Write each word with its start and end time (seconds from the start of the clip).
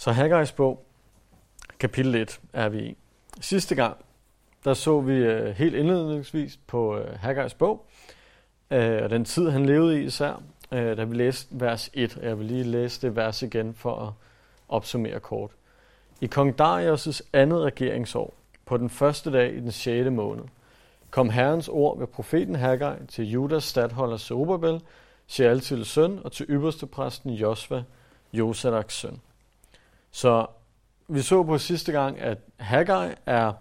Så 0.00 0.10
Haggai's 0.10 0.52
bog, 0.52 0.84
kapitel 1.78 2.14
1, 2.14 2.40
er 2.52 2.68
vi 2.68 2.78
i. 2.78 2.96
Sidste 3.40 3.74
gang, 3.74 3.96
der 4.64 4.74
så 4.74 5.00
vi 5.00 5.28
uh, 5.28 5.46
helt 5.46 5.74
indledningsvis 5.74 6.58
på 6.66 6.98
uh, 6.98 7.04
Haggai's 7.04 7.56
bog, 7.58 7.86
uh, 8.70 8.76
og 8.76 9.10
den 9.10 9.24
tid, 9.24 9.50
han 9.50 9.66
levede 9.66 10.00
i 10.00 10.04
især, 10.04 10.42
uh, 10.72 10.78
da 10.78 11.04
vi 11.04 11.14
læste 11.14 11.48
vers 11.50 11.90
1. 11.94 12.18
Jeg 12.22 12.38
vil 12.38 12.46
lige 12.46 12.64
læse 12.64 13.02
det 13.02 13.16
vers 13.16 13.42
igen 13.42 13.74
for 13.74 13.96
at 13.96 14.12
opsummere 14.68 15.20
kort. 15.20 15.50
I 16.20 16.26
kong 16.26 16.60
Darius' 16.60 17.20
andet 17.32 17.60
regeringsår, 17.60 18.34
på 18.66 18.76
den 18.76 18.90
første 18.90 19.32
dag 19.32 19.54
i 19.54 19.60
den 19.60 19.72
6. 19.72 20.10
måned, 20.10 20.44
kom 21.10 21.30
Herrens 21.30 21.68
ord 21.68 21.98
ved 21.98 22.06
profeten 22.06 22.54
Haggai 22.54 23.06
til 23.08 23.30
Judas 23.30 23.64
stadholder 23.64 24.16
Zerubbabel, 24.16 24.80
Shealtils 25.26 25.88
søn, 25.88 26.20
og 26.24 26.32
til 26.32 26.46
ypperste 26.48 26.86
præsten 26.86 27.30
Josva, 27.30 27.82
Josadaks 28.32 28.94
søn. 28.94 29.20
Så 30.10 30.46
vi 31.08 31.22
så 31.22 31.42
på 31.42 31.58
sidste 31.58 31.92
gang, 31.92 32.20
at 32.20 32.38
Haggai 32.56 33.14
er 33.26 33.52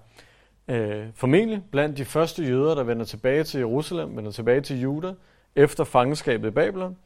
øh, 0.67 1.07
formentlig 1.15 1.63
blandt 1.71 1.97
de 1.97 2.05
første 2.05 2.43
jøder, 2.43 2.75
der 2.75 2.83
vender 2.83 3.05
tilbage 3.05 3.43
til 3.43 3.57
Jerusalem, 3.57 4.17
vender 4.17 4.31
tilbage 4.31 4.61
til 4.61 4.81
Juda, 4.81 5.13
efter 5.55 5.83
fangenskabet 5.83 6.47
i 6.47 6.51
Babylon. 6.51 6.97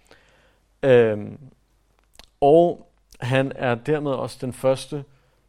Øh, 0.84 1.18
og 2.42 2.92
han 3.20 3.52
er 3.56 3.76
dermed 3.76 4.12
også 4.12 4.38
den 4.42 4.54
første 4.54 5.04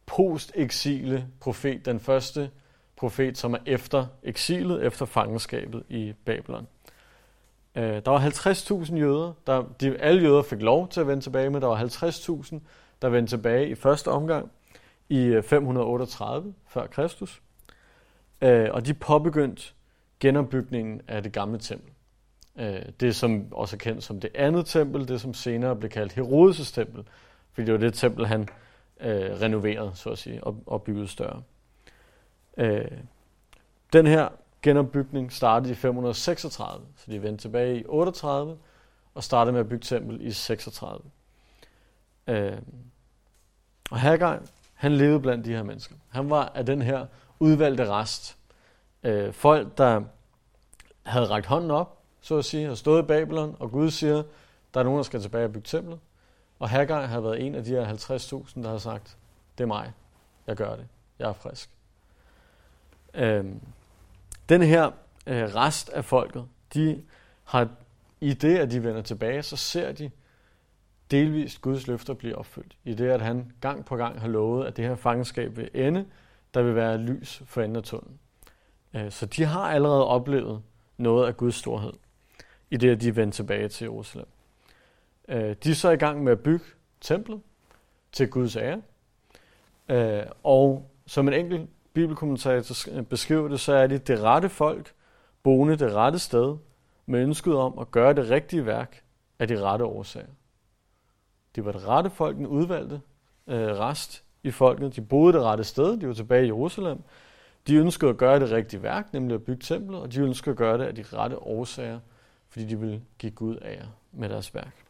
post-eksile 0.05 1.27
profet, 1.39 1.85
den 1.85 1.99
første 1.99 2.49
profet, 2.95 3.37
som 3.37 3.53
er 3.53 3.57
efter 3.65 4.05
eksilet, 4.23 4.85
efter 4.85 5.05
fangenskabet 5.05 5.83
i 5.89 6.13
Babylon. 6.25 6.67
Øh, 7.75 8.01
der 8.05 8.11
var 8.11 8.19
50.000 8.19 8.95
jøder. 8.95 9.33
Der, 9.47 9.63
de, 9.81 9.97
alle 9.97 10.21
jøder 10.21 10.41
fik 10.41 10.61
lov 10.61 10.87
til 10.87 11.01
at 11.01 11.07
vende 11.07 11.23
tilbage, 11.23 11.49
men 11.49 11.61
der 11.61 11.67
var 11.67 11.83
50.000, 11.83 12.59
der 13.01 13.09
vendte 13.09 13.31
tilbage 13.31 13.69
i 13.69 13.75
første 13.75 14.07
omgang 14.07 14.51
i 15.09 15.19
øh, 15.19 15.43
538 15.43 16.53
før 16.67 16.87
Kristus. 16.87 17.41
Øh, 18.41 18.69
og 18.71 18.85
de 18.85 18.93
påbegyndte 18.93 19.63
genopbygningen 20.19 21.01
af 21.07 21.23
det 21.23 21.33
gamle 21.33 21.59
tempel. 21.59 21.91
Øh, 22.59 22.81
det, 22.99 23.15
som 23.15 23.47
også 23.51 23.75
er 23.75 23.77
kendt 23.77 24.03
som 24.03 24.19
det 24.19 24.31
andet 24.35 24.65
tempel, 24.65 25.07
det 25.07 25.21
som 25.21 25.33
senere 25.33 25.75
blev 25.75 25.89
kaldt 25.89 26.17
Herodes' 26.17 26.73
tempel, 26.73 27.03
fordi 27.53 27.65
det 27.65 27.73
var 27.73 27.79
det 27.79 27.93
tempel, 27.93 28.25
han 28.25 28.41
øh, 28.99 29.41
renoverede, 29.41 29.91
så 29.95 30.09
at 30.09 30.17
sige, 30.17 30.43
og, 30.43 30.63
og 30.65 30.83
byggede 30.83 31.07
større. 31.07 31.41
Øh, 32.57 32.91
den 33.93 34.07
her 34.07 34.29
genopbygning 34.61 35.31
startede 35.31 35.71
i 35.71 35.75
536, 35.75 36.85
så 36.95 37.11
de 37.11 37.23
vendte 37.23 37.43
tilbage 37.43 37.79
i 37.79 37.85
38 37.85 38.57
og 39.13 39.23
startede 39.23 39.51
med 39.51 39.59
at 39.59 39.69
bygge 39.69 39.83
tempel 39.83 40.21
i 40.21 40.31
36. 40.31 41.09
Øh, 42.27 42.57
og 43.91 43.99
Haggai, 43.99 44.37
han 44.73 44.91
levede 44.91 45.19
blandt 45.19 45.45
de 45.45 45.51
her 45.51 45.63
mennesker. 45.63 45.95
Han 46.09 46.29
var 46.29 46.51
af 46.55 46.65
den 46.65 46.81
her 46.81 47.05
udvalgte 47.39 47.89
rest. 47.89 48.37
Øh, 49.03 49.33
folk, 49.33 49.77
der 49.77 50.03
havde 51.03 51.25
rækket 51.25 51.49
hånden 51.49 51.71
op, 51.71 52.01
så 52.21 52.37
at 52.37 52.45
sige, 52.45 52.71
og 52.71 52.77
stået 52.77 53.03
i 53.03 53.05
Babylon, 53.05 53.55
og 53.59 53.71
Gud 53.71 53.91
siger, 53.91 54.23
der 54.73 54.79
er 54.79 54.83
nogen, 54.83 54.97
der 54.97 55.03
skal 55.03 55.21
tilbage 55.21 55.45
og 55.45 55.53
bygge 55.53 55.67
templet. 55.67 55.99
Og 56.59 56.69
Haggai 56.69 57.07
har 57.07 57.19
været 57.19 57.45
en 57.45 57.55
af 57.55 57.63
de 57.63 57.69
her 57.69 57.93
50.000, 57.93 58.61
der 58.63 58.69
har 58.69 58.77
sagt, 58.77 59.17
det 59.57 59.63
er 59.63 59.67
mig, 59.67 59.93
jeg 60.47 60.55
gør 60.55 60.75
det, 60.75 60.87
jeg 61.19 61.29
er 61.29 61.33
frisk. 61.33 61.69
Øh, 63.13 63.45
den 64.49 64.61
her 64.61 64.91
øh, 65.27 65.55
rest 65.55 65.89
af 65.89 66.05
folket, 66.05 66.45
de 66.73 67.03
har 67.43 67.69
i 68.21 68.33
det, 68.33 68.57
at 68.57 68.71
de 68.71 68.83
vender 68.83 69.01
tilbage, 69.01 69.43
så 69.43 69.55
ser 69.55 69.91
de 69.91 70.11
delvist 71.11 71.61
Guds 71.61 71.87
løfter 71.87 72.13
blive 72.13 72.35
opfyldt. 72.35 72.77
I 72.83 72.93
det, 72.93 73.09
at 73.09 73.21
han 73.21 73.51
gang 73.61 73.85
på 73.85 73.95
gang 73.95 74.21
har 74.21 74.27
lovet, 74.27 74.65
at 74.65 74.77
det 74.77 74.85
her 74.85 74.95
fangenskab 74.95 75.57
vil 75.57 75.69
ende, 75.73 76.05
der 76.53 76.61
vil 76.61 76.75
være 76.75 76.97
lys 76.97 77.41
for 77.45 77.61
enden 77.61 77.75
af 77.75 77.83
tunnelen. 77.83 78.19
Øh, 78.93 79.11
så 79.11 79.25
de 79.25 79.43
har 79.43 79.61
allerede 79.61 80.07
oplevet 80.07 80.61
noget 80.97 81.27
af 81.27 81.37
Guds 81.37 81.55
storhed, 81.55 81.93
i 82.71 82.77
det, 82.77 82.89
at 82.89 83.01
de 83.01 83.15
vendte 83.15 83.37
tilbage 83.37 83.67
til 83.67 83.85
Jerusalem. 83.85 84.27
Øh, 85.27 85.55
de 85.63 85.71
er 85.71 85.75
så 85.75 85.89
i 85.89 85.95
gang 85.95 86.23
med 86.23 86.31
at 86.31 86.39
bygge 86.39 86.65
templet 87.01 87.41
til 88.11 88.29
Guds 88.29 88.55
ære. 88.55 88.81
Øh, 89.89 90.23
og 90.43 90.91
som 91.07 91.27
en 91.27 91.33
enkelt 91.33 91.69
bibelkommentator 91.93 93.01
beskriver 93.03 93.47
det, 93.47 93.59
så 93.59 93.73
er 93.73 93.87
de 93.87 93.97
det 93.97 94.19
rette 94.19 94.49
folk, 94.49 94.93
boende 95.43 95.75
det 95.75 95.93
rette 95.93 96.19
sted, 96.19 96.57
med 97.05 97.19
ønsket 97.19 97.55
om 97.55 97.79
at 97.79 97.91
gøre 97.91 98.13
det 98.13 98.29
rigtige 98.29 98.65
værk 98.65 99.03
af 99.39 99.47
de 99.47 99.61
rette 99.61 99.85
årsager. 99.85 100.27
De 101.55 101.65
var 101.65 101.71
det 101.71 101.87
rette 101.87 102.09
folk, 102.09 102.37
den 102.37 102.47
udvalgte 102.47 103.01
øh, 103.47 103.67
rest 103.67 104.23
i 104.43 104.51
folket. 104.51 104.95
De 104.95 105.01
boede 105.01 105.33
det 105.33 105.41
rette 105.41 105.63
sted, 105.63 105.97
de 105.97 106.07
var 106.07 106.13
tilbage 106.13 106.43
i 106.43 106.47
Jerusalem. 106.47 107.03
De 107.67 107.75
ønskede 107.75 108.11
at 108.11 108.17
gøre 108.17 108.39
det 108.39 108.51
rigtige 108.51 108.83
værk, 108.83 109.13
nemlig 109.13 109.35
at 109.35 109.43
bygge 109.43 109.61
templet, 109.61 109.99
og 109.99 110.13
de 110.13 110.19
ønskede 110.21 110.51
at 110.51 110.57
gøre 110.57 110.77
det 110.77 110.83
af 110.83 110.95
de 110.95 111.03
rette 111.03 111.39
årsager, 111.39 111.99
fordi 112.49 112.65
de 112.65 112.79
ville 112.79 113.01
give 113.19 113.31
Gud 113.31 113.57
ære 113.61 113.91
med 114.11 114.29
deres 114.29 114.55
værk. 114.55 114.85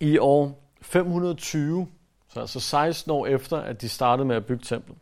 I 0.00 0.18
år 0.18 0.70
520, 0.82 1.88
så 2.28 2.40
altså 2.40 2.60
16 2.60 3.10
år 3.10 3.26
efter, 3.26 3.56
at 3.56 3.80
de 3.80 3.88
startede 3.88 4.28
med 4.28 4.36
at 4.36 4.46
bygge 4.46 4.64
templet, 4.64 4.98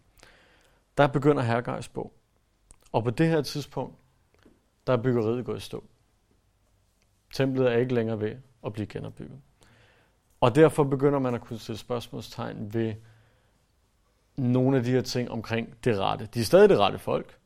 der 0.98 1.06
begynder 1.06 1.42
Hergejs 1.42 1.88
bog. 1.88 2.12
Og 2.92 3.04
på 3.04 3.10
det 3.10 3.28
her 3.28 3.42
tidspunkt, 3.42 3.96
der 4.86 4.92
er 4.92 4.96
byggeriet 4.96 5.44
gået 5.44 5.56
i 5.56 5.60
stå. 5.60 5.84
Templet 7.34 7.72
er 7.72 7.76
ikke 7.76 7.94
længere 7.94 8.20
ved 8.20 8.36
at 8.66 8.72
blive 8.72 8.86
genopbygget. 8.86 9.40
Og 10.40 10.54
derfor 10.54 10.84
begynder 10.84 11.18
man 11.18 11.34
at 11.34 11.40
kunne 11.40 11.58
stille 11.58 11.78
spørgsmålstegn 11.78 12.74
ved 12.74 12.94
nogle 14.36 14.76
af 14.76 14.84
de 14.84 14.90
her 14.90 15.00
ting 15.00 15.30
omkring 15.30 15.84
det 15.84 15.98
rette. 15.98 16.28
De 16.34 16.40
er 16.40 16.44
stadig 16.44 16.68
det 16.68 16.78
rette 16.78 16.98
folk. 16.98 17.38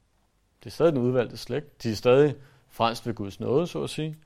Det 0.61 0.67
er 0.67 0.75
stadig 0.75 0.93
den 0.93 1.03
udvalgte 1.03 1.37
slægt. 1.37 1.83
De 1.83 1.91
er 1.91 1.95
stadig 1.95 2.35
frelst 2.69 3.07
ved 3.07 3.15
Guds 3.15 3.41
nåde, 3.41 3.67
så 3.67 3.83
at 3.83 3.91
sige. 3.91 4.17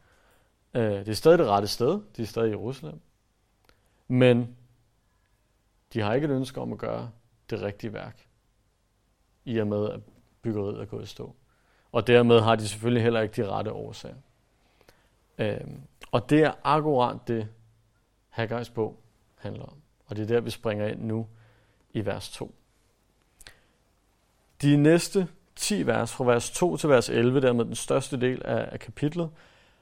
Øh, 0.74 0.82
det 0.82 1.08
er 1.08 1.12
stadig 1.12 1.38
det 1.38 1.46
rette 1.46 1.68
sted. 1.68 2.00
De 2.16 2.22
er 2.22 2.26
stadig 2.26 2.48
i 2.48 2.50
Jerusalem. 2.50 3.00
Men 4.08 4.56
de 5.92 6.00
har 6.00 6.14
ikke 6.14 6.24
et 6.24 6.30
ønske 6.30 6.60
om 6.60 6.72
at 6.72 6.78
gøre 6.78 7.10
det 7.50 7.60
rigtige 7.62 7.92
værk, 7.92 8.26
i 9.44 9.58
og 9.58 9.66
med 9.66 9.90
at 9.90 10.00
byggeriet 10.42 10.80
er 10.80 10.84
gået 10.84 11.02
i 11.02 11.06
stå. 11.06 11.34
Og 11.92 12.06
dermed 12.06 12.40
har 12.40 12.56
de 12.56 12.68
selvfølgelig 12.68 13.02
heller 13.02 13.20
ikke 13.20 13.42
de 13.42 13.48
rette 13.48 13.72
årsager. 13.72 14.16
Øhm, 15.38 15.80
og 16.12 16.30
det 16.30 16.42
er 16.42 16.52
akkurat 16.64 17.16
det, 17.28 17.48
Haggai's 18.38 18.72
bog 18.72 19.00
handler 19.36 19.64
om. 19.64 19.76
Og 20.06 20.16
det 20.16 20.22
er 20.22 20.26
der, 20.26 20.40
vi 20.40 20.50
springer 20.50 20.86
ind 20.86 21.00
nu 21.00 21.26
i 21.92 22.06
vers 22.06 22.30
2. 22.30 22.54
De 24.62 24.76
næste 24.76 25.28
10 25.56 25.86
vers, 25.86 26.12
fra 26.12 26.24
vers 26.24 26.50
2 26.50 26.76
til 26.76 26.88
vers 26.88 27.08
11, 27.08 27.40
dermed 27.40 27.64
den 27.64 27.74
største 27.74 28.20
del 28.20 28.42
af, 28.44 28.68
af 28.72 28.80
kapitlet, 28.80 29.30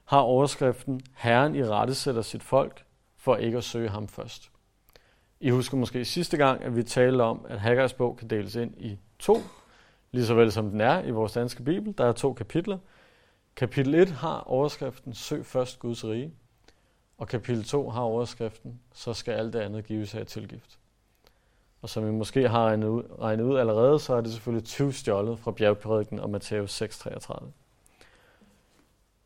har 0.05 0.19
overskriften 0.19 1.01
Herren 1.17 1.55
i 1.55 1.65
rette 1.65 1.95
sætter 1.95 2.23
sit 2.23 2.43
folk 2.43 2.85
for 3.17 3.37
ikke 3.37 3.59
at 3.59 3.65
søge 3.65 3.89
ham 3.89 4.09
først. 4.09 4.51
I 5.41 5.51
husker 5.51 5.77
måske 5.77 6.05
sidste 6.05 6.37
gang, 6.37 6.65
at 6.65 6.77
vi 6.77 6.83
talte 6.83 7.23
om, 7.23 7.47
at 7.49 7.59
Haggai's 7.59 7.97
bog 7.97 8.17
kan 8.17 8.31
deles 8.31 8.55
ind 8.55 8.75
i 8.77 8.99
to, 9.19 9.37
lige 10.13 10.27
så 10.27 10.35
vel 10.35 10.53
som 10.53 10.71
den 10.71 10.81
er 10.81 11.03
i 11.03 11.11
vores 11.11 11.33
danske 11.33 11.63
bibel. 11.63 11.95
Der 11.99 12.05
er 12.05 12.13
to 12.13 12.33
kapitler. 12.33 12.79
Kapitel 13.59 13.95
1 13.95 14.11
har 14.11 14.41
overskriften 14.41 15.15
Søg 15.15 15.47
først 15.47 15.79
Guds 15.79 16.05
rige, 16.05 16.33
og 17.19 17.29
kapitel 17.29 17.65
2 17.65 17.91
har 17.91 18.01
overskriften 18.01 18.81
Så 18.93 19.15
skal 19.15 19.33
alt 19.33 19.53
det 19.53 19.61
andet 19.61 19.85
gives 19.85 20.15
af 20.15 20.27
tilgift. 20.27 20.79
Og 21.83 21.89
som 21.89 22.09
I 22.09 22.11
måske 22.11 22.49
har 22.49 22.67
regnet 22.67 22.89
ud, 22.89 23.03
regnet 23.21 23.45
ud 23.45 23.59
allerede, 23.59 23.99
så 23.99 24.15
er 24.15 24.21
det 24.21 24.33
selvfølgelig 24.33 24.65
20 24.65 24.93
stjålet 24.93 25.39
fra 25.39 25.51
bjergprædiken 25.51 26.21
og 26.21 26.31
Matthæus 26.31 26.83
6:33. 26.83 27.45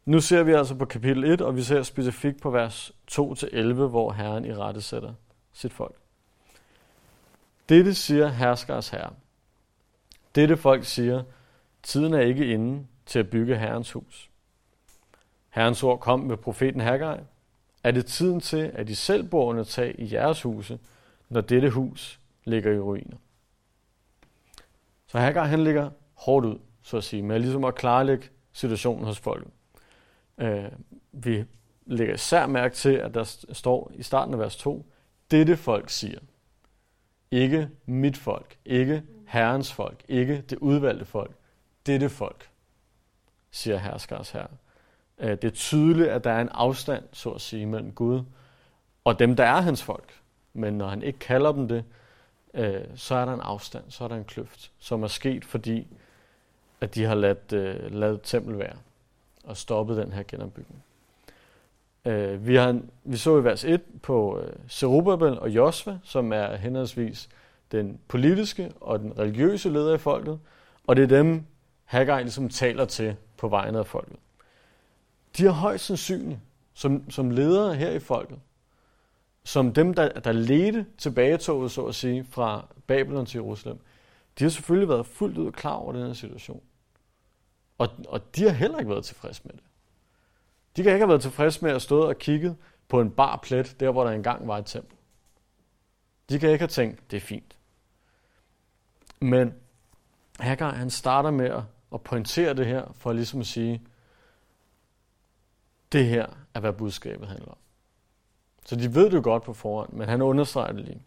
Nu 0.04 0.20
ser 0.20 0.43
vi 0.43 0.53
altså 0.53 0.75
på 0.75 0.84
kapitel 0.84 1.25
1, 1.25 1.41
og 1.41 1.56
vi 1.56 1.62
ser 1.62 1.82
specifikt 1.82 2.41
på 2.41 2.50
vers 2.50 2.93
2-11, 3.10 3.72
hvor 3.72 4.12
Herren 4.12 4.44
i 4.44 4.54
rette 4.54 4.81
sætter 4.81 5.14
sit 5.53 5.72
folk. 5.72 5.97
Dette 7.69 7.94
siger 7.94 8.29
herskers 8.29 8.88
herre. 8.88 9.12
Dette 10.34 10.56
folk 10.56 10.84
siger, 10.84 11.23
tiden 11.82 12.14
er 12.14 12.20
ikke 12.20 12.46
inde 12.46 12.87
til 13.12 13.19
at 13.19 13.31
bygge 13.31 13.59
Herrens 13.59 13.93
hus. 13.93 14.31
Herrens 15.50 15.82
ord 15.82 16.00
kom 16.00 16.20
med 16.20 16.37
profeten 16.37 16.81
Haggai. 16.81 17.19
Er 17.85 17.91
det 17.91 18.06
tiden 18.06 18.41
til, 18.41 18.70
at 18.75 18.88
I 18.88 18.94
selv 18.94 19.29
borne 19.29 19.64
tager 19.64 19.93
i 19.99 20.12
jeres 20.12 20.43
huse, 20.43 20.79
når 21.29 21.41
dette 21.41 21.70
hus 21.70 22.20
ligger 22.44 22.73
i 22.73 22.79
ruiner? 22.79 23.17
Så 25.06 25.19
Haggai 25.19 25.47
han 25.47 25.64
ligger 25.64 25.91
hårdt 26.14 26.47
ud, 26.47 26.59
så 26.82 26.97
at 26.97 27.05
sige, 27.05 27.23
med 27.23 27.38
ligesom 27.38 27.64
at 27.64 27.75
klarlægge 27.75 28.29
situationen 28.53 29.05
hos 29.05 29.19
folket. 29.19 29.50
Øh, 30.38 30.65
vi 31.12 31.44
lægger 31.87 32.15
især 32.15 32.47
mærke 32.47 32.75
til, 32.75 32.93
at 32.93 33.15
der 33.15 33.44
står 33.53 33.93
i 33.94 34.03
starten 34.03 34.35
af 34.35 34.41
vers 34.41 34.56
2, 34.56 34.87
dette 35.31 35.56
folk 35.56 35.91
siger. 35.91 36.19
Ikke 37.31 37.69
mit 37.87 38.17
folk, 38.17 38.56
ikke 38.65 39.03
Herrens 39.26 39.73
folk, 39.73 40.05
ikke 40.08 40.41
det 40.41 40.58
udvalgte 40.58 41.05
folk. 41.05 41.32
Dette 41.87 42.08
folk, 42.08 42.51
siger 43.52 43.76
herskers 43.76 44.31
her. 44.31 44.46
Øh, 45.19 45.31
det 45.31 45.44
er 45.44 45.50
tydeligt, 45.50 46.08
at 46.08 46.25
der 46.25 46.31
er 46.31 46.40
en 46.40 46.49
afstand, 46.49 47.04
så 47.12 47.31
at 47.31 47.40
sige, 47.40 47.66
mellem 47.66 47.93
Gud 47.93 48.22
og 49.04 49.19
dem, 49.19 49.37
der 49.37 49.44
er 49.44 49.60
hans 49.60 49.82
folk. 49.82 50.12
Men 50.54 50.78
når 50.78 50.88
han 50.88 51.02
ikke 51.02 51.19
kalder 51.19 51.52
dem 51.52 51.69
det, 51.69 51.84
øh, 52.54 52.81
så 52.94 53.14
er 53.14 53.25
der 53.25 53.34
en 53.34 53.40
afstand, 53.40 53.84
så 53.88 54.04
er 54.04 54.08
der 54.08 54.16
en 54.16 54.25
kløft, 54.25 54.72
som 54.78 55.02
er 55.02 55.08
sket, 55.08 55.44
fordi 55.44 55.87
at 56.81 56.94
de 56.94 57.04
har 57.04 57.14
ladt, 57.14 57.52
øh, 57.52 57.94
ladet 57.94 58.20
tempel 58.22 58.58
være 58.58 58.76
og 59.44 59.56
stoppet 59.56 59.96
den 59.96 60.12
her 60.12 60.22
genopbygning. 60.28 60.84
Øh, 62.05 62.46
vi, 62.46 62.56
har, 62.56 62.81
vi 63.05 63.16
så 63.16 63.38
i 63.38 63.44
vers 63.44 63.64
1 63.64 63.81
på 64.02 64.40
øh, 64.40 64.52
Zerubbabel 64.69 65.38
og 65.38 65.50
Josva, 65.50 65.98
som 66.02 66.32
er 66.32 66.56
henholdsvis 66.56 67.28
den 67.72 68.00
politiske 68.08 68.72
og 68.81 68.98
den 68.98 69.19
religiøse 69.19 69.70
leder 69.70 69.94
i 69.94 69.98
folket, 69.98 70.40
og 70.87 70.96
det 70.96 71.02
er 71.02 71.06
dem, 71.06 71.44
Haggai 71.84 72.22
ligesom 72.22 72.48
taler 72.48 72.84
til 72.84 73.16
på 73.43 73.49
vegne 73.49 73.79
af 73.79 73.87
folket. 73.87 74.17
De 75.37 75.44
har 75.44 75.50
højst 75.50 75.85
sandsynligt, 75.85 76.41
som, 76.75 77.11
som 77.11 77.31
ledere 77.31 77.75
her 77.75 77.91
i 77.91 77.99
folket, 77.99 78.39
som 79.44 79.75
dem, 79.75 79.94
der, 79.94 80.21
der 80.21 80.33
ledte 80.33 80.87
tilbagetoget, 80.99 81.71
så 81.71 81.85
at 81.85 81.94
sige, 81.94 82.25
fra 82.25 82.67
Babylon 82.87 83.27
til 83.27 83.39
Jerusalem, 83.39 83.79
de 84.39 84.44
har 84.44 84.50
selvfølgelig 84.50 84.89
været 84.89 85.06
fuldt 85.06 85.39
ud 85.39 85.53
klar 85.53 85.73
over 85.73 85.93
den 85.93 86.06
her 86.06 86.12
situation. 86.12 86.62
Og, 87.79 87.89
og 88.09 88.37
de 88.37 88.43
har 88.43 88.50
heller 88.50 88.79
ikke 88.79 88.91
været 88.91 89.05
tilfredse 89.05 89.43
med 89.44 89.53
det. 89.53 89.62
De 90.77 90.83
kan 90.83 90.93
ikke 90.93 91.00
have 91.00 91.09
været 91.09 91.23
tilfredse 91.23 91.65
med 91.65 91.73
at 91.73 91.83
stå 91.83 92.09
og 92.09 92.19
kigge 92.19 92.56
på 92.89 93.00
en 93.00 93.11
bar 93.11 93.37
plet, 93.43 93.77
der 93.81 93.91
hvor 93.91 94.05
der 94.05 94.11
engang 94.11 94.49
var 94.49 94.59
et 94.59 94.67
tempel. 94.67 94.97
De 96.29 96.39
kan 96.39 96.50
ikke 96.50 96.62
have 96.62 96.69
tænkt, 96.69 97.11
det 97.11 97.17
er 97.17 97.21
fint. 97.21 97.56
Men 99.21 99.55
Hagar, 100.41 100.75
han 100.75 100.91
starter 100.91 101.31
med 101.31 101.47
at, 101.47 101.62
og 101.93 102.00
pointere 102.00 102.55
det 102.55 102.67
her, 102.67 102.93
for 102.94 103.12
ligesom 103.12 103.41
at 103.41 103.47
sige, 103.47 103.83
det 105.93 106.06
her 106.06 106.27
er, 106.55 106.61
hvad 106.61 106.73
budskabet 106.73 107.29
handler 107.29 107.49
om. 107.49 107.56
Så 108.67 108.77
de 108.77 108.94
ved 108.94 109.05
det 109.05 109.12
jo 109.12 109.21
godt 109.25 109.43
på 109.43 109.53
forhånd, 109.53 109.93
men 109.93 110.09
han 110.09 110.23
understreger 110.23 110.73
det 110.73 110.85
lige. 110.85 111.03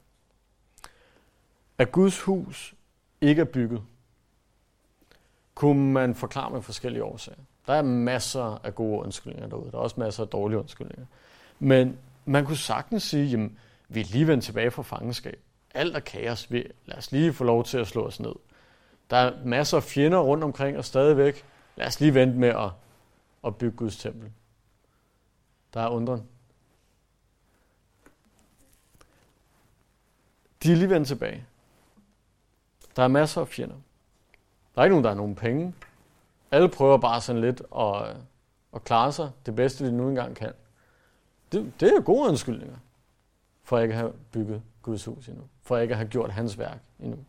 At 1.78 1.92
Guds 1.92 2.22
hus 2.22 2.76
ikke 3.22 3.42
er 3.42 3.46
bygget, 3.46 3.84
kunne 5.56 5.92
man 5.92 6.16
forklare 6.16 6.52
med 6.52 6.62
forskellige 6.62 7.04
årsager. 7.04 7.40
Der 7.68 7.74
er 7.74 7.82
masser 7.82 8.66
af 8.66 8.76
gode 8.76 9.00
undskyldninger 9.00 9.50
derude. 9.50 9.72
Der 9.72 9.78
er 9.78 9.82
også 9.82 10.00
masser 10.00 10.24
af 10.24 10.30
dårlige 10.30 10.60
undskyldninger. 10.60 11.06
Men 11.60 11.98
man 12.26 12.46
kunne 12.46 12.58
sagtens 12.58 13.04
sige, 13.04 13.26
jamen, 13.26 13.58
vi 13.90 14.00
er 14.00 14.06
lige 14.12 14.28
vendt 14.28 14.44
tilbage 14.44 14.72
fra 14.72 14.82
fangenskab. 14.82 15.40
Alt 15.74 15.96
er 15.96 16.00
kaos. 16.00 16.52
Vi, 16.52 16.64
lad 16.86 16.98
os 16.98 17.12
lige 17.12 17.34
få 17.34 17.44
lov 17.44 17.64
til 17.64 17.78
at 17.78 17.88
slå 17.88 18.06
os 18.06 18.20
ned. 18.20 18.34
Der 19.10 19.18
er 19.18 19.46
masser 19.46 19.78
af 19.78 19.84
fjender 19.84 20.19
rundt 20.19 20.44
omkring 20.44 20.78
og 20.78 20.86
stadigvæk. 20.86 21.46
Lad 21.75 21.88
os 21.88 22.00
lige 22.00 22.13
vente 22.13 22.38
med 22.38 22.50
at, 22.50 22.69
at 23.46 23.56
bygge 23.56 23.78
Guds 23.78 23.98
tempel. 23.98 24.31
Der 25.74 25.81
er 25.81 25.90
undren. 25.90 26.28
De 30.63 30.72
er 30.72 30.75
lige 30.75 30.90
vendt 30.90 31.07
tilbage. 31.07 31.46
Der 32.96 33.04
er 33.04 33.07
masser 33.07 33.42
af 33.42 33.48
fjender. 33.48 33.75
Der 34.75 34.81
er 34.81 34.86
ikke 34.86 34.94
nogen, 34.94 35.04
der 35.04 35.10
har 35.10 35.18
nogen 35.18 35.36
penge. 35.36 35.74
Alle 36.51 36.69
prøver 36.69 36.98
bare 36.98 37.22
sådan 37.22 37.42
lidt 37.42 37.62
at, 37.78 38.18
at 38.75 38.84
klare 38.84 39.12
sig 39.12 39.31
det 39.46 39.56
bedste, 39.56 39.86
de 39.86 39.92
nu 39.92 40.10
engang 40.10 40.36
kan. 40.36 40.54
Det, 41.51 41.74
det 41.80 41.94
er 41.98 42.01
gode 42.01 42.30
undskyldninger 42.30 42.78
for 43.63 43.80
ikke 43.80 43.94
at 43.94 44.00
have 44.00 44.13
bygget 44.31 44.62
Guds 44.81 45.06
hus 45.06 45.28
endnu. 45.28 45.44
For 45.62 45.78
ikke 45.78 45.92
at 45.92 45.98
have 45.98 46.10
gjort 46.10 46.31
hans 46.31 46.58
værk 46.58 46.80
endnu. 47.00 47.25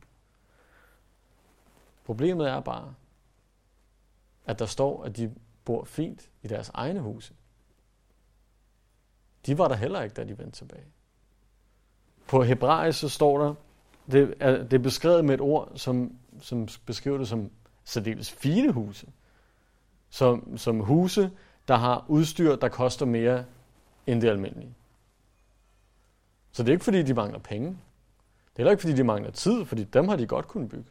Problemet 2.06 2.49
er 2.49 2.61
bare, 2.61 2.94
at 4.44 4.58
der 4.58 4.67
står, 4.67 5.05
at 5.05 5.17
de 5.17 5.35
bor 5.64 5.85
fint 5.85 6.31
i 6.43 6.49
deres 6.49 6.70
egne 6.75 7.00
huse. 7.00 7.35
De 9.47 9.58
var 9.58 9.69
der 9.69 9.75
heller 9.75 10.03
ikke, 10.03 10.14
da 10.14 10.25
de 10.25 10.38
vendte 10.38 10.58
tilbage. 10.58 10.85
På 12.29 12.43
hebraisk 12.43 13.00
så 13.00 13.08
står 13.08 13.38
der, 13.38 13.55
det 14.11 14.35
er, 14.41 14.62
det 14.62 14.73
er 14.73 14.82
beskrevet 14.82 15.25
med 15.25 15.35
et 15.35 15.41
ord, 15.41 15.73
som, 15.75 16.19
som 16.41 16.69
beskriver 16.87 17.19
det 17.19 17.29
som 17.29 17.50
særdeles 17.85 18.31
fine 18.31 18.73
huse. 18.73 19.06
Som, 20.11 20.58
som 20.58 20.81
huse, 20.81 21.31
der 21.69 21.76
har 21.76 22.05
udstyr, 22.08 22.56
der 22.56 22.69
koster 22.69 23.06
mere 23.06 23.44
end 24.06 24.20
det 24.20 24.29
almindelige. 24.29 24.75
Så 26.53 26.62
det 26.62 26.69
er 26.69 26.73
ikke 26.73 26.85
fordi, 26.85 27.03
de 27.03 27.14
mangler 27.14 27.38
penge. 27.38 27.69
Det 27.69 27.76
er 27.76 28.56
heller 28.56 28.70
ikke 28.70 28.81
fordi, 28.81 28.97
de 28.97 29.05
mangler 29.05 29.31
tid, 29.31 29.64
fordi 29.64 29.85
dem 29.85 30.08
har 30.08 30.17
de 30.17 30.26
godt 30.26 30.49
kunnet 30.49 30.69
bygge. 30.69 30.91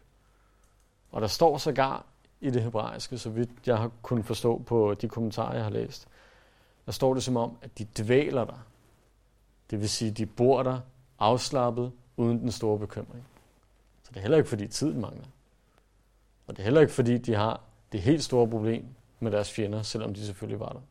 Og 1.16 1.22
der 1.22 1.28
står 1.28 1.58
sågar 1.58 2.06
i 2.42 2.50
det 2.50 2.64
hebraiske, 2.64 3.18
så 3.18 3.30
vidt 3.30 3.50
jeg 3.66 3.78
har 3.78 3.92
kunnet 4.02 4.26
forstå 4.26 4.58
på 4.58 4.94
de 4.94 5.10
kommentarer, 5.10 5.56
jeg 5.56 5.64
har 5.64 5.72
læst, 5.72 6.08
der 6.86 6.92
står 6.92 7.14
det 7.14 7.24
som 7.24 7.38
om, 7.38 7.58
at 7.62 7.78
de 7.78 7.86
dvæler 7.86 8.46
der. 8.46 8.66
Det 9.70 9.80
vil 9.80 9.90
sige, 9.90 10.12
de 10.12 10.26
bor 10.26 10.64
der 10.64 10.80
afslappet, 11.20 11.92
uden 12.18 12.40
den 12.40 12.52
store 12.52 12.80
bekymring. 12.80 13.28
Så 14.04 14.10
det 14.10 14.18
er 14.18 14.22
heller 14.22 14.38
ikke, 14.38 14.50
fordi 14.50 14.68
tiden 14.68 15.02
mangler. 15.02 15.26
Og 16.48 16.56
det 16.56 16.60
er 16.60 16.64
heller 16.64 16.82
ikke, 16.82 16.94
fordi 16.94 17.18
de 17.18 17.34
har 17.34 17.62
det 17.92 18.02
helt 18.02 18.24
store 18.24 18.50
problem 18.50 18.86
med 19.20 19.32
deres 19.32 19.52
fjender, 19.52 19.82
selvom 19.82 20.14
de 20.14 20.26
selvfølgelig 20.26 20.60
var 20.60 20.70
der. 20.70 20.82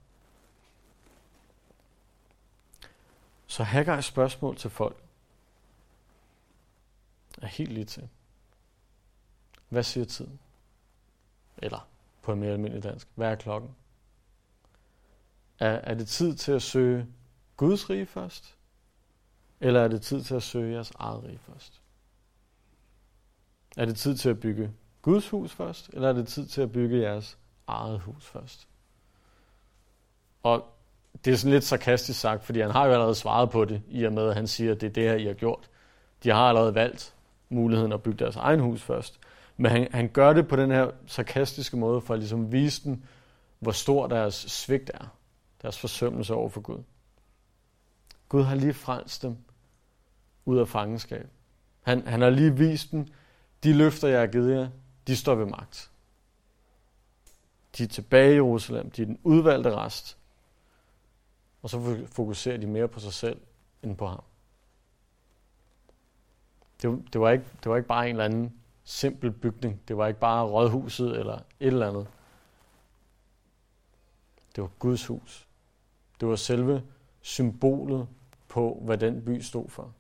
Så 3.46 3.62
Haggai's 3.62 4.00
spørgsmål 4.00 4.56
til 4.56 4.70
folk 4.70 4.96
er 7.42 7.46
helt 7.46 7.72
lige 7.72 7.84
til. 7.84 8.08
Hvad 9.74 9.82
siger 9.82 10.04
tiden? 10.04 10.38
Eller 11.58 11.88
på 12.22 12.32
en 12.32 12.40
mere 12.40 12.52
almindelig 12.52 12.82
dansk, 12.84 13.08
hvad 13.14 13.30
er 13.30 13.34
klokken? 13.34 13.70
Er, 15.58 15.70
er 15.70 15.94
det 15.94 16.08
tid 16.08 16.34
til 16.34 16.52
at 16.52 16.62
søge 16.62 17.06
Guds 17.56 17.90
rige 17.90 18.06
først? 18.06 18.54
Eller 19.60 19.80
er 19.80 19.88
det 19.88 20.02
tid 20.02 20.22
til 20.22 20.34
at 20.34 20.42
søge 20.42 20.74
jeres 20.74 20.92
eget 20.98 21.24
rige 21.24 21.38
først? 21.38 21.80
Er 23.76 23.84
det 23.84 23.96
tid 23.96 24.16
til 24.16 24.28
at 24.28 24.40
bygge 24.40 24.72
Guds 25.02 25.28
hus 25.28 25.52
først, 25.52 25.90
eller 25.92 26.08
er 26.08 26.12
det 26.12 26.28
tid 26.28 26.46
til 26.46 26.60
at 26.62 26.72
bygge 26.72 27.00
jeres 27.00 27.38
eget 27.66 28.00
hus 28.00 28.26
først? 28.26 28.68
Og 30.42 30.66
det 31.24 31.32
er 31.32 31.36
sådan 31.36 31.52
lidt 31.52 31.64
sarkastisk 31.64 32.20
sagt, 32.20 32.44
fordi 32.44 32.60
han 32.60 32.70
har 32.70 32.86
jo 32.86 32.92
allerede 32.92 33.14
svaret 33.14 33.50
på 33.50 33.64
det, 33.64 33.82
i 33.88 34.04
og 34.04 34.12
med 34.12 34.28
at 34.28 34.34
han 34.34 34.46
siger, 34.46 34.72
at 34.72 34.80
det 34.80 34.86
er 34.86 34.92
det 34.92 35.02
her, 35.02 35.14
I 35.14 35.24
har 35.24 35.34
gjort. 35.34 35.70
De 36.22 36.30
har 36.30 36.48
allerede 36.48 36.74
valgt 36.74 37.14
muligheden 37.48 37.92
at 37.92 38.02
bygge 38.02 38.18
deres 38.18 38.36
egen 38.36 38.60
hus 38.60 38.82
først. 38.82 39.20
Men 39.56 39.70
han, 39.70 39.88
han 39.92 40.08
gør 40.08 40.32
det 40.32 40.48
på 40.48 40.56
den 40.56 40.70
her 40.70 40.90
sarkastiske 41.06 41.76
måde, 41.76 42.00
for 42.00 42.14
at 42.14 42.20
ligesom 42.20 42.52
vise 42.52 42.84
dem, 42.84 43.02
hvor 43.58 43.72
stor 43.72 44.06
deres 44.06 44.34
svigt 44.34 44.90
er. 44.94 45.16
Deres 45.62 45.78
forsømmelse 45.78 46.34
over 46.34 46.48
for 46.48 46.60
Gud. 46.60 46.82
Gud 48.28 48.42
har 48.42 48.54
lige 48.54 48.74
frelst 48.74 49.22
dem 49.22 49.36
ud 50.44 50.58
af 50.58 50.68
fangenskab. 50.68 51.28
Han, 51.82 52.06
han 52.06 52.20
har 52.20 52.30
lige 52.30 52.56
vist 52.56 52.92
dem, 52.92 53.06
de 53.62 53.72
løfter, 53.72 54.08
jeg 54.08 54.20
har 54.20 54.26
givet 54.26 54.54
jer, 54.54 54.68
de 55.06 55.16
står 55.16 55.34
ved 55.34 55.46
magt. 55.46 55.90
De 57.78 57.82
er 57.82 57.88
tilbage 57.88 58.30
i 58.30 58.34
Jerusalem, 58.34 58.90
de 58.90 59.02
er 59.02 59.06
den 59.06 59.18
udvalgte 59.22 59.76
rest. 59.76 60.18
Og 61.62 61.70
så 61.70 62.06
fokuserer 62.06 62.56
de 62.56 62.66
mere 62.66 62.88
på 62.88 63.00
sig 63.00 63.12
selv, 63.12 63.40
end 63.82 63.96
på 63.96 64.06
ham. 64.06 64.22
Det, 66.82 67.02
det, 67.12 67.20
var 67.20 67.30
ikke, 67.30 67.44
det 67.62 67.70
var 67.70 67.76
ikke 67.76 67.88
bare 67.88 68.04
en 68.04 68.10
eller 68.10 68.24
anden 68.24 68.60
simpel 68.84 69.30
bygning. 69.30 69.80
Det 69.88 69.96
var 69.96 70.06
ikke 70.06 70.20
bare 70.20 70.44
rådhuset 70.44 71.18
eller 71.18 71.34
et 71.34 71.44
eller 71.60 71.88
andet. 71.88 72.06
Det 74.56 74.62
var 74.62 74.70
Guds 74.78 75.06
hus. 75.06 75.46
Det 76.20 76.28
var 76.28 76.36
selve 76.36 76.82
symbolet 77.22 78.08
på, 78.48 78.82
hvad 78.84 78.98
den 78.98 79.24
by 79.24 79.40
stod 79.40 79.68
for. 79.68 79.92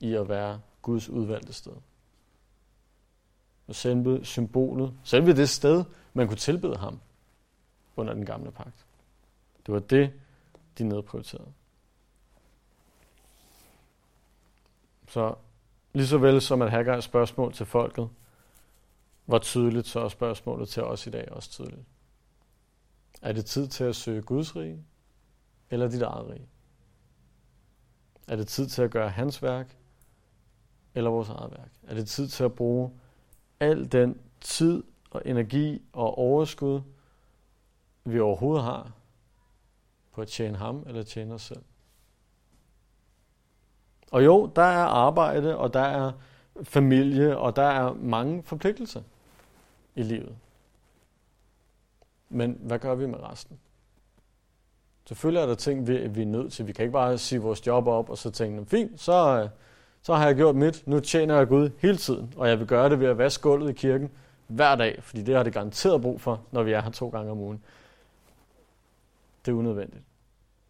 I 0.00 0.14
at 0.14 0.28
være 0.28 0.60
Guds 0.82 1.08
udvalgte 1.08 1.52
sted. 1.52 1.72
Og 3.66 3.74
selve 3.74 4.24
symbolet, 4.24 4.94
selve 5.04 5.36
det 5.36 5.48
sted, 5.48 5.84
man 6.12 6.26
kunne 6.26 6.36
tilbede 6.36 6.76
ham 6.76 7.00
under 7.96 8.14
den 8.14 8.26
gamle 8.26 8.50
pagt. 8.50 8.86
Det 9.66 9.74
var 9.74 9.80
det, 9.80 10.12
de 10.78 10.84
nedprioriterede. 10.84 11.52
Så 15.08 15.34
lige 15.92 16.06
så 16.06 16.18
vel 16.18 16.40
som 16.40 16.62
at 16.62 16.72
Haggai's 16.72 17.00
spørgsmål 17.00 17.52
til 17.52 17.66
folket 17.66 18.08
var 19.26 19.38
tydeligt, 19.38 19.86
så 19.86 20.00
er 20.00 20.08
spørgsmålet 20.08 20.68
til 20.68 20.82
os 20.82 21.06
i 21.06 21.10
dag 21.10 21.32
også 21.32 21.50
tydeligt. 21.50 21.86
Er 23.22 23.32
det 23.32 23.44
tid 23.44 23.68
til 23.68 23.84
at 23.84 23.96
søge 23.96 24.22
Guds 24.22 24.56
rige, 24.56 24.84
eller 25.70 25.88
dit 25.88 26.02
eget 26.02 26.30
rige? 26.30 26.48
Er 28.28 28.36
det 28.36 28.48
tid 28.48 28.66
til 28.66 28.82
at 28.82 28.90
gøre 28.90 29.10
hans 29.10 29.42
værk, 29.42 29.76
eller 30.94 31.10
vores 31.10 31.28
eget 31.28 31.50
værk? 31.50 31.70
Er 31.82 31.94
det 31.94 32.08
tid 32.08 32.28
til 32.28 32.44
at 32.44 32.54
bruge 32.54 32.90
al 33.60 33.92
den 33.92 34.20
tid 34.40 34.82
og 35.10 35.22
energi 35.24 35.82
og 35.92 36.18
overskud, 36.18 36.80
vi 38.04 38.20
overhovedet 38.20 38.64
har, 38.64 38.92
på 40.12 40.22
at 40.22 40.28
tjene 40.28 40.56
ham 40.56 40.84
eller 40.86 41.02
tjene 41.02 41.34
os 41.34 41.42
selv? 41.42 41.62
Og 44.10 44.24
jo, 44.24 44.50
der 44.56 44.62
er 44.62 44.84
arbejde, 44.84 45.56
og 45.56 45.74
der 45.74 45.80
er 45.80 46.12
familie, 46.62 47.38
og 47.38 47.56
der 47.56 47.62
er 47.62 47.94
mange 47.94 48.42
forpligtelser 48.42 49.02
i 49.94 50.02
livet. 50.02 50.36
Men 52.28 52.58
hvad 52.60 52.78
gør 52.78 52.94
vi 52.94 53.06
med 53.06 53.22
resten? 53.22 53.58
Selvfølgelig 55.04 55.42
er 55.42 55.46
der 55.46 55.54
ting, 55.54 55.86
vi, 55.86 56.08
vi 56.08 56.22
er 56.22 56.26
nødt 56.26 56.52
til. 56.52 56.66
Vi 56.66 56.72
kan 56.72 56.82
ikke 56.82 56.92
bare 56.92 57.18
sige 57.18 57.40
vores 57.40 57.66
job 57.66 57.86
op, 57.86 58.10
og 58.10 58.18
så 58.18 58.30
tænke, 58.30 58.66
fint, 58.66 59.00
så, 59.00 59.40
øh, 59.42 59.48
så 60.02 60.14
har 60.14 60.26
jeg 60.26 60.36
gjort 60.36 60.56
mit. 60.56 60.86
Nu 60.86 61.00
tjener 61.00 61.36
jeg 61.36 61.48
Gud 61.48 61.70
hele 61.78 61.96
tiden, 61.96 62.34
og 62.36 62.48
jeg 62.48 62.58
vil 62.58 62.66
gøre 62.66 62.90
det 62.90 63.00
ved 63.00 63.06
at 63.06 63.18
vaske 63.18 63.42
gulvet 63.42 63.70
i 63.70 63.72
kirken 63.72 64.10
hver 64.46 64.74
dag, 64.74 65.02
fordi 65.02 65.22
det 65.22 65.34
har 65.34 65.42
det 65.42 65.52
garanteret 65.52 66.02
brug 66.02 66.20
for, 66.20 66.40
når 66.50 66.62
vi 66.62 66.72
er 66.72 66.82
her 66.82 66.90
to 66.90 67.08
gange 67.08 67.30
om 67.30 67.38
ugen. 67.38 67.62
Det 69.44 69.52
er 69.52 69.56
unødvendigt. 69.56 70.02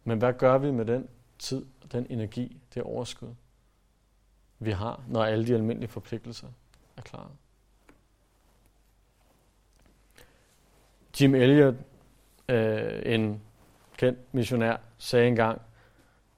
Men 0.03 0.17
hvad 0.17 0.33
gør 0.33 0.57
vi 0.57 0.71
med 0.71 0.85
den 0.85 1.07
tid, 1.41 1.65
den 1.91 2.07
energi, 2.09 2.61
det 2.73 2.83
overskud, 2.83 3.35
vi 4.59 4.71
har, 4.71 5.03
når 5.07 5.23
alle 5.23 5.47
de 5.47 5.53
almindelige 5.53 5.89
forpligtelser 5.89 6.47
er 6.97 7.01
klare? 7.01 7.31
Jim 11.21 11.35
Elliot, 11.35 11.75
øh, 12.49 13.01
en 13.05 13.41
kendt 13.97 14.33
missionær, 14.33 14.77
sagde 14.97 15.27
engang, 15.27 15.61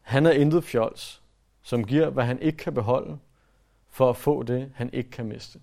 han 0.01 0.25
er 0.25 0.31
intet 0.31 0.63
fjols, 0.63 1.21
som 1.61 1.85
giver, 1.85 2.09
hvad 2.09 2.23
han 2.23 2.41
ikke 2.41 2.57
kan 2.57 2.73
beholde, 2.73 3.19
for 3.89 4.09
at 4.09 4.17
få 4.17 4.43
det, 4.43 4.71
han 4.75 4.89
ikke 4.93 5.09
kan 5.09 5.25
miste. 5.25 5.61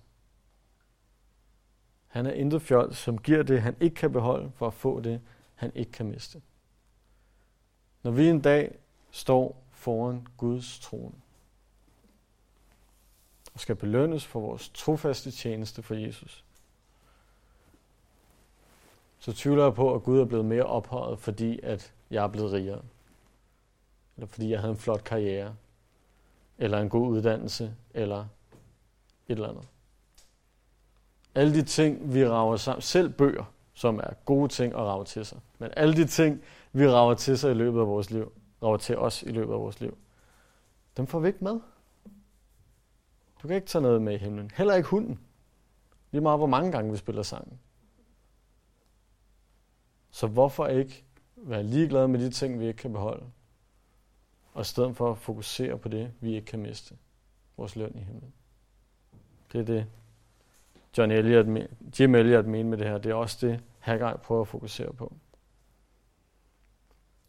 Han 2.07 2.25
er 2.25 2.31
intet 2.31 2.61
fjols, 2.61 2.97
som 2.97 3.17
giver 3.17 3.43
det, 3.43 3.61
han 3.61 3.75
ikke 3.79 3.95
kan 3.95 4.11
beholde, 4.11 4.51
for 4.55 4.67
at 4.67 4.73
få 4.73 4.99
det, 4.99 5.21
han 5.55 5.71
ikke 5.75 5.91
kan 5.91 6.05
miste. 6.05 6.41
Når 8.03 8.11
vi 8.11 8.29
en 8.29 8.41
dag 8.41 8.77
står 9.11 9.63
foran 9.71 10.27
Guds 10.37 10.79
trone 10.79 11.15
og 13.53 13.59
skal 13.59 13.75
belønnes 13.75 14.25
for 14.25 14.39
vores 14.39 14.69
trofaste 14.73 15.31
tjeneste 15.31 15.81
for 15.81 15.95
Jesus, 15.95 16.43
så 19.21 19.33
tvivler 19.33 19.63
jeg 19.63 19.73
på, 19.73 19.95
at 19.95 20.03
Gud 20.03 20.19
er 20.19 20.25
blevet 20.25 20.45
mere 20.45 20.63
ophøjet, 20.63 21.19
fordi 21.19 21.59
at 21.63 21.93
jeg 22.09 22.23
er 22.23 22.27
blevet 22.27 22.51
rigere. 22.51 22.81
Eller 24.17 24.27
fordi 24.27 24.49
jeg 24.49 24.59
havde 24.59 24.71
en 24.71 24.77
flot 24.77 25.03
karriere. 25.03 25.55
Eller 26.57 26.79
en 26.79 26.89
god 26.89 27.07
uddannelse. 27.07 27.75
Eller 27.93 28.19
et 28.19 28.27
eller 29.27 29.49
andet. 29.49 29.67
Alle 31.35 31.53
de 31.53 31.63
ting, 31.63 32.13
vi 32.13 32.27
rager 32.27 32.57
sammen, 32.57 32.81
selv 32.81 33.09
bøger, 33.09 33.53
som 33.73 33.97
er 33.97 34.13
gode 34.25 34.47
ting 34.47 34.73
at 34.73 34.79
rave 34.79 35.05
til 35.05 35.25
sig. 35.25 35.39
Men 35.59 35.69
alle 35.77 35.95
de 35.95 36.07
ting, 36.07 36.41
vi 36.73 36.89
rager 36.89 37.13
til 37.13 37.37
sig 37.37 37.51
i 37.51 37.53
løbet 37.53 37.79
af 37.79 37.87
vores 37.87 38.11
liv, 38.11 38.31
rager 38.63 38.77
til 38.77 38.97
os 38.97 39.23
i 39.23 39.29
løbet 39.29 39.53
af 39.53 39.59
vores 39.59 39.81
liv, 39.81 39.97
dem 40.97 41.07
får 41.07 41.19
vi 41.19 41.27
ikke 41.27 41.43
med. 41.43 41.59
Du 43.41 43.47
kan 43.47 43.55
ikke 43.55 43.67
tage 43.67 43.81
noget 43.81 44.01
med 44.01 44.13
i 44.13 44.17
himlen. 44.17 44.51
Heller 44.55 44.75
ikke 44.75 44.89
hunden. 44.89 45.19
Lige 46.11 46.21
meget 46.21 46.39
hvor 46.39 46.47
mange 46.47 46.71
gange 46.71 46.91
vi 46.91 46.97
spiller 46.97 47.23
sangen. 47.23 47.59
Så 50.11 50.27
hvorfor 50.27 50.67
ikke 50.67 51.03
være 51.35 51.63
ligeglad 51.63 52.07
med 52.07 52.19
de 52.19 52.29
ting, 52.29 52.59
vi 52.59 52.67
ikke 52.67 52.77
kan 52.77 52.93
beholde, 52.93 53.25
og 54.53 54.61
i 54.61 54.63
stedet 54.63 54.97
for 54.97 55.11
at 55.11 55.17
fokusere 55.17 55.77
på 55.77 55.89
det, 55.89 56.13
vi 56.19 56.35
ikke 56.35 56.45
kan 56.45 56.59
miste, 56.59 56.97
vores 57.57 57.75
løn 57.75 57.95
i 57.95 58.01
himlen. 58.01 58.33
Det 59.51 59.61
er 59.61 59.65
det, 59.65 59.87
John 60.97 61.11
Elliot, 61.11 61.45
Jim 61.99 62.15
Elliot 62.15 62.45
mener 62.45 62.69
med 62.69 62.77
det 62.77 62.87
her. 62.87 62.97
Det 62.97 63.09
er 63.09 63.15
også 63.15 63.47
det, 63.47 63.63
Haggai 63.79 64.17
prøver 64.17 64.41
at 64.41 64.47
fokusere 64.47 64.93
på. 64.93 65.13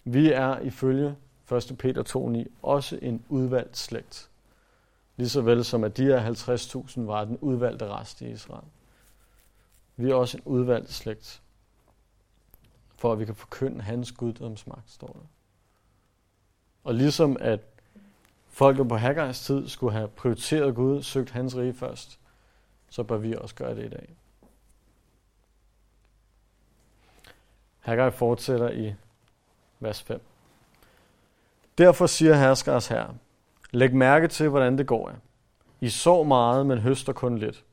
Vi 0.05 0.33
er 0.33 0.59
ifølge 0.59 1.17
1. 1.53 1.77
Peter 1.79 2.45
2.9 2.47 2.53
også 2.63 2.99
en 3.03 3.25
udvalgt 3.29 3.77
slægt. 3.77 4.31
Ligeså 5.17 5.41
vel 5.41 5.65
som 5.65 5.85
at 5.85 5.97
de 5.97 6.05
her 6.05 6.33
50.000 6.87 7.01
var 7.01 7.25
den 7.25 7.39
udvalgte 7.39 7.89
rest 7.89 8.21
i 8.21 8.31
Israel. 8.31 8.65
Vi 9.97 10.11
er 10.11 10.15
også 10.15 10.37
en 10.37 10.43
udvalgt 10.45 10.93
slægt 10.93 11.43
for 13.03 13.13
at 13.13 13.19
vi 13.19 13.25
kan 13.25 13.35
forkynde 13.35 13.83
hans 13.83 14.13
guddomsmagt, 14.13 14.91
står 14.91 15.07
der. 15.07 15.27
Og 16.85 16.95
ligesom 16.95 17.37
at 17.41 17.61
folket 18.49 18.89
på 18.89 18.97
Haggai's 18.97 19.33
tid 19.45 19.69
skulle 19.69 19.93
have 19.93 20.09
prioriteret 20.09 20.75
Gud, 20.75 21.03
søgt 21.03 21.31
hans 21.31 21.57
rige 21.57 21.75
først, 21.75 22.19
så 22.89 23.03
bør 23.03 23.17
vi 23.17 23.35
også 23.35 23.55
gøre 23.55 23.77
det 23.77 23.85
i 23.85 23.89
dag. 23.89 24.15
Haggai 27.81 28.11
fortsætter 28.11 28.71
i 28.71 28.95
vers 29.83 30.03
5. 30.03 30.21
Derfor 31.79 32.07
siger 32.07 32.35
herskers 32.35 32.87
her, 32.89 33.07
læg 33.71 33.95
mærke 33.95 34.29
til, 34.29 34.49
hvordan 34.49 34.79
det 34.79 34.87
går 34.87 35.09
jer. 35.09 35.17
I 35.81 35.89
så 35.89 36.23
meget, 36.23 36.67
men 36.67 36.79
høster 36.79 37.13
kun 37.13 37.39
lidt. 37.39 37.65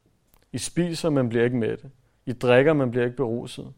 I 0.53 0.57
spiser, 0.57 1.09
men 1.09 1.29
bliver 1.29 1.45
ikke 1.45 1.57
mætte. 1.57 1.91
I 2.25 2.33
drikker, 2.33 2.73
men 2.73 2.91
bliver 2.91 3.05
ikke 3.05 3.17
beruset. 3.17 3.73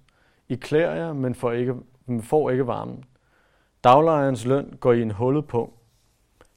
I 0.50 0.56
klæder 0.56 0.96
jer, 0.96 1.14
men 1.14 1.36
får 1.36 1.52
ikke, 1.52 1.76
men 2.06 2.22
får 2.22 2.50
ikke 2.50 2.68
varmen. 2.68 3.04
Daglejerens 3.84 4.46
løn 4.46 4.78
går 4.80 4.94
i 4.94 5.02
en 5.02 5.12
hullet 5.12 5.48
på. 5.48 5.74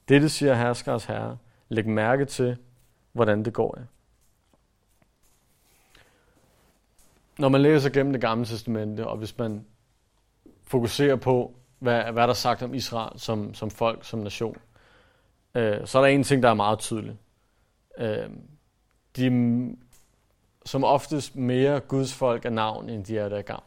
Dette 0.09 0.29
siger 0.29 0.53
herskers 0.53 1.05
herre. 1.05 1.37
Læg 1.69 1.87
mærke 1.87 2.25
til, 2.25 2.57
hvordan 3.11 3.45
det 3.45 3.53
går 3.53 3.75
jer. 3.77 3.85
Når 7.39 7.49
man 7.49 7.61
læser 7.61 7.89
gennem 7.89 8.13
det 8.13 8.21
gamle 8.21 8.45
testamente, 8.45 9.07
og 9.07 9.17
hvis 9.17 9.37
man 9.37 9.65
fokuserer 10.63 11.15
på, 11.15 11.55
hvad, 11.79 12.03
hvad 12.03 12.23
der 12.23 12.29
er 12.29 12.33
sagt 12.33 12.61
om 12.61 12.73
Israel 12.73 13.19
som, 13.19 13.53
som 13.53 13.71
folk, 13.71 14.05
som 14.05 14.19
nation, 14.19 14.57
øh, 15.55 15.87
så 15.87 15.97
er 15.97 16.01
der 16.01 16.09
en 16.09 16.23
ting, 16.23 16.43
der 16.43 16.49
er 16.49 16.53
meget 16.53 16.79
tydelig. 16.79 17.17
Øh, 17.97 18.29
de 19.15 19.75
som 20.65 20.83
oftest 20.83 21.35
mere 21.35 21.79
Guds 21.79 22.13
folk 22.13 22.45
af 22.45 22.53
navn, 22.53 22.89
end 22.89 23.05
de 23.05 23.17
er 23.17 23.29
der 23.29 23.41
gang. 23.41 23.63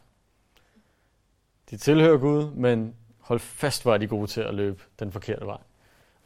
De 1.69 1.77
tilhører 1.77 2.17
Gud, 2.17 2.51
men 2.51 2.95
hold 3.19 3.39
fast, 3.39 3.83
hvor 3.83 3.93
er 3.93 3.97
de 3.97 4.07
gode 4.07 4.27
til 4.27 4.41
at 4.41 4.53
løbe 4.53 4.83
den 4.99 5.11
forkerte 5.11 5.45
vej. 5.45 5.59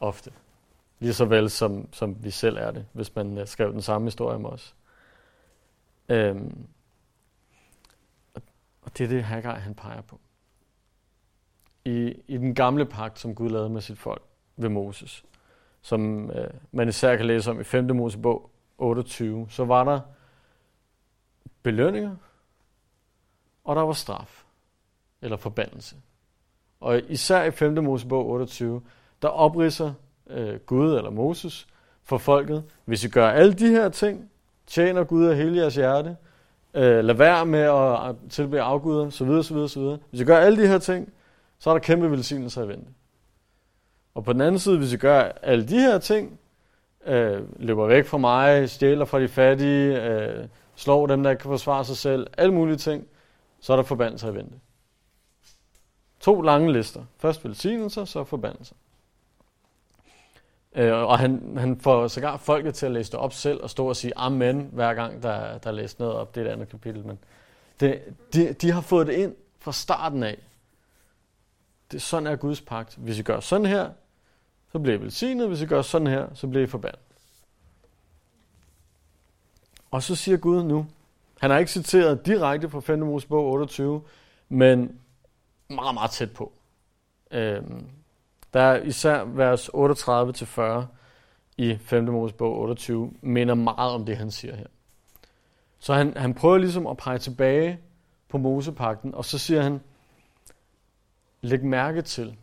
Ofte. 0.00 0.32
Lige 0.98 1.14
så 1.14 1.24
vel 1.24 1.50
som, 1.50 1.88
som 1.92 2.24
vi 2.24 2.30
selv 2.30 2.56
er 2.56 2.70
det, 2.70 2.86
hvis 2.92 3.14
man 3.14 3.38
øh, 3.38 3.46
skrev 3.46 3.72
den 3.72 3.82
samme 3.82 4.06
historie 4.06 4.34
om 4.34 4.46
os. 4.46 4.74
Øhm, 6.08 6.66
og 8.82 8.98
det 8.98 9.04
er 9.04 9.08
det, 9.08 9.24
Haggai 9.24 9.58
han 9.60 9.74
peger 9.74 10.00
på. 10.00 10.20
I, 11.84 12.14
I 12.28 12.36
den 12.36 12.54
gamle 12.54 12.84
pagt, 12.84 13.18
som 13.18 13.34
Gud 13.34 13.50
lavede 13.50 13.70
med 13.70 13.80
sit 13.80 13.98
folk 13.98 14.22
ved 14.56 14.68
Moses, 14.68 15.24
som 15.82 16.30
øh, 16.30 16.50
man 16.72 16.88
især 16.88 17.16
kan 17.16 17.26
læse 17.26 17.50
om 17.50 17.60
i 17.60 17.64
5. 17.64 17.96
Mosebog 17.96 18.50
28, 18.78 19.46
så 19.50 19.64
var 19.64 19.84
der 19.84 20.00
belønninger, 21.62 22.16
og 23.64 23.76
der 23.76 23.82
var 23.82 23.92
straf 23.92 24.44
eller 25.22 25.36
forbandelse. 25.36 25.96
Og 26.80 27.00
især 27.08 27.44
i 27.44 27.50
5. 27.50 27.84
Mosebog 27.84 28.26
28, 28.26 28.82
der 29.22 29.28
opridser 29.28 29.92
øh, 30.26 30.60
Gud 30.60 30.96
eller 30.96 31.10
Moses 31.10 31.66
for 32.02 32.18
folket, 32.18 32.64
hvis 32.84 33.04
I 33.04 33.08
gør 33.08 33.28
alle 33.28 33.52
de 33.52 33.68
her 33.68 33.88
ting, 33.88 34.30
tjener 34.66 35.04
Gud 35.04 35.26
af 35.26 35.36
hele 35.36 35.56
jeres 35.56 35.74
hjerte, 35.74 36.16
øh, 36.74 37.04
lad 37.04 37.14
være 37.14 37.46
med 37.46 37.60
at 37.60 38.16
tilbede 38.30 38.62
afguder, 38.62 39.10
så 39.10 39.24
videre, 39.24 39.44
så 39.44 39.54
videre, 39.54 39.68
så 39.68 39.80
videre. 39.80 39.98
Hvis 40.10 40.20
I 40.20 40.24
gør 40.24 40.38
alle 40.38 40.62
de 40.62 40.68
her 40.68 40.78
ting, 40.78 41.12
så 41.58 41.70
er 41.70 41.74
der 41.74 41.80
kæmpe 41.80 42.10
velsignelser 42.10 42.64
i 42.64 42.68
vente. 42.68 42.90
Og 44.14 44.24
på 44.24 44.32
den 44.32 44.40
anden 44.40 44.58
side, 44.58 44.78
hvis 44.78 44.92
I 44.92 44.96
gør 44.96 45.20
alle 45.20 45.68
de 45.68 45.80
her 45.80 45.98
ting, 45.98 46.38
øh, 47.06 47.60
løber 47.60 47.86
væk 47.86 48.06
fra 48.06 48.18
mig, 48.18 48.70
stjæler 48.70 49.04
fra 49.04 49.20
de 49.20 49.28
fattige, 49.28 50.02
øh, 50.02 50.48
slår 50.74 51.06
dem, 51.06 51.22
der 51.22 51.30
ikke 51.30 51.40
kan 51.40 51.50
forsvare 51.50 51.84
sig 51.84 51.96
selv, 51.96 52.26
alle 52.38 52.54
mulige 52.54 52.76
ting, 52.76 53.06
så 53.60 53.72
er 53.72 53.76
der 53.76 53.84
forbandelser 53.84 54.30
i 54.30 54.34
vente. 54.34 54.54
To 56.20 56.40
lange 56.40 56.72
lister. 56.72 57.04
Først 57.18 57.44
velsignelser, 57.44 58.04
så 58.04 58.24
forbandelser. 58.24 58.74
Øh, 60.74 60.92
og 60.92 61.18
han, 61.18 61.56
han 61.58 61.80
får 61.80 62.08
sågar 62.08 62.36
folket 62.36 62.74
til 62.74 62.86
at 62.86 62.92
læse 62.92 63.12
det 63.12 63.20
op 63.20 63.32
selv 63.32 63.62
og 63.62 63.70
stå 63.70 63.88
og 63.88 63.96
sige 63.96 64.12
amen, 64.16 64.70
hver 64.72 64.94
gang 64.94 65.22
der, 65.22 65.58
der 65.58 65.70
er 65.70 65.74
læst 65.74 65.98
noget 65.98 66.14
op. 66.14 66.34
Det 66.34 66.40
er 66.40 66.46
et 66.46 66.52
andet 66.52 66.68
kapitel, 66.68 67.06
men 67.06 67.18
det, 67.80 68.02
de, 68.34 68.52
de 68.52 68.70
har 68.70 68.80
fået 68.80 69.06
det 69.06 69.12
ind 69.12 69.34
fra 69.58 69.72
starten 69.72 70.22
af. 70.22 70.38
Det, 71.94 72.02
sådan 72.02 72.26
er 72.26 72.36
Guds 72.36 72.60
pagt. 72.60 72.96
Hvis 72.96 73.18
I 73.18 73.22
gør 73.22 73.40
sådan 73.40 73.66
her, 73.66 73.90
så 74.72 74.78
bliver 74.78 74.98
I 74.98 75.00
velsignet. 75.00 75.48
Hvis 75.48 75.60
I 75.60 75.66
gør 75.66 75.82
sådan 75.82 76.06
her, 76.06 76.28
så 76.34 76.46
bliver 76.46 76.64
I 76.64 76.66
forbandet. 76.66 77.00
Og 79.90 80.02
så 80.02 80.14
siger 80.14 80.36
Gud 80.36 80.62
nu, 80.62 80.86
han 81.40 81.50
har 81.50 81.58
ikke 81.58 81.72
citeret 81.72 82.26
direkte 82.26 82.70
fra 82.70 82.80
5. 82.80 82.98
Mosebog 82.98 83.44
28, 83.44 84.02
men 84.48 84.98
meget, 85.68 85.94
meget 85.94 86.10
tæt 86.10 86.32
på. 86.32 86.52
Øhm, 87.30 87.86
der 88.54 88.60
er 88.60 88.82
især 88.82 89.24
vers 89.24 89.68
38-40 89.68 90.86
i 91.56 91.78
5. 91.80 92.04
Mosebog 92.04 92.58
28, 92.58 93.12
minder 93.20 93.54
meget 93.54 93.92
om 93.92 94.04
det, 94.04 94.16
han 94.16 94.30
siger 94.30 94.56
her. 94.56 94.66
Så 95.78 95.94
han, 95.94 96.16
han 96.16 96.34
prøver 96.34 96.58
ligesom 96.58 96.86
at 96.86 96.96
pege 96.96 97.18
tilbage 97.18 97.78
på 98.28 98.38
Mosepakten, 98.38 99.14
og 99.14 99.24
så 99.24 99.38
siger 99.38 99.62
han, 99.62 99.80
læg 101.44 101.64
mærke 101.64 102.02
til, 102.02 102.36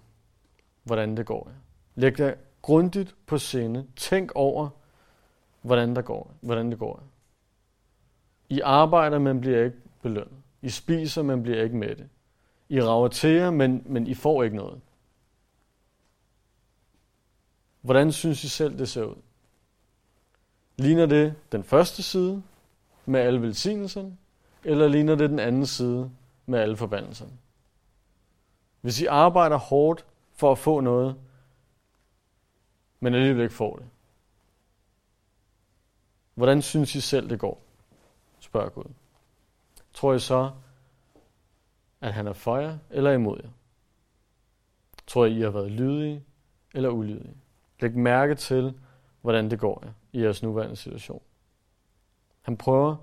hvordan 0.83 1.17
det 1.17 1.25
går. 1.25 1.51
Læg 1.95 2.17
dig 2.17 2.35
grundigt 2.61 3.15
på 3.25 3.37
sinde. 3.37 3.87
Tænk 3.95 4.31
over, 4.35 4.69
hvordan, 5.61 5.95
der 5.95 6.01
går, 6.01 6.33
hvordan 6.41 6.71
det 6.71 6.79
går. 6.79 7.03
I 8.49 8.59
arbejder, 8.59 9.19
man 9.19 9.41
bliver 9.41 9.63
ikke 9.63 9.77
belønnet. 10.01 10.37
I 10.61 10.69
spiser, 10.69 11.23
man 11.23 11.43
bliver 11.43 11.63
ikke 11.63 11.75
mætte. 11.75 12.09
I 12.69 12.81
rager 12.81 13.07
til 13.07 13.29
jer, 13.29 13.51
men, 13.51 13.83
men 13.85 14.07
I 14.07 14.13
får 14.13 14.43
ikke 14.43 14.55
noget. 14.55 14.81
Hvordan 17.81 18.11
synes 18.11 18.43
I 18.43 18.49
selv, 18.49 18.77
det 18.77 18.89
ser 18.89 19.03
ud? 19.03 19.15
Ligner 20.77 21.05
det 21.05 21.33
den 21.51 21.63
første 21.63 22.03
side 22.03 22.43
med 23.05 23.19
alle 23.19 23.41
velsignelserne, 23.41 24.17
eller 24.63 24.87
ligner 24.87 25.15
det 25.15 25.29
den 25.29 25.39
anden 25.39 25.65
side 25.65 26.11
med 26.45 26.59
alle 26.59 26.77
forbandelserne? 26.77 27.31
Hvis 28.81 29.01
I 29.01 29.05
arbejder 29.05 29.57
hårdt 29.57 30.05
for 30.33 30.51
at 30.51 30.57
få 30.57 30.79
noget, 30.79 31.15
men 32.99 33.13
alligevel 33.13 33.43
ikke 33.43 33.55
får 33.55 33.75
det, 33.75 33.85
hvordan 36.33 36.61
synes 36.61 36.95
I 36.95 37.01
selv, 37.01 37.29
det 37.29 37.39
går? 37.39 37.61
Spørger 38.39 38.69
Gud. 38.69 38.83
Tror 39.93 40.13
I 40.13 40.19
så, 40.19 40.51
at 42.01 42.13
han 42.13 42.27
er 42.27 42.33
for 42.33 42.57
jer 42.57 42.77
eller 42.89 43.11
imod 43.11 43.39
jer? 43.43 43.49
Tror 45.07 45.25
I, 45.25 45.37
I 45.37 45.41
har 45.41 45.49
været 45.49 45.71
lydige 45.71 46.23
eller 46.73 46.89
ulydige? 46.89 47.35
Læg 47.79 47.97
mærke 47.97 48.35
til, 48.35 48.79
hvordan 49.21 49.51
det 49.51 49.59
går 49.59 49.83
jer 49.85 49.91
i 50.11 50.23
jeres 50.23 50.43
nuværende 50.43 50.75
situation. 50.75 51.21
Han 52.41 52.57
prøver 52.57 52.95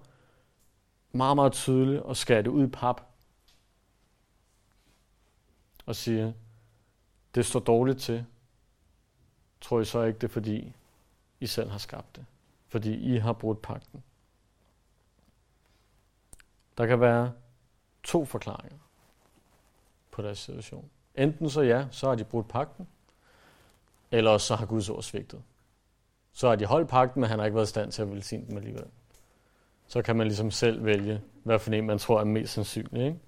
meget, 1.12 1.36
meget 1.36 1.52
tydeligt 1.52 2.02
at 2.10 2.16
skære 2.16 2.42
det 2.42 2.48
ud 2.48 2.66
i 2.66 2.70
pap. 2.70 3.07
Og 5.88 5.96
siger, 5.96 6.32
det 7.34 7.46
står 7.46 7.60
dårligt 7.60 8.00
til. 8.00 8.24
Tror 9.60 9.80
I 9.80 9.84
så 9.84 10.02
ikke, 10.02 10.18
det 10.18 10.24
er 10.24 10.32
fordi, 10.32 10.72
I 11.40 11.46
selv 11.46 11.70
har 11.70 11.78
skabt 11.78 12.16
det? 12.16 12.26
Fordi 12.66 13.14
I 13.14 13.16
har 13.16 13.32
brudt 13.32 13.62
pakten. 13.62 14.02
Der 16.78 16.86
kan 16.86 17.00
være 17.00 17.32
to 18.02 18.24
forklaringer 18.24 18.78
på 20.10 20.22
deres 20.22 20.38
situation. 20.38 20.90
Enten 21.14 21.50
så 21.50 21.60
ja, 21.60 21.86
så 21.90 22.08
har 22.08 22.14
de 22.14 22.24
brudt 22.24 22.48
pakten, 22.48 22.88
eller 24.10 24.38
så 24.38 24.54
har 24.56 24.66
Guds 24.66 24.88
ord 24.88 25.02
svigtet. 25.02 25.42
Så 26.32 26.48
har 26.48 26.56
de 26.56 26.66
holdt 26.66 26.88
pakten, 26.88 27.20
men 27.20 27.30
han 27.30 27.38
har 27.38 27.46
ikke 27.46 27.56
været 27.56 27.66
i 27.66 27.70
stand 27.70 27.92
til 27.92 28.02
at 28.02 28.10
velsigne 28.10 28.46
dem 28.46 28.56
alligevel. 28.56 28.86
Så 29.86 30.02
kan 30.02 30.16
man 30.16 30.26
ligesom 30.26 30.50
selv 30.50 30.84
vælge, 30.84 31.20
hvad 31.42 31.58
for 31.58 31.72
en 31.72 31.86
man 31.86 31.98
tror 31.98 32.20
er 32.20 32.24
mest 32.24 32.52
sandsynlig. 32.52 33.06
Ikke? 33.06 33.18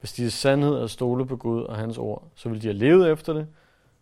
Hvis 0.00 0.12
de 0.12 0.26
er 0.26 0.30
sandhed 0.30 0.74
og 0.74 0.90
stole 0.90 1.26
på 1.26 1.36
Gud 1.36 1.62
og 1.62 1.76
hans 1.76 1.98
ord, 1.98 2.28
så 2.34 2.48
vil 2.48 2.62
de 2.62 2.66
have 2.66 2.78
levet 2.78 3.10
efter 3.10 3.32
det, 3.32 3.48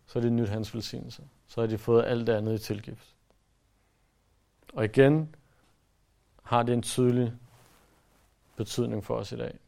så 0.05 0.19
er 0.19 0.23
det 0.23 0.31
nyt 0.31 0.49
hans 0.49 0.75
velsignelse. 0.75 1.23
Så 1.47 1.61
har 1.61 1.67
de 1.67 1.77
fået 1.77 2.05
alt 2.05 2.27
det 2.27 2.33
andet 2.33 2.61
i 2.61 2.63
tilgift. 2.63 3.15
Og 4.73 4.85
igen 4.85 5.35
har 6.43 6.63
det 6.63 6.73
en 6.73 6.81
tydelig 6.81 7.33
betydning 8.55 9.03
for 9.03 9.15
os 9.15 9.31
i 9.31 9.37
dag. 9.37 9.59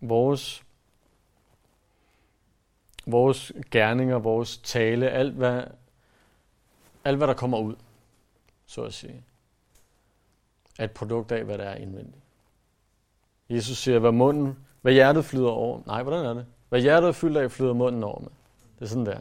Vores 0.00 0.64
vores 3.06 3.52
gerninger, 3.70 4.18
vores 4.18 4.58
tale, 4.58 5.10
alt 5.10 5.34
hvad, 5.34 5.64
alt 7.04 7.16
hvad 7.16 7.26
der 7.26 7.34
kommer 7.34 7.58
ud, 7.58 7.76
så 8.66 8.82
at 8.82 8.94
sige, 8.94 9.24
er 10.78 10.84
et 10.84 10.90
produkt 10.90 11.32
af, 11.32 11.44
hvad 11.44 11.58
der 11.58 11.64
er 11.64 11.76
indvendigt. 11.76 12.19
Jesus 13.50 13.78
siger, 13.78 13.98
hvad 13.98 14.12
munden, 14.12 14.58
hvad 14.80 14.92
hjertet 14.92 15.24
flyder 15.24 15.48
over. 15.48 15.82
Nej, 15.86 16.02
hvordan 16.02 16.24
er 16.24 16.34
det? 16.34 16.46
Hvad 16.68 16.80
hjertet 16.80 17.08
er 17.08 17.12
fyldt 17.12 17.36
af, 17.36 17.50
flyder 17.50 17.72
munden 17.72 18.04
over 18.04 18.20
med. 18.20 18.30
Det 18.78 18.84
er 18.84 18.88
sådan 18.88 19.06
der. 19.06 19.20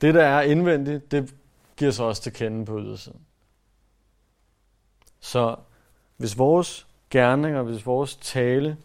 Det, 0.00 0.14
der 0.14 0.24
er 0.24 0.42
indvendigt, 0.42 1.10
det 1.10 1.34
giver 1.76 1.90
sig 1.90 2.04
også 2.04 2.22
til 2.22 2.32
kende 2.32 2.66
på 2.66 2.80
ydersiden. 2.80 3.20
Så 5.20 5.56
hvis 6.16 6.38
vores 6.38 6.86
gerninger, 7.10 7.62
hvis 7.62 7.86
vores 7.86 8.16
tale 8.16 8.76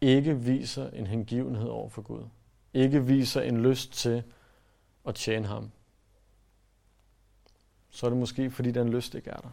ikke 0.00 0.36
viser 0.36 0.90
en 0.90 1.06
hengivenhed 1.06 1.68
over 1.68 1.88
for 1.88 2.02
Gud, 2.02 2.22
ikke 2.74 3.06
viser 3.06 3.40
en 3.40 3.62
lyst 3.62 3.92
til 3.92 4.22
at 5.06 5.14
tjene 5.14 5.46
ham, 5.46 5.70
så 7.90 8.06
er 8.06 8.10
det 8.10 8.18
måske, 8.18 8.50
fordi 8.50 8.70
den 8.70 8.88
lyst 8.88 9.14
ikke 9.14 9.30
er 9.30 9.36
der. 9.36 9.50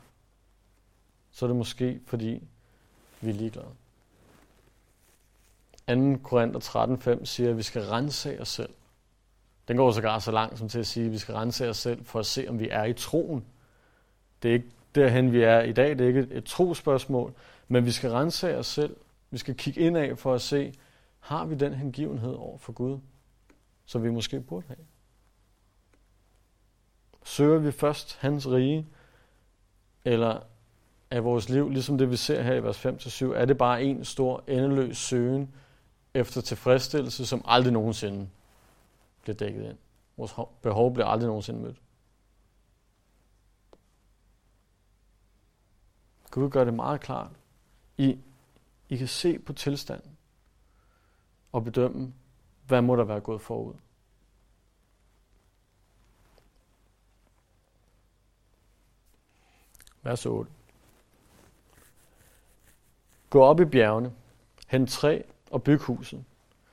Så 1.32 1.46
er 1.46 1.48
det 1.48 1.58
måske, 1.58 2.00
fordi 2.06 2.44
vi 3.22 3.30
er 3.30 3.34
ligeglade. 3.34 3.68
2. 5.88 6.18
Korinther 6.24 6.60
13.5 7.20 7.26
siger, 7.26 7.50
at 7.50 7.58
vi 7.58 7.64
skal 7.64 7.82
rense 7.82 8.42
os 8.42 8.48
selv. 8.48 8.74
Den 9.68 9.78
går 9.78 9.92
sågar 9.92 10.20
så 10.20 10.32
langt 10.32 10.60
som 10.60 10.70
til 10.70 10.80
at 10.80 10.88
sige, 10.88 11.06
at 11.06 11.12
vi 11.12 11.18
skal 11.18 11.36
rense 11.36 11.70
os 11.70 11.78
selv 11.78 12.06
for 12.06 12.20
at 12.20 12.26
se, 12.26 12.46
om 12.50 12.60
vi 12.60 12.70
er 12.70 12.84
i 12.84 12.94
troen. 12.94 13.46
Det 14.44 14.50
er 14.50 14.54
ikke 14.54 14.72
derhen, 14.96 15.32
vi 15.32 15.42
er 15.42 15.62
i 15.62 15.72
dag. 15.72 15.90
Det 15.90 16.02
er 16.02 16.08
ikke 16.08 16.28
et, 16.32 16.46
trospørgsmål. 16.46 17.34
Men 17.68 17.86
vi 17.86 17.92
skal 17.92 18.12
rense 18.12 18.58
os 18.58 18.68
selv. 18.68 18.98
Vi 19.30 19.38
skal 19.38 19.56
kigge 19.56 19.82
ind 19.82 19.98
af 19.98 20.18
for 20.18 20.34
at 20.34 20.42
se, 20.42 20.74
har 21.20 21.46
vi 21.46 21.56
den 21.56 21.74
hengivenhed 21.74 22.34
over 22.34 22.58
for 22.58 22.74
Gud, 22.74 23.00
som 23.86 24.04
vi 24.04 24.10
måske 24.10 24.42
burde 24.42 24.68
have? 24.68 24.86
Søger 27.24 27.60
vi 27.60 27.72
først 27.72 28.18
hans 28.18 28.48
rige, 28.48 28.88
eller 30.06 30.40
er 31.12 31.22
vores 31.22 31.50
liv, 31.50 31.70
ligesom 31.70 31.98
det 31.98 32.12
vi 32.12 32.16
ser 32.16 32.42
her 32.42 32.54
i 32.54 32.64
vers 32.64 32.86
5-7, 32.86 33.26
er 33.26 33.46
det 33.46 33.58
bare 33.58 33.84
en 33.84 34.06
stor, 34.06 34.44
endeløs 34.48 34.98
søgen 34.98 35.54
efter 36.14 36.42
tilfredsstillelse, 36.42 37.26
som 37.26 37.42
aldrig 37.46 37.74
nogensinde 37.74 38.30
bliver 39.22 39.36
dækket 39.36 39.70
ind. 39.70 39.78
Vores 40.18 40.34
behov 40.62 40.94
bliver 40.94 41.08
aldrig 41.08 41.28
nogensinde 41.28 41.60
mødt. 41.60 41.82
Gud 46.32 46.50
gør 46.50 46.64
det 46.64 46.74
meget 46.74 47.02
klart. 47.02 47.32
I, 47.98 48.20
I 48.90 48.98
kan 48.98 49.08
se 49.08 49.40
på 49.40 49.54
tilstanden 49.54 50.18
og 51.52 51.64
bedømme, 51.64 52.14
hvad 52.68 52.82
må 52.82 52.96
der 52.96 53.04
være 53.04 53.20
gået 53.20 53.42
forud. 53.42 53.74
Vers 60.04 60.26
8. 60.26 60.52
Gå 63.30 63.42
op 63.42 63.60
i 63.60 63.66
bjergene, 63.66 64.12
hent 64.68 64.90
træ 64.90 65.22
og 65.52 65.64
byg 65.64 65.80
huset. 65.80 66.24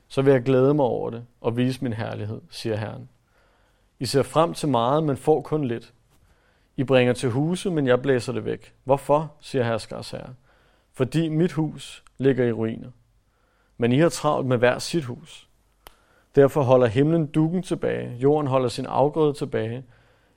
Så 0.09 0.23
vil 0.23 0.33
jeg 0.33 0.43
glæde 0.43 0.75
mig 0.75 0.85
over 0.85 1.11
det 1.11 1.25
og 1.40 1.57
vise 1.57 1.83
min 1.83 1.93
herlighed, 1.93 2.40
siger 2.51 2.77
Herren. 2.77 3.09
I 3.99 4.07
ser 4.07 4.23
frem 4.23 4.55
til 4.55 4.69
meget, 4.69 5.05
men 5.05 5.17
får 5.17 5.40
kun 5.40 5.64
lidt. 5.64 5.93
I 6.77 6.85
bringer 6.85 7.12
til 7.12 7.31
huse, 7.31 7.71
men 7.71 7.87
jeg 7.87 8.03
blæser 8.03 8.33
det 8.33 8.45
væk. 8.45 8.75
Hvorfor, 8.85 9.33
siger 9.40 9.64
herskers 9.64 10.11
herre? 10.11 10.35
Fordi 10.93 11.29
mit 11.29 11.53
hus 11.53 12.05
ligger 12.19 12.45
i 12.45 12.53
ruiner. 12.53 12.90
Men 13.77 13.93
I 13.93 13.99
har 13.99 14.09
travlt 14.09 14.47
med 14.47 14.59
hver 14.59 14.79
sit 14.79 15.05
hus. 15.05 15.49
Derfor 16.35 16.62
holder 16.62 16.87
himlen 16.87 17.27
dukken 17.27 17.62
tilbage, 17.62 18.17
jorden 18.17 18.47
holder 18.47 18.69
sin 18.69 18.87
afgrøde 18.87 19.33
tilbage. 19.33 19.85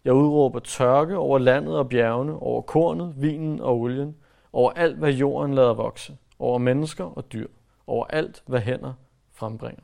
Jeg 0.06 0.13
udråber 0.13 0.60
tørke 0.60 1.17
over 1.17 1.38
landet 1.38 1.77
og 1.77 1.89
bjergene, 1.89 2.39
over 2.39 2.62
kornet, 2.62 3.13
vinen 3.17 3.62
og 3.62 3.80
olien, 3.80 4.15
over 4.53 4.71
alt, 4.71 4.97
hvad 4.97 5.12
jorden 5.12 5.53
lader 5.53 5.73
vokse, 5.73 6.17
over 6.39 6.57
mennesker 6.57 7.03
og 7.03 7.31
dyr, 7.33 7.47
over 7.88 8.05
alt, 8.05 8.43
hvad 8.45 8.62
hænder 8.62 8.93
frembringer. 9.31 9.83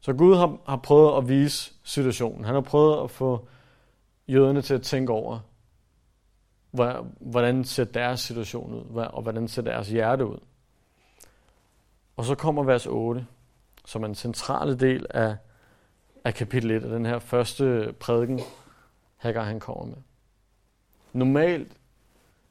Så 0.00 0.12
Gud 0.12 0.36
har, 0.36 0.58
har 0.66 0.76
prøvet 0.76 1.18
at 1.18 1.28
vise 1.28 1.72
situationen. 1.82 2.44
Han 2.44 2.54
har 2.54 2.60
prøvet 2.60 3.04
at 3.04 3.10
få 3.10 3.48
jøderne 4.28 4.62
til 4.62 4.74
at 4.74 4.82
tænke 4.82 5.12
over, 5.12 5.40
hvordan 7.20 7.64
ser 7.64 7.84
deres 7.84 8.20
situation 8.20 8.74
ud, 8.74 8.96
og 8.96 9.22
hvordan 9.22 9.48
ser 9.48 9.62
deres 9.62 9.88
hjerte 9.88 10.26
ud. 10.26 10.38
Og 12.16 12.24
så 12.24 12.34
kommer 12.34 12.62
vers 12.62 12.86
8, 12.86 13.26
som 13.84 14.02
er 14.02 14.06
en 14.06 14.14
centrale 14.14 14.76
del 14.76 15.06
af, 15.10 15.36
af 16.24 16.34
kapitel 16.34 16.70
1 16.70 16.84
af 16.84 16.90
den 16.90 17.06
her 17.06 17.18
første 17.18 17.94
prædiken, 18.00 18.40
Hagar 19.16 19.44
han 19.44 19.60
kommer 19.60 19.84
med. 19.84 19.96
Normalt 21.12 21.76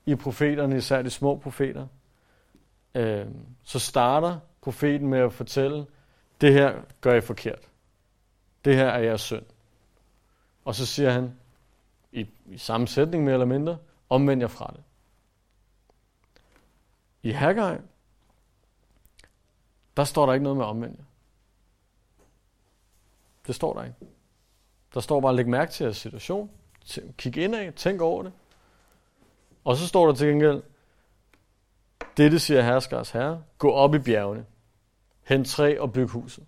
i 0.05 0.15
profeterne, 0.15 0.77
især 0.77 1.01
de 1.01 1.09
små 1.09 1.35
profeter, 1.37 1.87
øh, 2.95 3.25
så 3.63 3.79
starter 3.79 4.39
profeten 4.61 5.07
med 5.07 5.19
at 5.19 5.33
fortælle, 5.33 5.85
det 6.41 6.53
her 6.53 6.81
gør 7.01 7.13
I 7.13 7.21
forkert. 7.21 7.69
Det 8.65 8.75
her 8.75 8.87
er 8.87 8.99
jeres 8.99 9.21
synd. 9.21 9.45
Og 10.65 10.75
så 10.75 10.85
siger 10.85 11.11
han, 11.11 11.35
i, 12.11 12.29
i 12.45 12.57
samme 12.57 12.87
sætning 12.87 13.23
mere 13.23 13.33
eller 13.33 13.45
mindre, 13.45 13.77
omvend 14.09 14.41
jer 14.41 14.47
fra 14.47 14.73
det. 14.75 14.83
I 17.23 17.31
Haggai, 17.31 17.77
der 19.97 20.03
står 20.03 20.25
der 20.25 20.33
ikke 20.33 20.43
noget 20.43 20.57
med 20.57 20.65
omvend 20.65 20.95
jer. 20.97 21.03
Det 23.47 23.55
står 23.55 23.73
der 23.73 23.83
ikke. 23.83 23.97
Der 24.93 24.99
står 24.99 25.21
bare, 25.21 25.35
læg 25.35 25.47
mærke 25.47 25.71
til 25.71 25.83
jeres 25.83 25.97
situation, 25.97 26.51
kig 27.17 27.37
indad, 27.37 27.71
tænk 27.71 28.01
over 28.01 28.23
det. 28.23 28.33
Og 29.65 29.77
så 29.77 29.87
står 29.87 30.07
der 30.07 30.13
til 30.13 30.27
gengæld, 30.27 30.63
dette 32.17 32.39
siger 32.39 32.61
herskers 32.61 33.11
herre, 33.11 33.43
gå 33.57 33.71
op 33.71 33.95
i 33.95 33.99
bjergene, 33.99 34.45
hent 35.23 35.47
træ 35.47 35.77
og 35.79 35.93
byg 35.93 36.07
huset. 36.07 36.43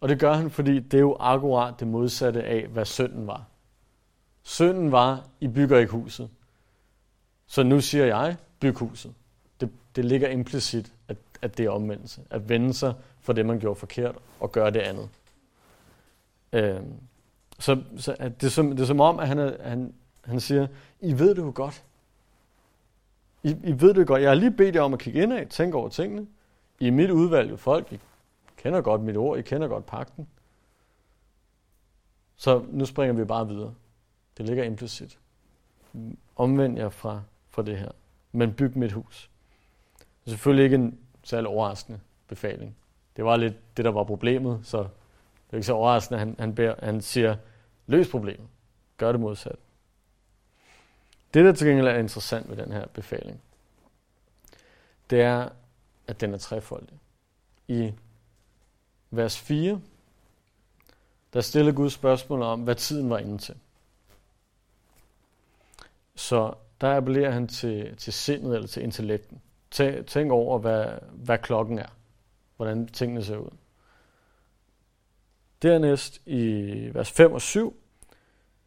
Og 0.00 0.08
det 0.08 0.20
gør 0.20 0.32
han, 0.32 0.50
fordi 0.50 0.80
det 0.80 0.94
er 0.94 1.00
jo 1.00 1.16
akkurat 1.20 1.80
det 1.80 1.88
modsatte 1.88 2.42
af, 2.42 2.66
hvad 2.66 2.84
synden 2.84 3.26
var. 3.26 3.44
Synden 4.42 4.92
var, 4.92 5.26
I 5.40 5.48
bygger 5.48 5.78
ikke 5.78 5.92
huset. 5.92 6.30
Så 7.46 7.62
nu 7.62 7.80
siger 7.80 8.04
jeg, 8.04 8.36
byg 8.60 8.74
huset. 8.74 9.14
Det, 9.60 9.70
det 9.96 10.04
ligger 10.04 10.28
implicit, 10.28 10.92
at, 11.08 11.16
at 11.42 11.58
det 11.58 11.66
er 11.66 11.70
omvendelse. 11.70 12.22
At 12.30 12.48
vende 12.48 12.74
sig 12.74 12.94
for 13.20 13.32
det, 13.32 13.46
man 13.46 13.60
gjorde 13.60 13.80
forkert, 13.80 14.14
og 14.40 14.52
gøre 14.52 14.70
det 14.70 14.80
andet. 14.80 15.08
Øh, 16.52 16.80
så, 17.58 17.82
så 17.96 18.16
at 18.18 18.40
det, 18.40 18.46
er 18.46 18.50
som, 18.50 18.70
det 18.70 18.80
er 18.80 18.86
som 18.86 19.00
om, 19.00 19.18
at 19.18 19.28
han, 19.28 19.38
er, 19.38 19.68
han, 19.68 19.94
han 20.24 20.40
siger, 20.40 20.66
I 21.00 21.18
ved 21.18 21.34
det 21.34 21.42
jo 21.42 21.52
godt. 21.54 21.84
I, 23.42 23.50
I 23.64 23.80
ved 23.80 23.94
det 23.94 24.06
godt. 24.06 24.22
Jeg 24.22 24.30
har 24.30 24.34
lige 24.34 24.50
bedt 24.50 24.74
jer 24.74 24.82
om 24.82 24.94
at 24.94 25.00
kigge 25.00 25.22
indad, 25.22 25.46
tænke 25.46 25.76
over 25.76 25.88
tingene. 25.88 26.26
I 26.80 26.88
er 26.88 26.92
mit 26.92 27.10
udvalgte 27.10 27.56
folk. 27.56 27.92
I 27.92 28.00
kender 28.56 28.80
godt 28.80 29.00
mit 29.00 29.16
ord. 29.16 29.38
I 29.38 29.42
kender 29.42 29.68
godt 29.68 29.86
pakten. 29.86 30.28
Så 32.36 32.64
nu 32.68 32.84
springer 32.84 33.12
vi 33.12 33.24
bare 33.24 33.48
videre. 33.48 33.74
Det 34.38 34.46
ligger 34.46 34.64
implicit. 34.64 35.18
Omvend 36.36 36.78
jer 36.78 36.88
fra, 36.88 37.22
fra 37.48 37.62
det 37.62 37.78
her. 37.78 37.90
Men 38.32 38.52
byg 38.52 38.78
mit 38.78 38.92
hus. 38.92 39.30
Det 39.98 40.26
er 40.26 40.30
selvfølgelig 40.30 40.64
ikke 40.64 40.74
en 40.74 40.98
særlig 41.22 41.48
overraskende 41.48 42.00
befaling. 42.28 42.76
Det 43.16 43.24
var 43.24 43.36
lidt 43.36 43.76
det, 43.76 43.84
der 43.84 43.90
var 43.90 44.04
problemet, 44.04 44.60
så 44.64 44.78
det 44.78 44.88
er 45.50 45.56
ikke 45.56 45.66
så 45.66 45.72
overraskende, 45.72 46.20
at 46.20 46.26
han, 46.26 46.36
han, 46.38 46.54
beder, 46.54 46.74
han 46.82 47.00
siger, 47.00 47.36
løs 47.86 48.10
problemet. 48.10 48.46
Gør 48.96 49.12
det 49.12 49.20
modsat. 49.20 49.56
Det, 51.34 51.44
der 51.44 51.52
til 51.52 51.66
gengæld 51.66 51.86
er 51.86 51.98
interessant 51.98 52.50
ved 52.50 52.56
den 52.56 52.72
her 52.72 52.86
befaling, 52.86 53.40
det 55.10 55.20
er, 55.20 55.48
at 56.06 56.20
den 56.20 56.34
er 56.34 56.38
trefoldig. 56.38 56.98
I 57.68 57.92
vers 59.10 59.38
4, 59.38 59.80
der 61.32 61.40
stiller 61.40 61.72
Gud 61.72 61.90
spørgsmål 61.90 62.42
om, 62.42 62.60
hvad 62.60 62.74
tiden 62.74 63.10
var 63.10 63.18
inde 63.18 63.38
til. 63.38 63.54
Så 66.14 66.54
der 66.80 66.96
appellerer 66.96 67.30
han 67.30 67.48
til, 67.48 67.96
til 67.96 68.12
sindet 68.12 68.54
eller 68.54 68.68
til 68.68 68.82
intellekten. 68.82 69.40
Tænk 70.06 70.32
over, 70.32 70.58
hvad, 70.58 70.86
hvad 71.12 71.38
klokken 71.38 71.78
er. 71.78 71.88
Hvordan 72.56 72.86
tingene 72.86 73.24
ser 73.24 73.36
ud. 73.36 73.50
Dernæst 75.62 76.20
i 76.26 76.40
vers 76.94 77.10
5 77.10 77.32
og 77.32 77.40
7, 77.40 77.76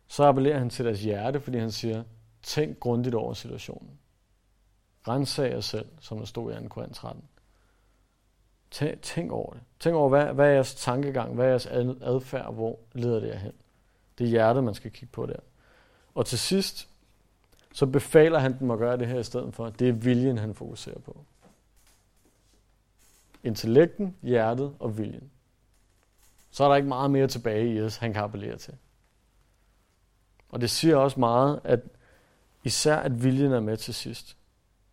så 0.07 0.23
appellerer 0.23 0.59
han 0.59 0.69
til 0.69 0.85
deres 0.85 1.01
hjerte, 1.01 1.39
fordi 1.39 1.57
han 1.57 1.71
siger, 1.71 2.03
tænk 2.45 2.79
grundigt 2.79 3.15
over 3.15 3.33
situationen. 3.33 3.99
Rensag 5.07 5.51
jer 5.51 5.61
selv, 5.61 5.87
som 5.99 6.17
der 6.17 6.25
stod 6.25 6.53
i 6.53 6.55
2. 6.55 6.67
Korinth 6.67 6.93
13. 6.93 7.23
Tænk 9.01 9.31
over 9.31 9.53
det. 9.53 9.61
Tænk 9.79 9.95
over, 9.95 10.09
hvad, 10.09 10.33
hvad 10.33 10.45
er 10.45 10.51
jeres 10.51 10.75
tankegang, 10.75 11.33
hvad 11.35 11.45
er 11.45 11.49
jeres 11.49 11.65
adfærd, 12.01 12.53
hvor 12.53 12.79
leder 12.93 13.19
det 13.19 13.27
jer 13.27 13.37
hen. 13.37 13.51
Det 14.17 14.23
er 14.23 14.29
hjertet, 14.29 14.63
man 14.63 14.73
skal 14.73 14.91
kigge 14.91 15.11
på 15.11 15.25
der. 15.25 15.39
Og 16.15 16.25
til 16.25 16.39
sidst, 16.39 16.89
så 17.73 17.85
befaler 17.85 18.39
han 18.39 18.59
dem 18.59 18.71
at 18.71 18.79
gøre 18.79 18.97
det 18.97 19.07
her 19.07 19.19
i 19.19 19.23
stedet 19.23 19.53
for. 19.53 19.69
Det 19.69 19.89
er 19.89 19.93
viljen, 19.93 20.37
han 20.37 20.55
fokuserer 20.55 20.99
på. 20.99 21.25
Intellekten, 23.43 24.15
hjertet 24.21 24.75
og 24.79 24.97
viljen. 24.97 25.31
Så 26.51 26.63
er 26.63 26.67
der 26.67 26.75
ikke 26.75 26.87
meget 26.87 27.11
mere 27.11 27.27
tilbage 27.27 27.73
i 27.73 27.81
os, 27.81 27.97
han 27.97 28.13
kan 28.13 28.23
appellere 28.23 28.57
til. 28.57 28.73
Og 30.49 30.61
det 30.61 30.69
siger 30.69 30.95
også 30.95 31.19
meget, 31.19 31.59
at 31.63 31.79
især 32.65 32.95
at 32.95 33.23
viljen 33.23 33.51
er 33.51 33.59
med 33.59 33.77
til 33.77 33.93
sidst. 33.93 34.37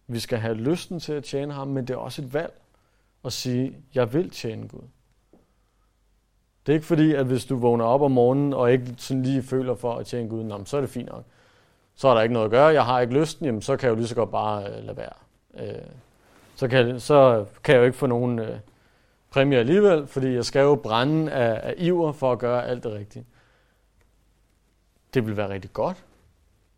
Vi 0.06 0.18
skal 0.18 0.38
have 0.38 0.54
lysten 0.54 1.00
til 1.00 1.12
at 1.12 1.24
tjene 1.24 1.52
ham, 1.52 1.68
men 1.68 1.86
det 1.86 1.94
er 1.94 1.98
også 1.98 2.22
et 2.22 2.34
valg 2.34 2.60
at 3.24 3.32
sige, 3.32 3.76
jeg 3.94 4.12
vil 4.12 4.30
tjene 4.30 4.68
Gud. 4.68 4.88
Det 6.66 6.72
er 6.72 6.74
ikke 6.74 6.86
fordi, 6.86 7.14
at 7.14 7.26
hvis 7.26 7.44
du 7.44 7.56
vågner 7.56 7.84
op 7.84 8.02
om 8.02 8.10
morgenen 8.10 8.52
og 8.52 8.72
ikke 8.72 8.94
sådan 8.98 9.22
lige 9.22 9.42
føler 9.42 9.74
for 9.74 9.94
at 9.94 10.06
tjene 10.06 10.28
Gud, 10.28 10.64
så 10.64 10.76
er 10.76 10.80
det 10.80 10.90
fint 10.90 11.08
nok 11.08 11.24
så 11.94 12.08
er 12.08 12.14
der 12.14 12.22
ikke 12.22 12.32
noget 12.32 12.44
at 12.44 12.50
gøre, 12.50 12.66
jeg 12.66 12.84
har 12.84 13.00
ikke 13.00 13.14
lysten, 13.14 13.46
jamen 13.46 13.62
så 13.62 13.76
kan 13.76 13.86
jeg 13.86 13.90
jo 13.90 13.96
lige 13.96 14.08
så 14.08 14.14
godt 14.14 14.30
bare 14.30 14.64
øh, 14.64 14.84
lade 14.84 14.96
være. 14.96 15.12
Øh, 15.54 15.82
så, 16.54 16.68
kan, 16.68 17.00
så 17.00 17.44
kan 17.64 17.74
jeg 17.74 17.80
jo 17.80 17.86
ikke 17.86 17.98
få 17.98 18.06
nogen 18.06 18.38
øh, 18.38 18.58
præmie 19.30 19.58
alligevel, 19.58 20.06
fordi 20.06 20.34
jeg 20.34 20.44
skal 20.44 20.60
jo 20.60 20.74
brænde 20.74 21.32
af, 21.32 21.68
af 21.68 21.74
iver 21.78 22.12
for 22.12 22.32
at 22.32 22.38
gøre 22.38 22.66
alt 22.66 22.82
det 22.82 22.92
rigtige. 22.92 23.26
Det 25.14 25.26
vil 25.26 25.36
være 25.36 25.48
rigtig 25.48 25.72
godt, 25.72 26.04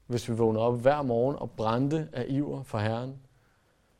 hvis 0.07 0.29
vi 0.29 0.35
vågner 0.35 0.61
op 0.61 0.81
hver 0.81 1.03
morgen 1.03 1.37
og 1.37 1.51
brændte 1.51 2.09
af 2.13 2.27
iver 2.29 2.63
for 2.63 2.79
Herren. 2.79 3.17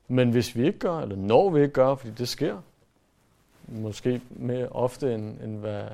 Men 0.09 0.31
hvis 0.31 0.57
vi 0.57 0.67
ikke 0.67 0.79
gør, 0.79 0.99
eller 0.99 1.17
når 1.17 1.51
vi 1.51 1.61
ikke 1.61 1.73
gør, 1.73 1.95
fordi 1.95 2.13
det 2.13 2.29
sker, 2.29 2.61
måske 3.69 4.23
mere 4.31 4.69
ofte 4.69 5.15
end, 5.15 5.41
end 5.41 5.59
hvad, 5.59 5.89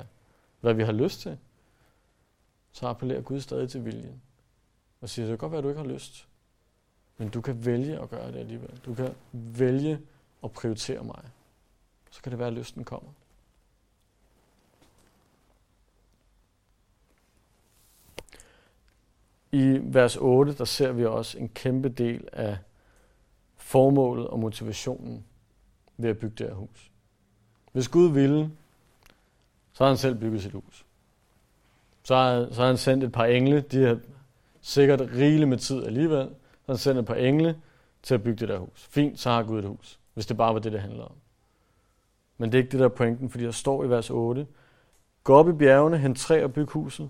hvad 0.61 0.73
vi 0.73 0.83
har 0.83 0.91
lyst 0.91 1.21
til, 1.21 1.37
så 2.71 2.87
appellerer 2.87 3.21
Gud 3.21 3.39
stadig 3.39 3.69
til 3.69 3.85
viljen 3.85 4.21
og 5.01 5.09
siger, 5.09 5.25
det 5.25 5.31
kan 5.31 5.37
godt 5.37 5.51
være, 5.51 5.59
at 5.59 5.63
du 5.63 5.69
ikke 5.69 5.81
har 5.81 5.87
lyst, 5.87 6.27
men 7.17 7.29
du 7.29 7.41
kan 7.41 7.65
vælge 7.65 7.99
at 7.99 8.09
gøre 8.09 8.31
det 8.31 8.39
alligevel. 8.39 8.81
Du 8.85 8.93
kan 8.93 9.15
vælge 9.31 9.99
at 10.43 10.51
prioritere 10.51 11.03
mig. 11.03 11.23
Så 12.11 12.21
kan 12.21 12.31
det 12.31 12.39
være, 12.39 12.47
at 12.47 12.53
lysten 12.53 12.83
kommer. 12.83 13.09
I 19.51 19.79
vers 19.81 20.17
8, 20.17 20.53
der 20.53 20.65
ser 20.65 20.91
vi 20.91 21.05
også 21.05 21.37
en 21.37 21.49
kæmpe 21.49 21.89
del 21.89 22.27
af 22.33 22.57
formålet 23.57 24.27
og 24.27 24.39
motivationen 24.39 25.25
ved 25.97 26.09
at 26.09 26.17
bygge 26.17 26.35
det 26.37 26.47
her 26.47 26.53
hus. 26.53 26.91
Hvis 27.71 27.87
Gud 27.87 28.09
ville, 28.09 28.51
så 29.73 29.83
har 29.83 29.89
han 29.89 29.97
selv 29.97 30.15
bygget 30.15 30.41
sit 30.41 30.51
hus. 30.51 30.85
Så 32.03 32.15
har, 32.15 32.47
så 32.51 32.61
har 32.61 32.67
han 32.67 32.77
sendt 32.77 33.03
et 33.03 33.11
par 33.11 33.25
engle, 33.25 33.61
de 33.61 33.83
har 33.83 33.99
sikkert 34.61 35.01
rigeligt 35.01 35.49
med 35.49 35.57
tid 35.57 35.85
alligevel. 35.85 36.29
Så 36.65 36.71
han 36.71 36.77
sendt 36.77 36.99
et 36.99 37.05
par 37.05 37.15
engle 37.15 37.61
til 38.03 38.13
at 38.13 38.23
bygge 38.23 38.39
det 38.39 38.49
der 38.49 38.57
hus. 38.57 38.87
Fint, 38.91 39.19
så 39.19 39.29
har 39.29 39.43
Gud 39.43 39.59
et 39.59 39.65
hus, 39.65 39.99
hvis 40.13 40.25
det 40.25 40.37
bare 40.37 40.53
var 40.53 40.59
det, 40.59 40.71
det 40.71 40.81
handler 40.81 41.03
om. 41.03 41.15
Men 42.37 42.51
det 42.51 42.57
er 42.57 42.63
ikke 42.63 42.71
det, 42.71 42.79
der 42.79 42.85
er 42.85 42.89
pointen, 42.89 43.29
fordi 43.29 43.43
der 43.43 43.51
står 43.51 43.83
i 43.83 43.89
vers 43.89 44.09
8, 44.09 44.47
Gå 45.23 45.35
op 45.35 45.49
i 45.49 45.51
bjergene, 45.51 45.97
hent 45.97 46.17
træ 46.17 46.43
og 46.43 46.53
byg 46.53 46.67
huset, 46.67 47.09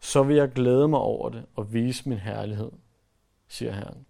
så 0.00 0.22
vil 0.22 0.36
jeg 0.36 0.52
glæde 0.52 0.88
mig 0.88 1.00
over 1.00 1.28
det 1.28 1.46
og 1.54 1.72
vise 1.72 2.08
min 2.08 2.18
herlighed, 2.18 2.70
siger 3.48 3.72
Herren. 3.72 4.06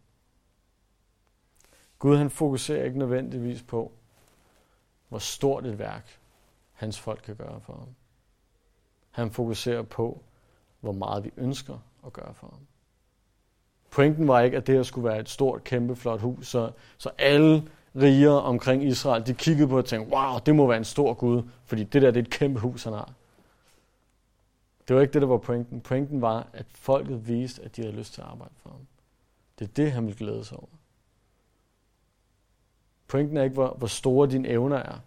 Gud 1.99 2.17
han 2.17 2.31
fokuserer 2.31 2.85
ikke 2.85 2.99
nødvendigvis 2.99 3.63
på, 3.63 3.93
hvor 5.09 5.19
stort 5.19 5.67
et 5.67 5.79
værk 5.79 6.19
hans 6.73 7.01
folk 7.01 7.23
kan 7.25 7.37
gøre 7.37 7.61
for 7.61 7.73
ham. 7.73 7.89
Han 9.11 9.31
fokuserer 9.31 9.83
på, 9.83 10.23
hvor 10.81 10.93
meget 10.93 11.25
vi 11.25 11.31
ønsker 11.37 11.79
at 12.07 12.13
gøre 12.13 12.35
for 12.35 12.47
ham. 12.47 12.61
Pointen 13.91 14.29
var 14.29 14.41
ikke, 14.41 14.57
at 14.57 14.67
det 14.67 14.75
her 14.75 14.83
skulle 14.83 15.09
være 15.09 15.21
et 15.21 15.29
stort, 15.29 15.65
kæmpe, 15.65 15.97
flot 15.97 16.21
hus, 16.21 16.49
så, 16.49 16.71
så 16.99 17.11
alle 17.19 17.69
riger 17.97 18.31
omkring 18.31 18.85
Israel, 18.85 19.27
de 19.27 19.35
kiggede 19.35 19.69
på 19.69 19.79
og 19.79 19.85
tænkte, 19.85 20.17
wow, 20.17 20.39
det 20.47 20.57
må 20.57 20.67
være 20.67 20.79
en 20.79 20.85
stor 20.85 21.15
Gud, 21.15 21.43
fordi 21.65 21.85
det 21.85 22.03
der 22.03 22.11
det 22.11 22.21
er 22.21 22.25
et 22.25 22.31
kæmpe 22.31 22.61
hus, 22.61 22.85
han 22.85 22.93
har. 22.93 23.13
Det 24.89 24.97
var 24.97 25.03
ikke 25.03 25.13
det, 25.13 25.23
der 25.23 25.29
var 25.29 25.39
pointen. 25.39 25.81
Pointen 25.81 26.21
var, 26.21 26.49
at 26.53 26.67
folket 26.69 27.29
viste, 27.29 27.63
at 27.63 27.77
de 27.77 27.83
havde 27.83 27.97
lyst 27.97 28.15
til 28.15 28.21
at 28.21 28.27
arbejde 28.27 28.55
for 28.57 28.71
ham. 28.71 28.87
Det 29.59 29.69
er 29.69 29.73
det, 29.73 29.93
han 29.93 30.07
ville 30.07 30.19
glæde 30.19 30.45
sig 30.45 30.59
over. 30.59 30.69
Pointen 33.09 33.37
er 33.37 33.43
ikke, 33.43 33.55
hvor, 33.55 33.75
hvor 33.75 33.87
store 33.87 34.31
dine 34.31 34.49
evner 34.49 34.77
er. 34.77 34.99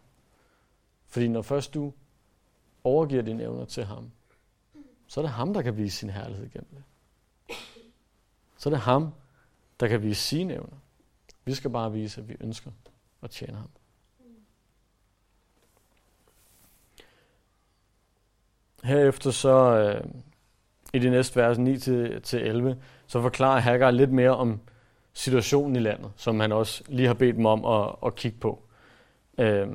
Fordi 1.08 1.28
når 1.28 1.42
først 1.42 1.74
du 1.74 1.94
overgiver 2.84 3.22
dine 3.22 3.44
evner 3.44 3.66
til 3.66 3.84
ham, 3.84 4.12
så 5.08 5.20
er 5.20 5.22
det 5.22 5.32
ham, 5.32 5.54
der 5.54 5.62
kan 5.62 5.78
vise 5.78 5.98
sin 5.98 6.10
herlighed 6.10 6.50
gennem 6.50 6.70
det 6.76 6.84
så 8.62 8.70
er 8.70 8.74
det 8.74 8.80
ham, 8.80 9.14
der 9.80 9.88
kan 9.88 10.04
vise 10.04 10.22
sine 10.22 10.54
evner. 10.54 10.78
Vi 11.46 11.54
skal 11.54 11.72
bare 11.72 11.92
vise, 11.92 12.22
at 12.22 12.30
vi 12.30 12.36
ønsker 12.40 12.72
at 13.22 13.30
tjene 13.30 13.58
ham. 13.58 13.70
Herefter 18.84 19.32
så 19.32 19.78
øh, 19.78 20.04
i 20.94 21.00
de 21.00 21.10
næste 21.10 21.40
vers 21.40 21.58
9-11, 21.58 22.76
så 23.08 23.22
forklarer 23.22 23.60
Hagar 23.60 23.92
lidt 23.92 24.12
mere 24.12 24.36
om 24.36 24.60
situationen 25.14 25.76
i 25.76 25.80
landet, 25.80 26.12
som 26.16 26.40
han 26.40 26.52
også 26.52 26.84
lige 26.88 27.08
har 27.08 27.14
bedt 27.14 27.36
dem 27.36 27.46
om 27.46 27.66
at, 27.66 27.96
at 28.06 28.16
kigge 28.16 28.38
på. 28.40 28.64
Øh, 29.38 29.68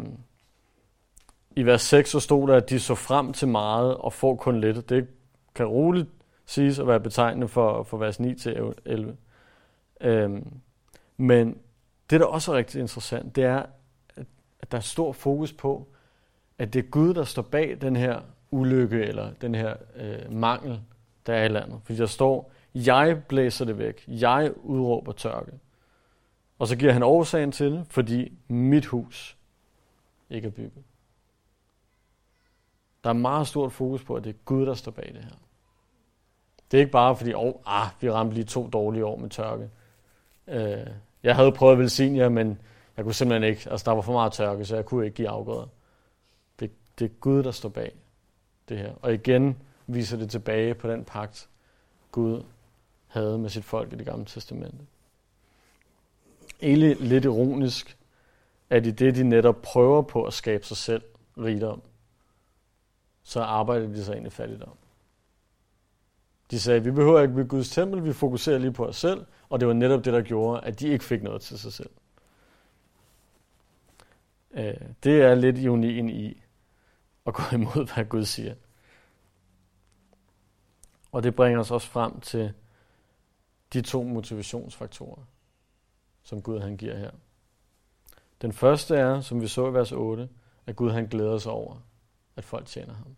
I 1.51 1.63
vers 1.63 1.83
6 1.83 2.11
så 2.11 2.21
stod 2.21 2.49
der, 2.49 2.57
at 2.57 2.71
de 2.71 2.81
så 2.81 2.95
frem 2.95 3.33
til 3.33 3.49
meget 3.49 3.97
og 3.97 4.13
får 4.13 4.37
kun 4.37 4.61
lidt. 4.61 4.89
Det 4.89 5.09
kan 5.55 5.67
roligt 5.67 6.09
siges 6.47 6.79
at 6.79 6.87
være 6.87 7.01
betegnende 7.01 7.49
for, 7.49 7.83
for 7.83 7.97
vers 7.97 8.21
9 8.21 8.35
til 8.35 8.75
11. 8.85 9.17
Øhm, 10.01 10.61
men 11.17 11.59
det, 12.11 12.21
der 12.21 12.27
også 12.27 12.53
er 12.53 12.57
rigtig 12.57 12.81
interessant, 12.81 13.37
det 13.37 13.45
er, 13.45 13.63
at 14.61 14.73
der 14.73 14.79
er 14.79 14.83
stor 14.83 15.13
fokus 15.13 15.53
på, 15.53 15.89
at 16.59 16.73
det 16.73 16.85
er 16.85 16.91
Gud, 16.91 17.15
der 17.15 17.25
står 17.25 17.43
bag 17.43 17.81
den 17.81 17.97
her 17.97 18.21
ulykke 18.57 19.03
eller 19.03 19.33
den 19.41 19.55
her 19.55 19.75
øh, 19.97 20.33
mangel, 20.33 20.81
der 21.27 21.35
er 21.35 21.45
i 21.45 21.49
landet. 21.49 21.81
Fordi 21.85 21.99
der 21.99 22.07
står, 22.07 22.53
jeg 22.75 23.25
blæser 23.29 23.65
det 23.65 23.79
væk, 23.79 24.05
jeg 24.09 24.53
udråber 24.57 25.13
tørke. 25.13 25.53
Og 26.59 26.69
så 26.69 26.77
giver 26.77 26.93
han 26.93 27.03
årsagen 27.03 27.53
til 27.53 27.73
det, 27.73 27.87
fordi 27.91 28.33
mit 28.49 28.87
hus 28.87 29.37
ikke 30.31 30.47
er 30.47 30.53
bygget. 30.53 30.85
Der 33.05 33.11
er 33.11 33.15
meget 33.15 33.47
stort 33.47 33.73
fokus 33.73 34.05
på, 34.05 34.15
at 34.15 34.25
det 34.25 34.31
er 34.31 34.39
Gud, 34.45 34.67
der 34.67 34.75
står 34.75 34.93
bag 34.93 35.11
det 35.15 35.25
her. 35.25 35.37
Det 36.71 36.77
er 36.77 36.81
ikke 36.81 36.93
bare 36.93 37.17
fordi, 37.17 37.35
oh, 37.35 37.55
ah, 37.67 37.89
vi 38.01 38.11
ramte 38.11 38.35
lige 38.35 38.45
to 38.45 38.69
dårlige 38.69 39.07
år 39.07 39.17
med 39.17 39.31
tørke. 39.31 39.71
Øh, 40.47 40.87
jeg 41.23 41.37
havde 41.37 41.53
prøvet 41.53 41.73
at 41.73 41.79
velsigne 41.79 42.19
jer, 42.19 42.29
men 42.29 42.59
jeg 42.97 43.05
kunne 43.05 43.15
simpelthen 43.15 43.51
ikke. 43.51 43.71
Altså, 43.71 43.85
der 43.85 43.93
var 43.93 44.03
for 44.03 44.13
meget 44.13 44.33
tørke, 44.33 44.65
så 44.65 44.75
jeg 44.75 44.85
kunne 44.85 45.05
ikke 45.05 45.17
give 45.17 45.29
afgrøder. 45.29 45.67
Det, 46.61 46.71
det 46.99 47.05
er 47.05 47.15
Gud, 47.21 47.43
der 47.43 47.51
står 47.51 47.69
bag 47.69 47.93
det 48.69 48.79
her. 48.79 48.93
Og 49.03 49.15
igen 49.15 49.57
viser 49.87 50.17
det 50.17 50.31
tilbage 50.31 50.75
på 50.75 50.89
den 50.89 51.05
pagt, 51.05 51.49
Gud 52.13 52.43
havde 53.07 53.39
med 53.39 53.51
sit 53.51 53.65
folk 53.65 53.93
i 53.93 53.97
det 53.97 54.07
gamle 54.07 54.25
testamente. 54.25 54.79
Egentlig 56.63 56.97
lidt 57.01 57.25
ironisk, 57.25 57.97
at 58.71 58.87
i 58.87 58.91
det, 58.91 59.15
de 59.15 59.25
netop 59.25 59.63
prøver 59.63 60.03
på 60.03 60.25
at 60.25 60.33
skabe 60.33 60.67
sig 60.67 60.77
selv 60.77 61.03
rigdom, 61.39 61.83
så 63.23 63.41
arbejder 63.41 63.87
de 63.87 64.05
sig 64.05 64.17
ind 64.17 64.27
i 64.27 64.31
fattigdom. 64.31 64.77
De 66.51 66.61
sagde, 66.61 66.85
vi 66.85 66.91
behøver 66.91 67.21
ikke 67.21 67.35
bygge 67.35 67.49
Guds 67.49 67.71
tempel, 67.71 68.05
vi 68.05 68.13
fokuserer 68.13 68.59
lige 68.59 68.73
på 68.73 68.87
os 68.87 68.97
selv, 68.97 69.27
og 69.49 69.61
det 69.61 69.69
var 69.69 69.75
netop 69.75 70.05
det, 70.05 70.13
der 70.13 70.23
gjorde, 70.23 70.61
at 70.61 70.81
de 70.81 70.89
ikke 70.89 71.05
fik 71.05 71.23
noget 71.23 71.43
til 71.43 71.59
sig 71.59 71.73
selv. 71.73 71.91
Øh, 74.55 74.75
det 75.05 75.23
er 75.23 75.35
lidt 75.35 75.59
ironien 75.59 76.09
i 76.09 76.43
at 77.27 77.35
gå 77.35 77.43
imod, 77.53 77.95
hvad 77.95 78.05
Gud 78.05 78.25
siger. 78.25 78.55
Og 81.13 81.23
det 81.23 81.35
bringer 81.37 81.61
os 81.61 81.71
også 81.71 81.89
frem 81.89 82.21
til 82.21 82.53
de 83.73 83.83
to 83.83 84.03
motivationsfaktorer, 84.03 85.23
som 86.23 86.43
Gud 86.43 86.61
han 86.61 86.77
giver 86.77 86.97
her. 86.97 87.11
Den 88.43 88.53
første 88.53 88.97
er, 88.97 89.21
som 89.21 89.41
vi 89.41 89.49
så 89.49 89.69
i 89.69 89.75
vers 89.75 89.93
8, 89.93 90.29
at 90.67 90.77
Gud 90.77 90.91
han 90.91 91.07
glæder 91.07 91.39
sig 91.39 91.53
over, 91.53 91.77
at 92.37 92.45
folk 92.45 92.67
tjener 92.67 92.95
ham. 92.95 93.17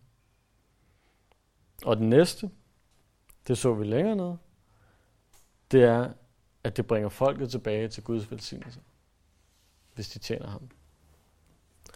Og 1.85 1.97
den 1.97 2.09
næste, 2.09 2.51
det 3.49 3.59
så 3.59 3.75
vi 3.75 3.85
længere 3.85 4.17
ned, 4.17 4.37
det 5.71 5.83
er, 5.83 6.13
at 6.65 6.77
det 6.77 6.87
bringer 6.87 7.09
folket 7.09 7.51
tilbage 7.51 7.89
til 7.89 8.03
Guds 8.03 8.31
velsignelse, 8.31 8.81
hvis 9.95 10.09
de 10.09 10.19
tjener 10.19 10.47
ham. 10.47 10.71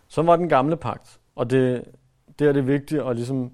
Så 0.09 0.23
var 0.23 0.37
den 0.37 0.49
gamle 0.49 0.77
pagt, 0.77 1.21
og 1.35 1.51
det, 1.51 1.95
det 2.39 2.49
er 2.49 2.53
det 2.53 2.67
vigtigt 2.67 3.03
at 3.03 3.17
ligesom 3.17 3.53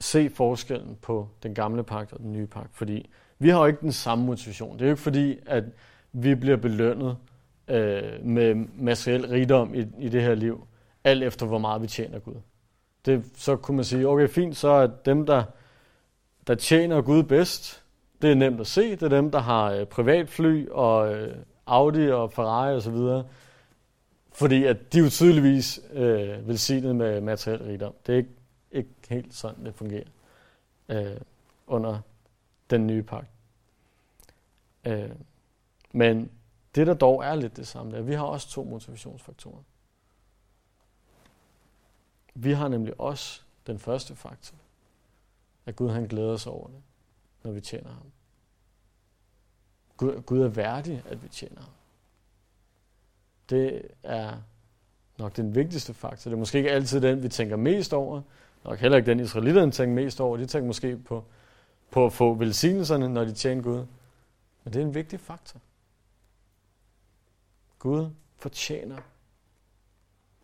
se 0.00 0.30
forskellen 0.30 0.96
på 1.02 1.28
den 1.42 1.54
gamle 1.54 1.84
pagt 1.84 2.12
og 2.12 2.18
den 2.18 2.32
nye 2.32 2.46
pagt, 2.46 2.76
fordi 2.76 3.10
vi 3.38 3.48
har 3.48 3.60
jo 3.60 3.66
ikke 3.66 3.80
den 3.80 3.92
samme 3.92 4.24
motivation. 4.24 4.72
Det 4.72 4.82
er 4.82 4.86
jo 4.86 4.92
ikke 4.92 5.02
fordi, 5.02 5.38
at 5.46 5.64
vi 6.12 6.34
bliver 6.34 6.56
belønnet 6.56 7.16
øh, 7.68 8.24
med 8.24 8.54
materiel 8.76 9.28
rigdom 9.28 9.74
i, 9.74 9.86
i 9.98 10.08
det 10.08 10.22
her 10.22 10.34
liv, 10.34 10.66
alt 11.04 11.22
efter 11.22 11.46
hvor 11.46 11.58
meget 11.58 11.82
vi 11.82 11.86
tjener 11.86 12.18
Gud. 12.18 12.34
Det, 13.06 13.24
så 13.36 13.56
kunne 13.56 13.76
man 13.76 13.84
sige, 13.84 14.08
okay, 14.08 14.28
fint, 14.28 14.56
så 14.56 14.68
er 14.68 14.86
dem, 14.86 15.26
der, 15.26 15.42
der 16.46 16.54
tjener 16.54 17.02
Gud 17.02 17.22
bedst, 17.22 17.82
det 18.22 18.30
er 18.30 18.34
nemt 18.34 18.60
at 18.60 18.66
se. 18.66 18.90
Det 18.90 19.02
er 19.02 19.08
dem, 19.08 19.30
der 19.30 19.38
har 19.38 19.72
øh, 19.72 19.86
privatfly 19.86 20.68
og 20.70 21.14
øh, 21.14 21.36
Audi 21.66 22.10
og 22.10 22.32
Ferrari 22.32 22.74
osv. 22.74 22.94
Og 22.94 23.24
fordi 24.32 24.64
at 24.64 24.92
de 24.92 24.98
er 24.98 25.02
jo 25.02 25.10
tydeligvis 25.10 25.80
øh, 25.92 26.48
velsignet 26.48 26.96
med 26.96 27.20
materiel 27.20 27.62
rigdom. 27.62 27.94
Det 28.06 28.12
er 28.12 28.16
ikke, 28.16 28.30
ikke 28.70 28.90
helt 29.08 29.34
sådan, 29.34 29.64
det 29.64 29.74
fungerer 29.74 30.08
øh, 30.88 31.20
under 31.66 32.00
den 32.70 32.86
nye 32.86 33.02
pagt. 33.02 33.30
Øh, 34.84 35.10
men 35.92 36.30
det, 36.74 36.86
der 36.86 36.94
dog 36.94 37.24
er 37.24 37.34
lidt 37.34 37.56
det 37.56 37.66
samme, 37.66 37.94
er, 37.94 37.98
at 37.98 38.06
vi 38.06 38.14
har 38.14 38.24
også 38.24 38.48
to 38.48 38.64
motivationsfaktorer. 38.64 39.62
Vi 42.34 42.52
har 42.52 42.68
nemlig 42.68 43.00
også 43.00 43.42
den 43.66 43.78
første 43.78 44.16
faktor, 44.16 44.56
at 45.66 45.76
Gud 45.76 45.90
han 45.90 46.06
glæder 46.06 46.36
sig 46.36 46.52
over 46.52 46.68
det, 46.68 46.82
når 47.42 47.52
vi 47.52 47.60
tjener 47.60 47.90
ham. 47.90 48.12
Gud, 49.96 50.22
Gud 50.22 50.40
er 50.40 50.48
værdig, 50.48 51.02
at 51.06 51.22
vi 51.22 51.28
tjener 51.28 51.60
ham. 51.60 51.72
Det 53.50 53.82
er 54.02 54.36
nok 55.18 55.36
den 55.36 55.54
vigtigste 55.54 55.94
faktor. 55.94 56.30
Det 56.30 56.36
er 56.36 56.38
måske 56.38 56.58
ikke 56.58 56.70
altid 56.70 57.00
den, 57.00 57.22
vi 57.22 57.28
tænker 57.28 57.56
mest 57.56 57.92
over. 57.92 58.22
Nok 58.64 58.78
heller 58.78 58.98
ikke 58.98 59.10
den, 59.10 59.20
israelitterne 59.20 59.72
tænker 59.72 59.94
mest 59.94 60.20
over. 60.20 60.36
De 60.36 60.46
tænker 60.46 60.66
måske 60.66 60.96
på, 60.96 61.24
på 61.90 62.06
at 62.06 62.12
få 62.12 62.34
velsignelserne, 62.34 63.08
når 63.08 63.24
de 63.24 63.32
tjener 63.32 63.62
Gud. 63.62 63.86
Men 64.64 64.72
det 64.72 64.76
er 64.76 64.86
en 64.86 64.94
vigtig 64.94 65.20
faktor. 65.20 65.60
Gud 67.78 68.10
fortjener, 68.36 68.98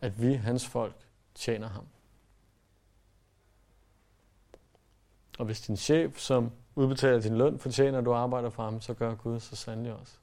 at 0.01 0.21
vi, 0.21 0.33
hans 0.33 0.67
folk, 0.67 0.95
tjener 1.35 1.67
ham. 1.67 1.85
Og 5.39 5.45
hvis 5.45 5.61
din 5.61 5.77
chef, 5.77 6.19
som 6.19 6.51
udbetaler 6.75 7.21
din 7.21 7.37
løn, 7.37 7.59
fortjener, 7.59 7.99
at 7.99 8.05
du 8.05 8.13
arbejder 8.13 8.49
for 8.49 8.63
ham, 8.63 8.81
så 8.81 8.93
gør 8.93 9.15
Gud 9.15 9.39
så 9.39 9.55
sandelig 9.55 9.93
også. 9.93 10.13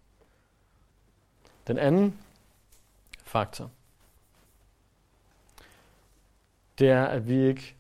Den 1.67 1.79
anden 1.79 2.19
faktor, 3.25 3.71
det 6.79 6.91
er, 6.91 7.05
at 7.05 7.29
vi 7.29 7.47
ikke 7.47 7.77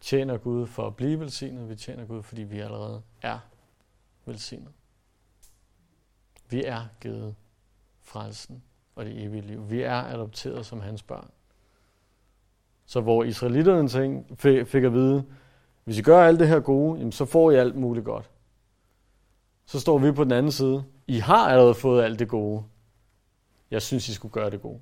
tjener 0.00 0.36
Gud 0.36 0.66
for 0.66 0.86
at 0.86 0.96
blive 0.96 1.20
velsignet, 1.20 1.68
vi 1.68 1.76
tjener 1.76 2.04
Gud, 2.04 2.22
fordi 2.22 2.42
vi 2.42 2.60
allerede 2.60 3.02
er 3.22 3.38
velsignet. 4.24 4.72
Vi 6.48 6.64
er 6.64 6.86
givet 7.00 7.34
frelsen 8.02 8.62
og 8.94 9.04
det 9.04 9.22
evige 9.22 9.42
liv. 9.42 9.70
Vi 9.70 9.82
er 9.82 9.94
adopteret 9.94 10.66
som 10.66 10.80
hans 10.80 11.02
børn. 11.02 11.30
Så 12.86 13.00
hvor 13.00 13.24
israelitterne 13.24 13.88
ting 13.88 14.38
fik 14.38 14.84
at 14.84 14.92
vide, 14.92 15.24
hvis 15.84 15.98
I 15.98 16.02
gør 16.02 16.24
alt 16.24 16.40
det 16.40 16.48
her 16.48 16.60
gode, 16.60 16.98
jamen, 16.98 17.12
så 17.12 17.24
får 17.24 17.50
I 17.50 17.56
alt 17.56 17.76
muligt 17.76 18.04
godt. 18.04 18.30
Så 19.66 19.80
står 19.80 19.98
vi 19.98 20.12
på 20.12 20.24
den 20.24 20.32
anden 20.32 20.52
side. 20.52 20.84
I 21.06 21.18
har 21.18 21.48
allerede 21.48 21.74
fået 21.74 22.04
alt 22.04 22.18
det 22.18 22.28
gode. 22.28 22.64
Jeg 23.74 23.82
synes, 23.82 24.08
I 24.08 24.14
skulle 24.14 24.32
gøre 24.32 24.50
det 24.50 24.62
gode. 24.62 24.80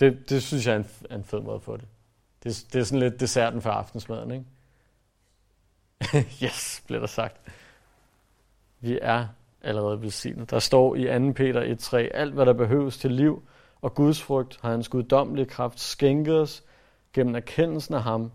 Det, 0.00 0.30
det 0.30 0.42
synes 0.42 0.66
jeg 0.66 0.74
er 0.74 0.78
en, 0.78 0.86
er 1.10 1.14
en 1.14 1.24
fed 1.24 1.40
måde 1.40 1.56
at 1.56 1.62
få 1.62 1.76
det. 1.76 1.88
det. 2.42 2.66
Det 2.72 2.80
er 2.80 2.84
sådan 2.84 2.98
lidt 2.98 3.20
desserten 3.20 3.62
for 3.62 3.70
aftensmaden, 3.70 4.30
ikke? 4.30 4.46
yes, 6.44 6.82
bliver 6.86 7.00
der 7.00 7.06
sagt. 7.06 7.40
Vi 8.80 8.98
er 9.02 9.26
allerede 9.62 10.00
velsignet. 10.00 10.50
Der 10.50 10.58
står 10.58 10.94
i 10.94 11.04
2. 11.04 11.32
Peter 11.32 11.76
1.3, 11.76 11.96
alt 11.96 12.34
hvad 12.34 12.46
der 12.46 12.52
behøves 12.52 12.98
til 12.98 13.10
liv 13.10 13.42
og 13.80 13.94
Guds 13.94 14.22
frygt 14.22 14.58
har 14.62 14.70
hans 14.70 14.88
guddommelige 14.88 15.46
kraft 15.46 15.80
skænket 15.80 16.40
os 16.40 16.64
gennem 17.12 17.34
erkendelsen 17.34 17.94
af 17.94 18.02
ham, 18.02 18.32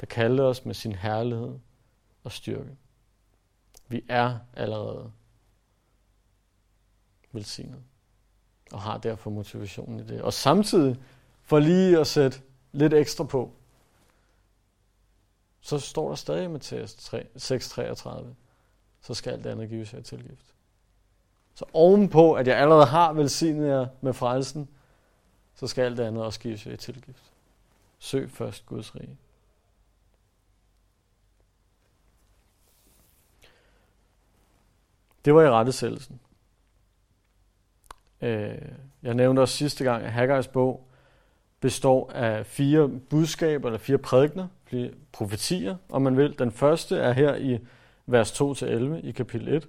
der 0.00 0.06
kaldte 0.06 0.40
os 0.40 0.64
med 0.64 0.74
sin 0.74 0.92
herlighed 0.92 1.58
og 2.24 2.32
styrke. 2.32 2.70
Vi 3.88 4.04
er 4.08 4.38
allerede 4.54 5.12
velsignet 7.32 7.82
og 8.72 8.80
har 8.80 8.98
derfor 8.98 9.30
motivationen 9.30 10.00
i 10.00 10.04
det. 10.04 10.22
Og 10.22 10.32
samtidig, 10.32 11.00
for 11.42 11.58
lige 11.58 11.98
at 11.98 12.06
sætte 12.06 12.40
lidt 12.72 12.94
ekstra 12.94 13.24
på, 13.24 13.52
så 15.60 15.78
står 15.78 16.08
der 16.08 16.14
stadig 16.14 16.44
i 16.44 16.48
Matthæus 16.48 16.92
6.33, 16.92 18.24
så 19.00 19.14
skal 19.14 19.32
alt 19.32 19.46
andet 19.46 19.68
gives 19.68 19.92
jer 19.94 20.00
tilgift. 20.00 20.54
Så 21.54 21.64
ovenpå, 21.72 22.34
at 22.34 22.46
jeg 22.46 22.58
allerede 22.58 22.86
har 22.86 23.12
velsignet 23.12 23.68
jer 23.68 23.86
med 24.00 24.12
frelsen, 24.12 24.68
så 25.54 25.66
skal 25.66 25.82
alt 25.82 26.00
andet 26.00 26.24
også 26.24 26.40
gives 26.40 26.66
jer 26.66 26.76
tilgift. 26.76 27.32
Søg 27.98 28.30
først 28.30 28.66
Guds 28.66 28.94
rige. 28.94 29.18
Det 35.24 35.34
var 35.34 35.42
i 35.42 35.50
rettesættelsen. 35.50 36.20
Øh, 38.22 38.54
jeg 39.02 39.14
nævnte 39.14 39.40
også 39.40 39.56
sidste 39.56 39.84
gang, 39.84 40.04
at 40.04 40.12
Haggai's 40.12 40.50
bog 40.50 40.88
består 41.60 42.12
af 42.12 42.46
fire 42.46 42.88
budskaber, 42.88 43.68
eller 43.68 43.78
fire 43.78 43.98
prædikner, 43.98 44.48
fire 44.64 44.90
profetier, 45.12 45.76
om 45.88 46.02
man 46.02 46.16
vil. 46.16 46.38
Den 46.38 46.52
første 46.52 46.96
er 46.96 47.12
her 47.12 47.36
i 47.36 47.58
vers 48.06 48.40
2-11 48.40 49.06
i 49.06 49.10
kapitel 49.10 49.48
1, 49.48 49.68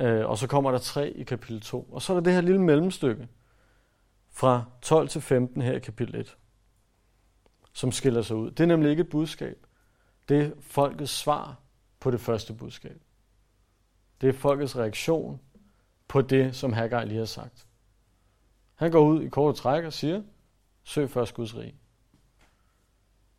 øh, 0.00 0.28
og 0.28 0.38
så 0.38 0.46
kommer 0.46 0.70
der 0.70 0.78
tre 0.78 1.10
i 1.10 1.22
kapitel 1.22 1.60
2. 1.60 1.88
Og 1.92 2.02
så 2.02 2.12
er 2.12 2.16
der 2.16 2.24
det 2.24 2.32
her 2.32 2.40
lille 2.40 2.60
mellemstykke 2.60 3.28
fra 4.32 4.64
12 4.82 5.08
til 5.08 5.20
15 5.20 5.62
her 5.62 5.72
i 5.72 5.78
kapitel 5.78 6.16
1 6.16 6.36
som 7.78 7.92
skiller 7.92 8.22
sig 8.22 8.36
ud. 8.36 8.50
Det 8.50 8.60
er 8.60 8.66
nemlig 8.66 8.90
ikke 8.90 9.00
et 9.00 9.08
budskab. 9.08 9.66
Det 10.28 10.42
er 10.42 10.50
folkets 10.60 11.12
svar 11.12 11.56
på 12.00 12.10
det 12.10 12.20
første 12.20 12.52
budskab. 12.52 13.00
Det 14.20 14.28
er 14.28 14.32
folkets 14.32 14.76
reaktion 14.76 15.40
på 16.08 16.22
det, 16.22 16.56
som 16.56 16.72
Haggai 16.72 17.06
lige 17.06 17.18
har 17.18 17.24
sagt. 17.24 17.66
Han 18.78 18.90
går 18.90 19.00
ud 19.00 19.22
i 19.22 19.28
kort 19.28 19.56
træk 19.56 19.84
og 19.84 19.92
siger, 19.92 20.22
søg 20.84 21.10
først 21.10 21.34
Guds 21.34 21.56
rige. 21.56 21.74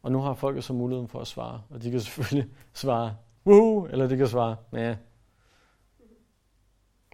Og 0.01 0.11
nu 0.11 0.21
har 0.21 0.33
folket 0.33 0.63
så 0.63 0.73
muligheden 0.73 1.07
for 1.07 1.19
at 1.19 1.27
svare, 1.27 1.61
og 1.69 1.81
de 1.83 1.91
kan 1.91 2.01
selvfølgelig 2.01 2.51
svare, 2.73 3.15
Woohoo! 3.45 3.85
eller 3.85 4.07
de 4.07 4.17
kan 4.17 4.27
svare, 4.27 4.55
ja. 4.73 4.97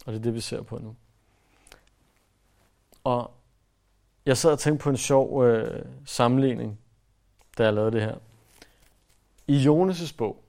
Og 0.05 0.13
det 0.13 0.19
er 0.19 0.23
det, 0.23 0.33
vi 0.33 0.41
ser 0.41 0.61
på 0.61 0.77
nu. 0.77 0.95
Og 3.03 3.31
jeg 4.25 4.37
sad 4.37 4.51
og 4.51 4.59
tænkte 4.59 4.83
på 4.83 4.89
en 4.89 4.97
sjov 4.97 5.45
øh, 5.45 5.85
sammenligning 6.05 6.79
da 7.57 7.63
jeg 7.63 7.73
lavede 7.73 7.91
det 7.91 8.01
her. 8.01 8.17
I 9.47 9.65
Jonas' 9.65 10.15
bog, 10.17 10.43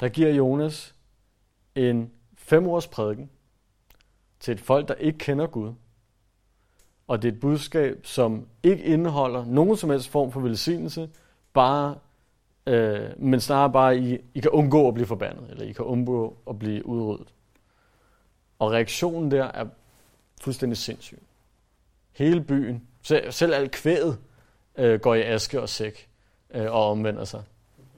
der 0.00 0.08
giver 0.08 0.34
Jonas 0.34 0.94
en 1.74 2.12
fem 2.34 2.66
års 2.66 2.88
prædiken 2.88 3.30
til 4.40 4.52
et 4.52 4.60
folk, 4.60 4.88
der 4.88 4.94
ikke 4.94 5.18
kender 5.18 5.46
Gud. 5.46 5.72
Og 7.06 7.22
det 7.22 7.28
er 7.28 7.32
et 7.32 7.40
budskab, 7.40 8.00
som 8.06 8.46
ikke 8.62 8.84
indeholder 8.84 9.44
nogen 9.44 9.76
som 9.76 9.90
helst 9.90 10.08
form 10.08 10.32
for 10.32 10.40
velsignelse, 10.40 11.08
bare, 11.52 11.94
øh, 12.66 13.08
men 13.18 13.40
snarere 13.40 13.72
bare, 13.72 13.98
I, 13.98 14.18
I 14.34 14.40
kan 14.40 14.50
undgå 14.50 14.88
at 14.88 14.94
blive 14.94 15.06
forbandet, 15.06 15.50
eller 15.50 15.64
I 15.64 15.72
kan 15.72 15.84
undgå 15.84 16.36
at 16.48 16.58
blive 16.58 16.86
udryddet. 16.86 17.34
Og 18.58 18.72
reaktionen 18.72 19.30
der 19.30 19.44
er 19.44 19.66
fuldstændig 20.40 20.78
sindssyg. 20.78 21.22
Hele 22.12 22.40
byen, 22.40 22.86
selv, 23.02 23.32
selv 23.32 23.54
alt 23.54 23.70
kvædet, 23.70 24.18
øh, 24.78 25.00
går 25.00 25.14
i 25.14 25.22
aske 25.22 25.60
og 25.60 25.68
sæk 25.68 26.08
øh, 26.54 26.72
og 26.72 26.90
omvender 26.90 27.24
sig. 27.24 27.42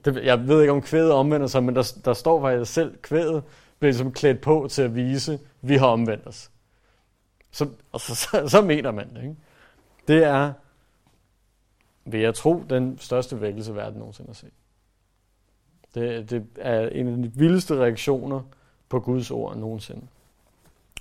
Det, 0.05 0.25
jeg 0.25 0.47
ved 0.47 0.61
ikke, 0.61 0.73
om 0.73 0.81
kvædet 0.81 1.11
omvender 1.11 1.47
sig, 1.47 1.63
men 1.63 1.75
der, 1.75 1.93
der 2.05 2.13
står 2.13 2.41
faktisk 2.41 2.73
selv, 2.73 2.97
kvædet 2.97 3.43
bliver 3.83 3.93
ligesom 3.93 4.13
klædt 4.13 4.41
på 4.41 4.67
til 4.71 4.81
at 4.81 4.95
vise, 4.95 5.33
at 5.33 5.39
vi 5.61 5.75
har 5.75 5.87
omvendt 5.87 6.27
os. 6.27 6.51
Så, 7.51 7.69
og 7.91 8.01
så, 8.01 8.15
så, 8.15 8.47
så 8.47 8.61
mener 8.61 8.91
man 8.91 9.15
det. 9.15 9.21
Ikke? 9.21 9.35
Det 10.07 10.23
er, 10.23 10.53
vil 12.05 12.19
jeg 12.19 12.35
tro, 12.35 12.63
den 12.69 12.97
største 12.97 13.41
vækkelse, 13.41 13.75
verden 13.75 13.99
nogensinde 13.99 14.29
har 14.29 14.33
set. 14.33 14.53
Det, 15.95 16.29
det 16.29 16.47
er 16.57 16.89
en 16.89 17.07
af 17.07 17.17
de 17.17 17.31
vildeste 17.35 17.75
reaktioner 17.75 18.41
på 18.89 18.99
Guds 18.99 19.31
ord 19.31 19.57
nogensinde. 19.57 20.07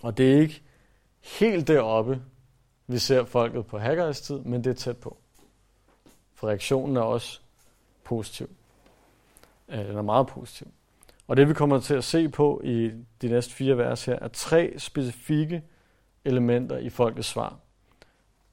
Og 0.03 0.19
det 0.19 0.35
er 0.35 0.41
ikke 0.41 0.63
helt 1.21 1.69
deroppe, 1.69 2.23
vi 2.87 2.99
ser 2.99 3.25
folket 3.25 3.67
på 3.67 3.79
Haggai's 3.79 4.23
tid, 4.23 4.39
men 4.39 4.65
det 4.65 4.71
er 4.71 4.75
tæt 4.75 4.97
på. 4.97 5.17
For 6.35 6.49
reaktionen 6.49 6.97
er 6.97 7.03
også 7.03 7.41
positiv. 8.05 8.51
Øh, 9.69 9.79
den 9.79 9.97
er 9.97 10.03
meget 10.03 10.27
positiv. 10.27 10.69
Og 11.33 11.37
det 11.37 11.49
vi 11.49 11.55
kommer 11.55 11.81
til 11.81 11.95
at 11.95 12.05
se 12.05 12.29
på 12.29 12.61
i 12.65 12.91
de 13.23 13.29
næste 13.29 13.55
fire 13.55 13.79
vers 13.79 14.05
her, 14.05 14.19
er 14.19 14.29
tre 14.29 14.75
specifikke 14.79 15.63
elementer 16.25 16.79
i 16.79 16.91
folkets 16.91 17.29
svar, 17.29 17.59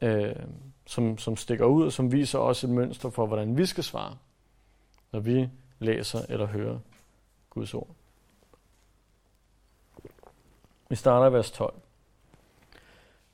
øh, 0.02 0.36
som, 0.86 1.18
som 1.18 1.38
stikker 1.38 1.66
ud 1.66 1.86
og 1.86 1.92
som 1.92 2.12
viser 2.12 2.40
også 2.40 2.68
et 2.68 2.74
mønster 2.74 3.10
for, 3.10 3.26
hvordan 3.26 3.58
vi 3.58 3.66
skal 3.66 3.84
svare, 3.84 4.18
når 5.12 5.20
vi 5.20 5.50
læser 5.80 6.20
eller 6.30 6.46
hører 6.46 6.80
Guds 7.50 7.74
ord. 7.74 7.88
Vi 10.90 10.96
starter 10.96 11.30
i 11.30 11.34
vers 11.34 11.52
12. 11.52 11.74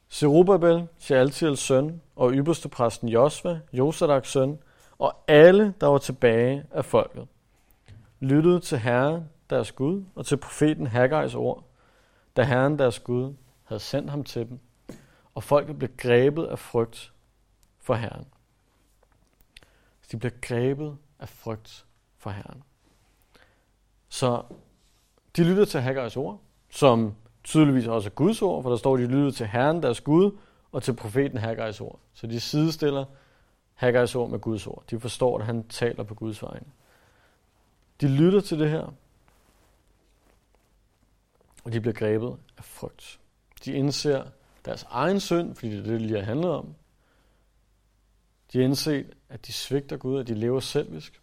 Serubabel, 0.10 0.88
Shealtiels 0.98 1.60
søn, 1.60 2.02
og 2.16 2.32
ypperste 2.32 2.70
præsten 2.70 3.10
Josva, 3.10 3.60
Josadaks 3.74 4.32
søn, 4.32 4.60
og 4.98 5.16
alle, 5.28 5.74
der 5.82 5.88
var 5.88 5.98
tilbage 5.98 6.64
af 6.72 6.86
folket, 6.86 7.28
lyttede 8.20 8.60
til 8.60 8.78
Herren, 8.78 9.24
deres 9.50 9.72
Gud, 9.72 10.04
og 10.16 10.26
til 10.26 10.38
profeten 10.38 10.88
Haggai's 10.88 11.36
ord, 11.36 11.64
da 12.36 12.44
Herren, 12.44 12.80
deres 12.80 13.00
Gud, 13.00 13.34
havde 13.64 13.80
sendt 13.80 14.10
ham 14.10 14.24
til 14.24 14.50
dem, 14.50 14.60
og 15.36 15.44
folket 15.44 15.78
blev 15.78 15.90
grebet 15.98 16.46
af 16.46 16.60
frygt 16.60 17.14
for 17.80 17.94
Herren. 17.94 18.26
De 20.12 20.18
blev 20.18 20.32
grebet 20.42 20.98
af 21.20 21.30
frygt 21.30 21.86
for 22.18 22.30
Herren. 22.30 22.64
Så 24.10 24.44
de 25.36 25.44
lyttede 25.44 25.66
til 25.66 25.80
Haggai's 25.80 26.18
ord, 26.18 26.40
som 26.70 27.16
tydeligvis 27.44 27.88
også 27.88 28.10
er 28.10 28.14
Guds 28.14 28.42
ord, 28.42 28.64
for 28.64 28.70
der 28.70 28.78
står, 28.78 28.94
at 28.94 29.00
de 29.00 29.08
lyttede 29.08 29.32
til 29.32 29.46
Herren, 29.46 29.84
deres 29.84 30.02
Gud, 30.02 30.38
og 30.72 30.84
til 30.84 30.94
profeten 30.94 31.38
Haggai's 31.38 31.82
ord. 31.82 32.00
Så 32.14 32.28
de 32.28 32.40
sidestiller 32.40 33.06
Haggai's 33.84 34.16
ord 34.16 34.30
med 34.30 34.40
Guds 34.40 34.68
ord. 34.68 34.84
De 34.90 35.00
forstår, 35.00 35.40
at 35.40 35.46
han 35.46 35.68
taler 35.68 36.04
på 36.04 36.16
Guds 36.16 36.44
vegne. 36.44 36.68
De 38.02 38.08
lytter 38.08 38.42
til 38.42 38.60
det 38.60 38.70
her, 38.70 38.94
og 41.66 41.74
de 41.74 41.82
bliver 41.82 41.94
grebet 41.94 42.38
af 42.58 42.64
frygt. 42.64 43.20
De 43.66 43.72
indser 43.72 44.30
deres 44.66 44.84
egen 44.84 45.20
synd, 45.20 45.56
fordi 45.56 45.72
det 45.72 45.80
er 45.80 45.84
det, 45.84 45.92
det 45.92 46.02
lige 46.02 46.18
har 46.18 46.26
handlet 46.26 46.52
om. 46.52 46.76
De 48.54 48.58
har 48.58 48.66
indset, 48.66 49.14
at 49.30 49.48
de 49.48 49.54
svigter 49.54 49.98
Gud, 49.98 50.20
at 50.20 50.28
de 50.28 50.34
lever 50.34 50.60
selvisk. 50.60 51.22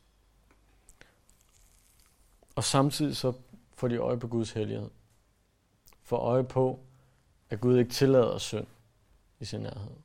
Og 2.57 2.65
samtidig 2.65 3.17
så 3.17 3.33
får 3.75 3.89
de 3.89 3.97
øje 3.97 4.19
på 4.19 4.29
Guds 4.29 4.51
hellighed. 4.51 4.91
Får 6.03 6.19
øje 6.19 6.45
på, 6.45 6.81
at 7.51 7.61
Gud 7.61 7.79
ikke 7.79 7.91
tillader 7.91 8.39
synd 8.39 8.67
i 9.41 9.45
sin 9.45 9.61
nærhed. 9.61 9.97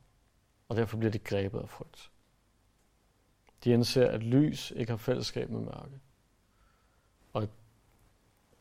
Og 0.68 0.76
derfor 0.76 0.96
bliver 0.96 1.12
de 1.12 1.18
grebet 1.18 1.60
af 1.60 1.68
frygt. 1.68 2.10
De 3.64 3.70
indser, 3.70 4.08
at 4.08 4.22
lys 4.22 4.70
ikke 4.70 4.92
har 4.92 4.96
fællesskab 4.96 5.50
med 5.50 5.60
mørke. 5.60 6.00
Og 7.32 7.48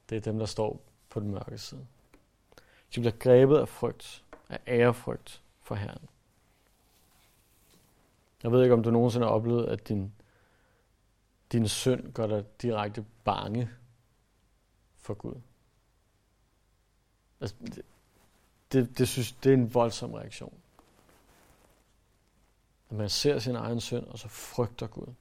det 0.10 0.16
er 0.16 0.22
dem, 0.22 0.40
der 0.40 0.46
står 0.46 0.87
på 1.10 1.20
den 1.20 1.32
mørke 1.32 1.58
side. 1.58 1.88
De 2.96 3.00
bliver 3.00 3.18
grebet 3.20 3.58
af 3.58 3.70
frygt, 3.70 4.24
af 4.50 4.60
ærefrygt 4.68 5.42
for 5.62 5.76
Herren. 5.76 6.08
Jeg 8.44 8.52
ved 8.52 8.64
ikke, 8.64 8.74
om 8.74 8.84
du 8.84 8.92
nogensinde 8.92 9.26
har 9.26 9.34
oplevet, 9.34 9.66
at 9.66 9.88
din, 9.88 10.14
din 11.52 11.68
synd 11.68 12.14
gør 12.14 12.28
dig 12.28 12.62
direkte 12.62 13.06
bange 13.24 13.70
for 14.98 15.14
Gud. 15.14 15.36
Altså, 17.42 17.56
det, 17.62 17.82
det, 18.72 18.98
det, 18.98 19.08
synes, 19.08 19.32
det 19.32 19.50
er 19.50 19.54
en 19.54 19.74
voldsom 19.74 20.14
reaktion. 20.14 20.58
At 22.90 22.98
man 22.98 23.10
ser 23.10 23.40
sin 23.40 23.56
egen 23.56 23.82
synd, 23.82 24.06
og 24.06 24.20
så 24.20 24.28
frygter 24.28 24.88
Gud. 24.88 25.14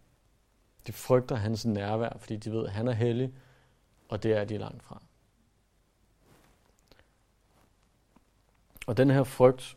De 0.86 0.92
frygter 0.92 1.36
hans 1.36 1.66
nærvær, 1.66 2.16
fordi 2.18 2.36
de 2.36 2.50
ved, 2.50 2.66
at 2.66 2.72
han 2.72 2.88
er 2.88 2.92
hellig, 2.92 3.34
og 4.08 4.22
det 4.22 4.32
er 4.32 4.44
de 4.44 4.58
langt 4.58 4.82
fra. 4.82 5.02
Og 8.86 8.96
den 8.96 9.10
her 9.10 9.24
frygt, 9.24 9.76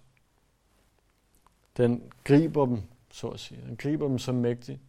den 1.78 2.12
griber 2.24 2.66
dem, 2.66 2.82
så 3.12 3.28
at 3.28 3.40
sige. 3.40 3.62
Den 3.68 3.76
griber 3.78 4.08
dem 4.08 4.20
så 4.20 4.32
mægtigt, 4.32 4.80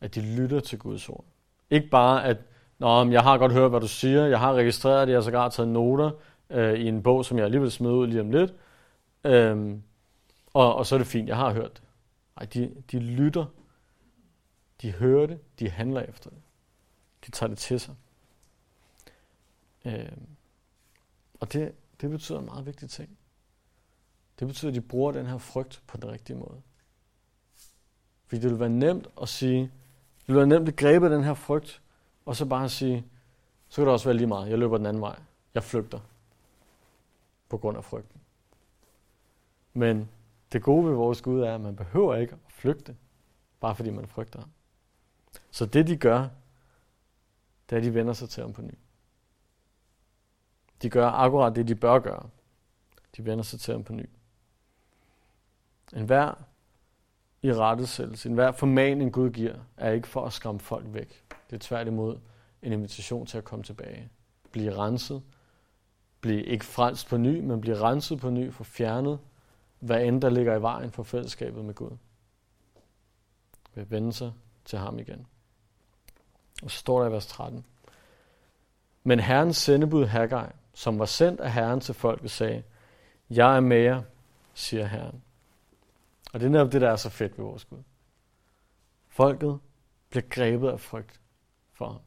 at 0.00 0.14
de 0.14 0.36
lytter 0.36 0.60
til 0.60 0.78
Guds 0.78 1.08
ord. 1.08 1.24
Ikke 1.70 1.88
bare, 1.88 2.24
at 2.24 2.36
Nå, 2.82 3.10
jeg 3.10 3.22
har 3.22 3.38
godt 3.38 3.52
hørt, 3.52 3.70
hvad 3.70 3.80
du 3.80 3.88
siger, 3.88 4.26
jeg 4.26 4.38
har 4.38 4.54
registreret 4.54 5.08
det, 5.08 5.12
jeg 5.12 5.16
har 5.18 5.22
sågar 5.22 5.48
taget 5.48 5.68
noter 5.68 6.10
øh, 6.50 6.74
i 6.74 6.88
en 6.88 7.02
bog, 7.02 7.24
som 7.24 7.36
jeg 7.36 7.44
alligevel 7.44 7.70
smed 7.70 7.90
ud 7.90 8.06
lige 8.06 8.20
om 8.20 8.30
lidt, 8.30 8.54
øhm, 9.24 9.82
og, 10.54 10.74
og 10.74 10.86
så 10.86 10.94
er 10.94 10.98
det 10.98 11.06
fint, 11.06 11.28
jeg 11.28 11.36
har 11.36 11.52
hørt 11.52 11.72
det. 11.72 11.82
Ej, 12.36 12.44
de, 12.44 12.74
de 12.92 12.98
lytter, 12.98 13.46
de 14.82 14.92
hører 14.92 15.26
det, 15.26 15.38
de 15.58 15.70
handler 15.70 16.00
efter 16.00 16.30
det. 16.30 16.38
De 17.26 17.30
tager 17.30 17.48
det 17.48 17.58
til 17.58 17.80
sig. 17.80 17.94
Øhm, 19.84 20.26
og 21.40 21.52
det, 21.52 21.72
det 22.02 22.10
betyder 22.10 22.38
en 22.38 22.44
meget 22.44 22.66
vigtig 22.66 22.90
ting. 22.90 23.18
Det 24.38 24.46
betyder, 24.46 24.70
at 24.70 24.74
de 24.74 24.80
bruger 24.80 25.12
den 25.12 25.26
her 25.26 25.38
frygt 25.38 25.82
på 25.86 25.96
den 25.96 26.10
rigtige 26.10 26.36
måde. 26.36 26.62
Fordi 28.26 28.42
det 28.42 28.50
vil 28.50 28.60
være 28.60 28.68
nemt 28.68 29.06
at 29.22 29.28
sige, 29.28 29.60
det 30.18 30.28
vil 30.28 30.36
være 30.36 30.46
nemt 30.46 30.68
at 30.68 30.76
gribe 30.76 31.10
den 31.10 31.24
her 31.24 31.34
frygt, 31.34 31.82
og 32.26 32.36
så 32.36 32.46
bare 32.46 32.68
sige, 32.68 33.06
så 33.68 33.76
kan 33.76 33.86
det 33.86 33.92
også 33.92 34.04
være 34.04 34.16
lige 34.16 34.26
meget, 34.26 34.50
jeg 34.50 34.58
løber 34.58 34.76
den 34.76 34.86
anden 34.86 35.00
vej. 35.00 35.20
Jeg 35.54 35.62
flygter 35.62 36.00
på 37.48 37.58
grund 37.58 37.76
af 37.76 37.84
frygten. 37.84 38.20
Men 39.72 40.08
det 40.52 40.62
gode 40.62 40.86
ved 40.86 40.94
vores 40.94 41.22
Gud 41.22 41.40
er, 41.40 41.54
at 41.54 41.60
man 41.60 41.76
behøver 41.76 42.14
ikke 42.14 42.32
at 42.32 42.52
flygte, 42.52 42.96
bare 43.60 43.76
fordi 43.76 43.90
man 43.90 44.06
frygter 44.06 44.38
ham. 44.38 44.50
Så 45.50 45.66
det 45.66 45.86
de 45.86 45.96
gør, 45.96 46.28
det 47.70 47.76
er, 47.76 47.76
at 47.76 47.82
de 47.82 47.94
vender 47.94 48.12
sig 48.12 48.28
til 48.28 48.42
ham 48.42 48.52
på 48.52 48.62
ny. 48.62 48.74
De 50.82 50.90
gør 50.90 51.06
akkurat 51.06 51.56
det, 51.56 51.68
de 51.68 51.74
bør 51.74 51.98
gøre. 51.98 52.28
De 53.16 53.24
vender 53.24 53.44
sig 53.44 53.60
til 53.60 53.72
ham 53.72 53.84
på 53.84 53.92
ny. 53.92 54.08
En 55.96 56.04
hver 56.04 56.34
i 57.42 57.52
rettesættelse, 57.52 58.28
en 58.28 58.34
hver 58.34 58.52
formaning 58.52 59.12
Gud 59.12 59.30
giver, 59.30 59.58
er 59.76 59.90
ikke 59.90 60.08
for 60.08 60.26
at 60.26 60.32
skræmme 60.32 60.60
folk 60.60 60.84
væk. 60.88 61.24
Det 61.50 61.56
er 61.56 61.60
tværtimod 61.60 62.18
en 62.62 62.72
invitation 62.72 63.26
til 63.26 63.38
at 63.38 63.44
komme 63.44 63.62
tilbage. 63.62 64.08
Blive 64.52 64.76
renset. 64.76 65.22
Blive 66.20 66.44
ikke 66.44 66.64
frelst 66.64 67.08
på 67.08 67.16
ny, 67.16 67.40
men 67.40 67.60
blive 67.60 67.80
renset 67.80 68.20
på 68.20 68.30
ny, 68.30 68.52
for 68.52 68.64
fjernet, 68.64 69.18
hvad 69.78 70.04
end 70.04 70.22
der 70.22 70.30
ligger 70.30 70.56
i 70.56 70.62
vejen 70.62 70.90
for 70.90 71.02
fællesskabet 71.02 71.64
med 71.64 71.74
Gud. 71.74 71.96
Ved 73.74 73.82
at 73.82 73.90
vende 73.90 74.12
sig 74.12 74.32
til 74.64 74.78
ham 74.78 74.98
igen. 74.98 75.26
Og 76.62 76.70
så 76.70 76.76
står 76.78 77.00
der 77.00 77.08
i 77.08 77.12
vers 77.12 77.26
13. 77.26 77.64
Men 79.04 79.20
Herrens 79.20 79.56
sendebud 79.56 80.06
Haggai, 80.06 80.48
som 80.74 80.98
var 80.98 81.04
sendt 81.04 81.40
af 81.40 81.52
Herren 81.52 81.80
til 81.80 81.94
folket, 81.94 82.30
sagde, 82.30 82.62
Jeg 83.30 83.56
er 83.56 83.60
med 83.60 83.76
jer, 83.76 84.02
siger 84.54 84.86
Herren. 84.86 85.22
Og 86.32 86.40
det 86.40 86.46
er 86.46 86.50
netop 86.50 86.72
det, 86.72 86.80
der 86.80 86.90
er 86.90 86.96
så 86.96 87.10
fedt 87.10 87.38
ved 87.38 87.44
vores 87.44 87.64
Gud. 87.64 87.82
Folket 89.08 89.58
bliver 90.10 90.24
grebet 90.30 90.68
af 90.68 90.80
frygt 90.80 91.20
for 91.72 91.86
ham. 91.86 92.00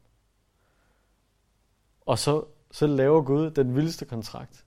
Og 2.01 2.20
så, 2.20 2.45
så 2.72 2.88
laver 2.88 3.22
Gud 3.22 3.51
den 3.51 3.76
vildeste 3.76 4.05
kontrakt. 4.05 4.66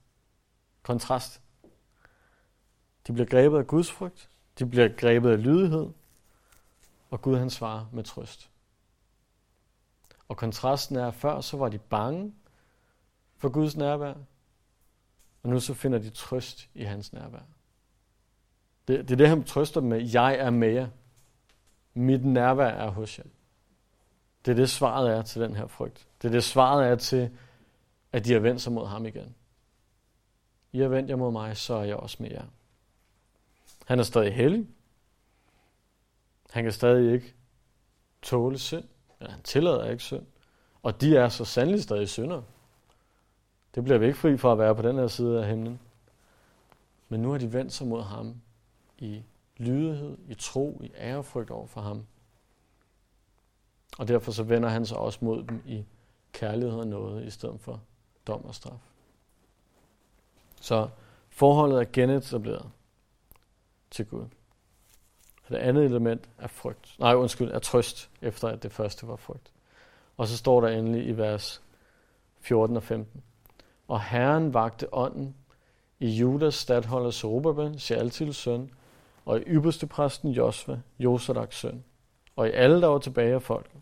Kontrast. 0.83 1.41
De 3.07 3.13
bliver 3.13 3.27
grebet 3.27 3.57
af 3.57 3.67
Guds 3.67 3.91
frygt. 3.91 4.29
De 4.59 4.65
bliver 4.65 4.87
grebet 4.97 5.31
af 5.31 5.43
lydighed. 5.43 5.89
Og 7.09 7.21
Gud 7.21 7.37
han 7.37 7.49
svarer 7.49 7.85
med 7.93 8.03
trøst. 8.03 8.49
Og 10.27 10.37
kontrasten 10.37 10.95
er, 10.95 11.07
at 11.07 11.13
før 11.13 11.41
så 11.41 11.57
var 11.57 11.69
de 11.69 11.77
bange 11.77 12.33
for 13.39 13.49
Guds 13.49 13.77
nærvær, 13.77 14.13
og 15.43 15.49
nu 15.49 15.59
så 15.59 15.73
finder 15.73 15.99
de 15.99 16.09
trøst 16.09 16.69
i 16.73 16.83
hans 16.83 17.13
nærvær. 17.13 17.39
Det, 18.87 18.99
det 18.99 19.11
er 19.11 19.17
det, 19.17 19.29
han 19.29 19.43
trøster 19.43 19.79
dem 19.79 19.89
med. 19.89 20.09
Jeg 20.13 20.35
er 20.35 20.49
med 20.49 20.71
jer. 20.71 20.87
Mit 21.93 22.25
nærvær 22.25 22.67
er 22.67 22.89
hos 22.89 23.19
jer. 23.19 23.25
Det 24.45 24.51
er 24.51 24.55
det, 24.55 24.69
svaret 24.69 25.11
er 25.11 25.21
til 25.21 25.41
den 25.41 25.55
her 25.55 25.67
frygt. 25.67 26.07
Det 26.21 26.27
er 26.27 26.31
det, 26.31 26.43
svaret 26.43 26.87
er 26.87 26.95
til, 26.95 27.37
at 28.11 28.25
de 28.25 28.33
har 28.33 28.39
vendt 28.39 28.61
sig 28.61 28.73
mod 28.73 28.87
ham 28.87 29.05
igen. 29.05 29.35
I 30.71 30.79
har 30.79 30.87
vendt 30.87 31.09
jer 31.09 31.15
mod 31.15 31.31
mig, 31.31 31.57
så 31.57 31.73
er 31.73 31.83
jeg 31.83 31.95
også 31.95 32.17
med 32.19 32.31
jer. 32.31 32.45
Han 33.85 33.99
er 33.99 34.03
stadig 34.03 34.35
hellig. 34.35 34.67
Han 36.49 36.63
kan 36.63 36.73
stadig 36.73 37.13
ikke 37.13 37.35
tåle 38.21 38.59
synd. 38.59 38.85
Eller 39.19 39.31
han 39.31 39.41
tillader 39.41 39.89
ikke 39.89 40.03
synd. 40.03 40.25
Og 40.83 41.01
de 41.01 41.17
er 41.17 41.29
så 41.29 41.45
sandelig 41.45 41.83
stadig 41.83 42.09
syndere. 42.09 42.43
Det 43.75 43.83
bliver 43.83 43.97
vi 43.97 44.05
ikke 44.05 44.17
fri 44.17 44.37
for 44.37 44.51
at 44.51 44.57
være 44.57 44.75
på 44.75 44.81
den 44.81 44.95
her 44.95 45.07
side 45.07 45.41
af 45.41 45.49
himlen. 45.49 45.79
Men 47.09 47.21
nu 47.21 47.31
har 47.31 47.37
de 47.37 47.53
vendt 47.53 47.73
sig 47.73 47.87
mod 47.87 48.01
ham 48.01 48.35
i 48.97 49.23
lydighed, 49.57 50.17
i 50.27 50.33
tro, 50.33 50.81
i 50.83 50.91
ærefrygt 50.95 51.51
over 51.51 51.67
for 51.67 51.81
ham. 51.81 52.05
Og 53.97 54.07
derfor 54.07 54.31
så 54.31 54.43
vender 54.43 54.69
han 54.69 54.85
sig 54.85 54.97
også 54.97 55.19
mod 55.21 55.43
dem 55.43 55.63
i 55.65 55.85
kærlighed 56.33 56.79
og 56.79 56.87
noget, 56.87 57.25
i 57.25 57.29
stedet 57.29 57.59
for 57.59 57.81
dom 58.27 58.45
og 58.45 58.55
straf. 58.55 58.79
Så 60.61 60.89
forholdet 61.29 61.79
er 61.79 61.85
genetableret 61.93 62.69
til 63.91 64.05
Gud. 64.05 64.25
Det 65.49 65.55
andet 65.55 65.85
element 65.85 66.29
er 66.37 66.47
frygt. 66.47 66.95
Nej, 66.99 67.15
undskyld, 67.15 67.51
er 67.51 67.59
trøst, 67.59 68.09
efter 68.21 68.47
at 68.47 68.63
det 68.63 68.71
første 68.71 69.07
var 69.07 69.15
frygt. 69.15 69.51
Og 70.17 70.27
så 70.27 70.37
står 70.37 70.61
der 70.61 70.67
endelig 70.67 71.07
i 71.07 71.11
vers 71.11 71.61
14 72.39 72.77
og 72.77 72.83
15. 72.83 73.23
Og 73.89 74.01
Herren 74.01 74.53
vagte 74.53 74.93
ånden 74.93 75.35
i 75.99 76.09
Judas 76.09 76.55
stadholder 76.55 77.11
Zerubbabel, 77.11 77.79
Shealtils 77.79 78.37
søn, 78.37 78.71
og 79.25 79.39
i 79.39 79.41
ypperste 79.41 79.87
præsten 79.87 80.31
Josva, 80.31 80.79
Josadaks 80.99 81.59
søn, 81.59 81.83
og 82.35 82.47
i 82.47 82.51
alle, 82.51 82.81
der 82.81 82.87
var 82.87 82.99
tilbage 82.99 83.33
af 83.33 83.41
folket. 83.41 83.81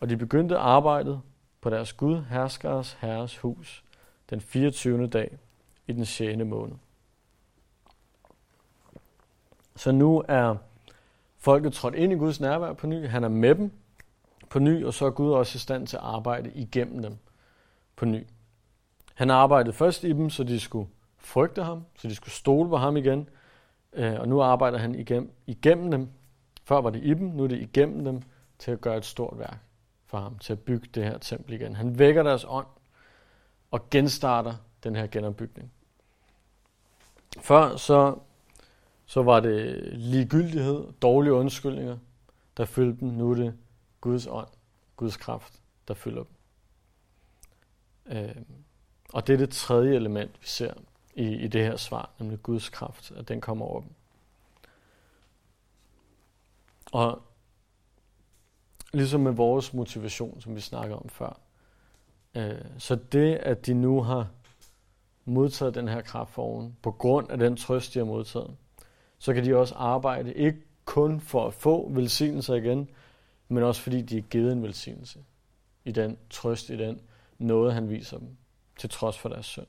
Og 0.00 0.08
de 0.08 0.16
begyndte 0.16 0.56
arbejdet 0.56 1.20
på 1.60 1.70
deres 1.70 1.92
Gud, 1.92 2.22
herskers 2.22 2.92
herres 3.00 3.38
hus, 3.38 3.84
den 4.30 4.40
24. 4.40 5.06
dag 5.06 5.38
i 5.86 5.92
den 5.92 6.04
6. 6.04 6.38
måned. 6.44 6.76
Så 9.76 9.92
nu 9.92 10.24
er 10.28 10.56
folket 11.38 11.72
trådt 11.72 11.94
ind 11.94 12.12
i 12.12 12.16
Guds 12.16 12.40
nærvær 12.40 12.72
på 12.72 12.86
ny. 12.86 13.08
Han 13.08 13.24
er 13.24 13.28
med 13.28 13.54
dem 13.54 13.72
på 14.50 14.58
ny, 14.58 14.84
og 14.84 14.94
så 14.94 15.06
er 15.06 15.10
Gud 15.10 15.32
også 15.32 15.56
i 15.56 15.58
stand 15.58 15.86
til 15.86 15.96
at 15.96 16.02
arbejde 16.02 16.52
igennem 16.54 17.02
dem 17.02 17.16
på 17.96 18.04
ny. 18.04 18.26
Han 19.18 19.30
arbejdede 19.30 19.72
først 19.72 20.04
i 20.04 20.12
dem, 20.12 20.30
så 20.30 20.44
de 20.44 20.60
skulle 20.60 20.88
frygte 21.16 21.62
ham, 21.62 21.84
så 21.96 22.08
de 22.08 22.14
skulle 22.14 22.34
stole 22.34 22.68
på 22.68 22.76
ham 22.76 22.96
igen. 22.96 23.28
Øh, 23.92 24.20
og 24.20 24.28
nu 24.28 24.40
arbejder 24.40 24.78
han 24.78 24.94
igennem, 24.94 25.32
igennem 25.46 25.90
dem. 25.90 26.08
Før 26.64 26.80
var 26.80 26.90
det 26.90 27.04
i 27.04 27.14
dem, 27.14 27.26
nu 27.26 27.44
er 27.44 27.48
det 27.48 27.60
igennem 27.60 28.04
dem 28.04 28.22
til 28.58 28.70
at 28.70 28.80
gøre 28.80 28.96
et 28.96 29.04
stort 29.04 29.38
værk 29.38 29.58
for 30.06 30.18
ham, 30.18 30.38
til 30.38 30.52
at 30.52 30.60
bygge 30.60 30.88
det 30.94 31.04
her 31.04 31.18
tempel 31.18 31.54
igen. 31.54 31.76
Han 31.76 31.98
vækker 31.98 32.22
deres 32.22 32.44
ånd 32.48 32.66
og 33.70 33.90
genstarter 33.90 34.54
den 34.84 34.96
her 34.96 35.06
genopbygning. 35.06 35.72
Før 37.40 37.76
så, 37.76 38.18
så 39.06 39.22
var 39.22 39.40
det 39.40 39.80
ligegyldighed, 39.92 40.92
dårlige 41.02 41.32
undskyldninger, 41.32 41.98
der 42.56 42.64
fyldte 42.64 43.00
dem. 43.00 43.08
Nu 43.08 43.30
er 43.30 43.34
det 43.34 43.54
Guds 44.00 44.26
ånd, 44.26 44.48
Guds 44.96 45.16
kraft, 45.16 45.62
der 45.88 45.94
fylder 45.94 46.22
dem. 46.22 48.16
Øh, 48.16 48.36
og 49.12 49.26
det 49.26 49.32
er 49.32 49.38
det 49.38 49.50
tredje 49.50 49.94
element, 49.94 50.30
vi 50.40 50.46
ser 50.46 50.74
i, 51.14 51.26
i 51.26 51.48
det 51.48 51.64
her 51.64 51.76
svar, 51.76 52.10
nemlig 52.18 52.42
Guds 52.42 52.68
kraft, 52.68 53.12
at 53.16 53.28
den 53.28 53.40
kommer 53.40 53.66
over 53.66 53.80
dem. 53.80 53.90
Og 56.92 57.22
ligesom 58.92 59.20
med 59.20 59.32
vores 59.32 59.74
motivation, 59.74 60.40
som 60.40 60.56
vi 60.56 60.60
snakkede 60.60 60.98
om 60.98 61.08
før, 61.08 61.40
øh, 62.34 62.64
så 62.78 62.94
det, 62.94 63.34
at 63.34 63.66
de 63.66 63.74
nu 63.74 64.02
har 64.02 64.28
modtaget 65.24 65.74
den 65.74 65.88
her 65.88 66.00
kraft 66.00 66.30
for 66.30 66.42
oven, 66.42 66.76
på 66.82 66.90
grund 66.90 67.30
af 67.30 67.38
den 67.38 67.56
trøst, 67.56 67.94
de 67.94 67.98
har 67.98 68.06
modtaget, 68.06 68.56
så 69.18 69.34
kan 69.34 69.44
de 69.44 69.56
også 69.56 69.74
arbejde, 69.74 70.34
ikke 70.34 70.58
kun 70.84 71.20
for 71.20 71.46
at 71.46 71.54
få 71.54 71.90
velsignelse 71.90 72.56
igen, 72.56 72.88
men 73.48 73.62
også 73.62 73.82
fordi 73.82 74.02
de 74.02 74.18
er 74.18 74.22
givet 74.22 74.52
en 74.52 74.62
velsignelse 74.62 75.18
i 75.84 75.92
den 75.92 76.18
trøst, 76.30 76.70
i 76.70 76.76
den 76.76 77.00
noget, 77.38 77.74
han 77.74 77.90
viser 77.90 78.18
dem, 78.18 78.36
til 78.78 78.90
trods 78.90 79.18
for 79.18 79.28
deres 79.28 79.46
synd. 79.46 79.66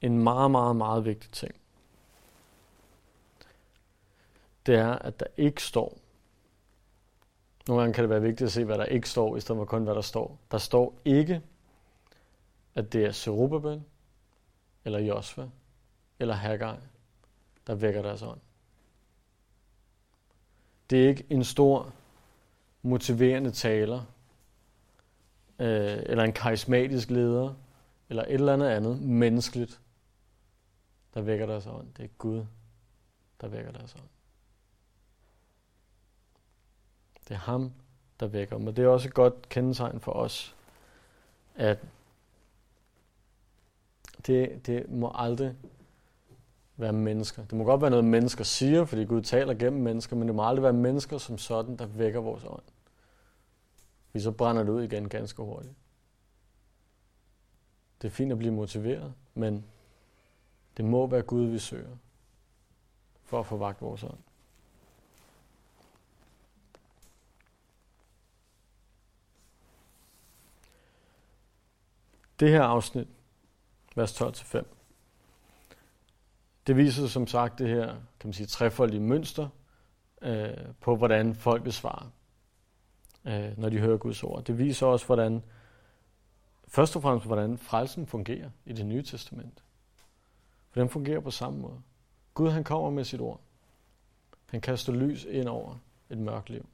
En 0.00 0.18
meget, 0.18 0.50
meget, 0.50 0.76
meget 0.76 1.04
vigtig 1.04 1.30
ting, 1.30 1.54
det 4.66 4.74
er, 4.74 4.92
at 4.92 5.20
der 5.20 5.26
ikke 5.36 5.62
står, 5.62 5.98
nogle 7.68 7.82
gange 7.82 7.94
kan 7.94 8.02
det 8.02 8.10
være 8.10 8.22
vigtigt 8.22 8.46
at 8.46 8.52
se, 8.52 8.64
hvad 8.64 8.78
der 8.78 8.84
ikke 8.84 9.08
står, 9.08 9.36
i 9.36 9.40
stedet 9.40 9.58
for 9.58 9.64
kun, 9.64 9.84
hvad 9.84 9.94
der 9.94 10.00
står. 10.00 10.38
Der 10.50 10.58
står 10.58 10.94
ikke, 11.04 11.42
at 12.74 12.92
det 12.92 13.04
er 13.04 13.12
Zerubbabel, 13.12 13.82
eller 14.84 14.98
Josva, 14.98 15.48
eller 16.18 16.34
Haggai, 16.34 16.76
der 17.66 17.74
vækker 17.74 18.02
deres 18.02 18.22
ånd. 18.22 18.40
Det 20.90 21.04
er 21.04 21.08
ikke 21.08 21.26
en 21.30 21.44
stor 21.44 21.92
motiverende 22.82 23.50
taler, 23.50 24.02
øh, 25.58 25.98
eller 26.06 26.24
en 26.24 26.32
karismatisk 26.32 27.10
leder, 27.10 27.54
eller 28.08 28.22
et 28.22 28.34
eller 28.34 28.52
andet 28.52 28.68
andet 28.68 29.00
menneskeligt, 29.00 29.80
der 31.14 31.20
vækker 31.20 31.46
deres 31.46 31.66
ånd. 31.66 31.86
Det 31.96 32.04
er 32.04 32.08
Gud, 32.18 32.44
der 33.40 33.48
vækker 33.48 33.72
deres 33.72 33.94
ånd. 33.94 34.08
Det 37.28 37.34
er 37.34 37.38
ham, 37.38 37.72
der 38.20 38.26
vækker 38.26 38.58
dem. 38.58 38.66
Og 38.66 38.76
det 38.76 38.84
er 38.84 38.88
også 38.88 39.08
et 39.08 39.14
godt 39.14 39.48
kendetegn 39.48 40.00
for 40.00 40.12
os, 40.12 40.56
at 41.56 41.78
det, 44.26 44.66
det 44.66 44.90
må 44.90 45.12
aldrig 45.14 45.54
være 46.76 46.92
mennesker. 46.92 47.44
Det 47.44 47.52
må 47.52 47.64
godt 47.64 47.80
være 47.80 47.90
noget, 47.90 48.04
mennesker 48.04 48.44
siger, 48.44 48.84
fordi 48.84 49.04
Gud 49.04 49.22
taler 49.22 49.54
gennem 49.54 49.82
mennesker, 49.82 50.16
men 50.16 50.28
det 50.28 50.34
må 50.34 50.48
aldrig 50.48 50.62
være 50.62 50.72
mennesker 50.72 51.18
som 51.18 51.38
sådan, 51.38 51.76
der 51.76 51.86
vækker 51.86 52.20
vores 52.20 52.44
ånd. 52.44 52.62
Fordi 54.18 54.24
så 54.24 54.32
brænder 54.32 54.62
det 54.62 54.70
ud 54.70 54.82
igen 54.82 55.08
ganske 55.08 55.42
hurtigt. 55.42 55.74
Det 58.02 58.08
er 58.08 58.12
fint 58.12 58.32
at 58.32 58.38
blive 58.38 58.52
motiveret, 58.52 59.14
men 59.34 59.64
det 60.76 60.84
må 60.84 61.06
være 61.06 61.22
Gud, 61.22 61.46
vi 61.46 61.58
søger 61.58 61.96
for 63.24 63.40
at 63.40 63.46
få 63.46 63.56
vagt 63.56 63.82
vores 63.82 64.02
ånd. 64.02 64.18
Det 72.40 72.50
her 72.50 72.62
afsnit, 72.62 73.08
vers 73.96 74.22
12-5, 74.22 74.64
det 76.66 76.76
viser 76.76 77.06
som 77.06 77.26
sagt 77.26 77.58
det 77.58 77.68
her, 77.68 77.86
kan 78.20 78.28
man 78.28 78.32
sige, 78.32 78.46
trefoldige 78.46 79.00
mønster 79.00 79.48
øh, 80.22 80.74
på, 80.80 80.96
hvordan 80.96 81.34
folket 81.34 81.74
svarer, 81.74 82.10
øh, 83.28 83.58
når 83.58 83.68
de 83.68 83.78
hører 83.78 83.96
Guds 83.96 84.22
ord. 84.22 84.44
Det 84.44 84.58
viser 84.58 84.86
også, 84.86 85.06
hvordan, 85.06 85.42
først 86.68 86.96
og 86.96 87.02
fremmest, 87.02 87.26
hvordan 87.26 87.58
frelsen 87.58 88.06
fungerer 88.06 88.50
i 88.66 88.72
det 88.72 88.86
nye 88.86 89.02
testament. 89.02 89.64
For 90.70 90.80
den 90.80 90.90
fungerer 90.90 91.20
på 91.20 91.30
samme 91.30 91.58
måde. 91.58 91.80
Gud 92.34 92.50
han 92.50 92.64
kommer 92.64 92.90
med 92.90 93.04
sit 93.04 93.20
ord. 93.20 93.40
Han 94.50 94.60
kaster 94.60 94.92
lys 94.92 95.24
ind 95.24 95.48
over 95.48 95.76
et 96.10 96.18
mørkt 96.18 96.50
liv. 96.50 96.66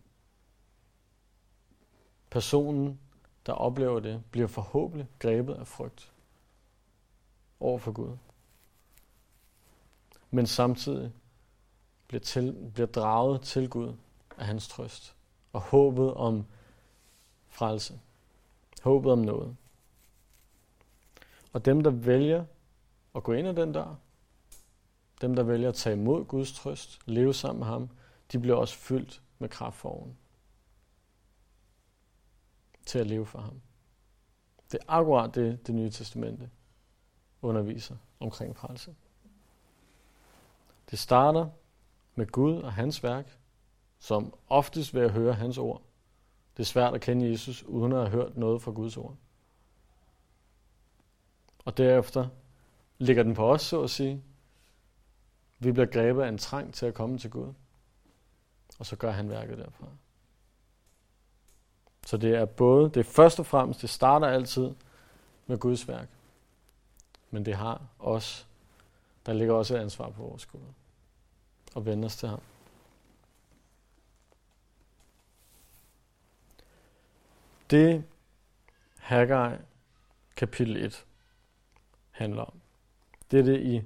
Personen, 2.31 3.01
der 3.47 3.53
oplever 3.53 4.01
det, 4.01 4.23
bliver 4.31 4.49
forhåbentlig 4.49 5.09
grebet 5.19 5.55
af 5.55 5.67
frygt 5.67 6.13
over 7.61 7.79
for 7.79 7.93
Gud. 7.93 8.17
Men 10.31 10.47
samtidig 10.47 11.13
bliver, 12.09 12.21
til, 12.21 12.71
bliver 12.75 12.87
draget 12.87 13.41
til 13.41 13.69
Gud 13.69 13.95
af 14.39 14.47
hans 14.47 14.69
trøst 14.69 15.14
og 15.55 15.61
håbet 15.61 16.15
om 16.15 16.47
frelse. 17.49 18.01
Håbet 18.83 19.13
om 19.13 19.19
noget. 19.19 19.57
Og 21.53 21.65
dem, 21.65 21.83
der 21.83 21.91
vælger 21.91 22.45
at 23.15 23.23
gå 23.23 23.33
ind 23.33 23.49
ad 23.49 23.55
den 23.55 23.73
dør, 23.73 23.95
dem, 25.21 25.37
der 25.37 25.43
vælger 25.43 25.69
at 25.69 25.75
tage 25.75 25.97
imod 25.97 26.25
Guds 26.25 26.53
trøst, 26.53 27.01
leve 27.07 27.35
sammen 27.35 27.59
med 27.59 27.67
ham, 27.67 27.89
de 28.33 28.39
bliver 28.39 28.57
også 28.57 28.77
fyldt 28.77 29.23
med 29.39 29.49
kraft 29.49 29.77
for 29.77 29.89
oven 29.89 30.17
til 32.87 32.99
at 32.99 33.07
leve 33.07 33.27
for 33.27 33.39
ham. 33.39 33.61
Det 34.73 34.81
er 34.81 34.85
akkurat 34.89 35.35
det, 35.35 35.67
det 35.67 35.75
nye 35.75 35.91
testamente 35.91 36.51
underviser 37.43 37.97
omkring 38.21 38.57
frelse. 38.57 38.95
Det 40.91 40.99
starter 40.99 41.49
med 42.15 42.27
Gud 42.27 42.57
og 42.57 42.73
hans 42.73 43.03
værk, 43.03 43.39
som 44.05 44.35
oftest 44.49 44.95
ved 44.95 45.03
at 45.03 45.11
høre 45.11 45.35
hans 45.35 45.59
ord. 45.59 45.83
Det 46.57 46.63
er 46.63 46.67
svært 46.67 46.95
at 46.95 47.01
kende 47.01 47.31
Jesus, 47.31 47.63
uden 47.63 47.93
at 47.93 47.99
have 47.99 48.11
hørt 48.11 48.37
noget 48.37 48.63
fra 48.63 48.71
Guds 48.71 48.97
ord. 48.97 49.17
Og 51.65 51.77
derefter 51.77 52.29
ligger 52.99 53.23
den 53.23 53.35
på 53.35 53.53
os, 53.53 53.63
så 53.63 53.83
at 53.83 53.91
sige. 53.91 54.23
Vi 55.59 55.73
bliver 55.73 55.87
grebet 55.87 56.23
af 56.23 56.29
en 56.29 56.39
trang 56.39 56.75
til 56.75 56.87
at 56.87 56.95
komme 56.95 57.19
til 57.19 57.31
Gud. 57.31 57.53
Og 58.79 58.87
så 58.87 58.97
gør 58.97 59.11
han 59.11 59.31
værket 59.31 59.59
derfra. 59.59 59.87
Så 62.07 62.17
det 62.17 62.35
er 62.35 62.45
både, 62.45 62.89
det 62.89 62.97
er 62.97 63.05
først 63.05 63.39
og 63.39 63.47
fremmest, 63.47 63.83
det 63.83 63.91
starter 63.91 64.27
altid 64.27 64.71
med 65.47 65.59
Guds 65.59 65.89
værk. 65.89 66.09
Men 67.31 67.45
det 67.45 67.55
har 67.55 67.83
også, 67.99 68.45
der 69.27 69.33
ligger 69.33 69.55
også 69.55 69.77
et 69.77 69.81
ansvar 69.81 70.11
på 70.11 70.23
vores 70.23 70.43
skulder. 70.43 70.73
Og 71.75 71.87
vende 71.87 72.07
os 72.07 72.17
til 72.17 72.29
ham. 72.29 72.41
Det 77.71 78.05
Haggai 78.99 79.57
kapitel 80.37 80.77
1 80.77 81.07
handler 82.11 82.43
om. 82.43 82.61
Det 83.31 83.39
er 83.39 83.45
det 83.45 83.61
i 83.61 83.83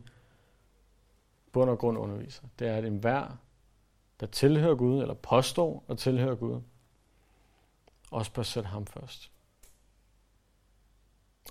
bund 1.53 1.70
og 1.70 1.79
grund 1.79 1.99
underviser. 1.99 2.43
Det 2.59 2.68
er, 2.68 2.76
at 2.76 2.85
enhver, 2.85 3.37
der 4.20 4.26
tilhører 4.26 4.74
Gud, 4.74 5.01
eller 5.01 5.14
påstår 5.14 5.85
at 5.89 5.99
tilhøre 5.99 6.37
Gud, 6.37 6.61
også 8.11 8.33
bør 8.33 8.43
sætte 8.43 8.68
ham 8.68 8.87
først. 8.87 9.31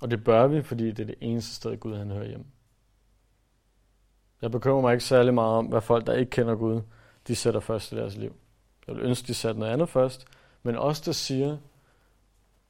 Og 0.01 0.11
det 0.11 0.23
bør 0.23 0.47
vi, 0.47 0.61
fordi 0.61 0.91
det 0.91 0.99
er 0.99 1.05
det 1.05 1.15
eneste 1.21 1.55
sted, 1.55 1.77
Gud 1.77 1.95
han 1.95 2.11
hører 2.11 2.27
hjemme. 2.27 2.45
Jeg 4.41 4.51
bekymrer 4.51 4.81
mig 4.81 4.93
ikke 4.93 5.05
særlig 5.05 5.33
meget 5.33 5.57
om, 5.57 5.65
hvad 5.65 5.81
folk, 5.81 6.07
der 6.07 6.13
ikke 6.13 6.29
kender 6.29 6.55
Gud, 6.55 6.81
de 7.27 7.35
sætter 7.35 7.59
først 7.59 7.91
i 7.91 7.95
deres 7.95 8.15
liv. 8.15 8.35
Jeg 8.87 8.95
vil 8.95 9.03
ønske, 9.03 9.27
de 9.27 9.33
satte 9.33 9.59
noget 9.59 9.73
andet 9.73 9.89
først, 9.89 10.27
men 10.63 10.75
også 10.75 11.03
der 11.05 11.11
siger, 11.11 11.57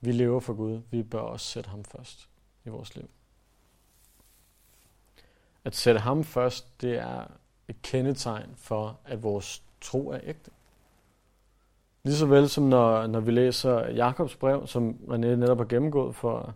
vi 0.02 0.12
lever 0.12 0.40
for 0.40 0.54
Gud, 0.54 0.82
vi 0.92 1.04
bør 1.04 1.20
også 1.20 1.46
sætte 1.46 1.70
ham 1.70 1.84
først 1.84 2.30
i 2.66 2.70
vores 2.70 2.96
liv. 2.96 3.10
At 5.64 5.76
sætte 5.76 6.00
ham 6.00 6.24
først, 6.24 6.82
det 6.82 6.98
er 6.98 7.24
et 7.68 7.82
kendetegn 7.82 8.50
for, 8.56 9.00
at 9.06 9.24
vores 9.24 9.64
tro 9.82 10.10
er 10.10 10.20
ægte. 10.24 10.52
Ligeså 12.04 12.26
vel 12.26 12.50
som 12.50 12.64
når, 12.64 13.08
når 13.08 13.20
vi 13.20 13.32
læser 13.32 13.88
Jakobs 13.90 14.36
brev, 14.36 14.68
som 14.68 14.98
René 15.08 15.16
netop 15.16 15.58
har 15.58 15.66
gennemgået 15.66 16.16
for 16.16 16.56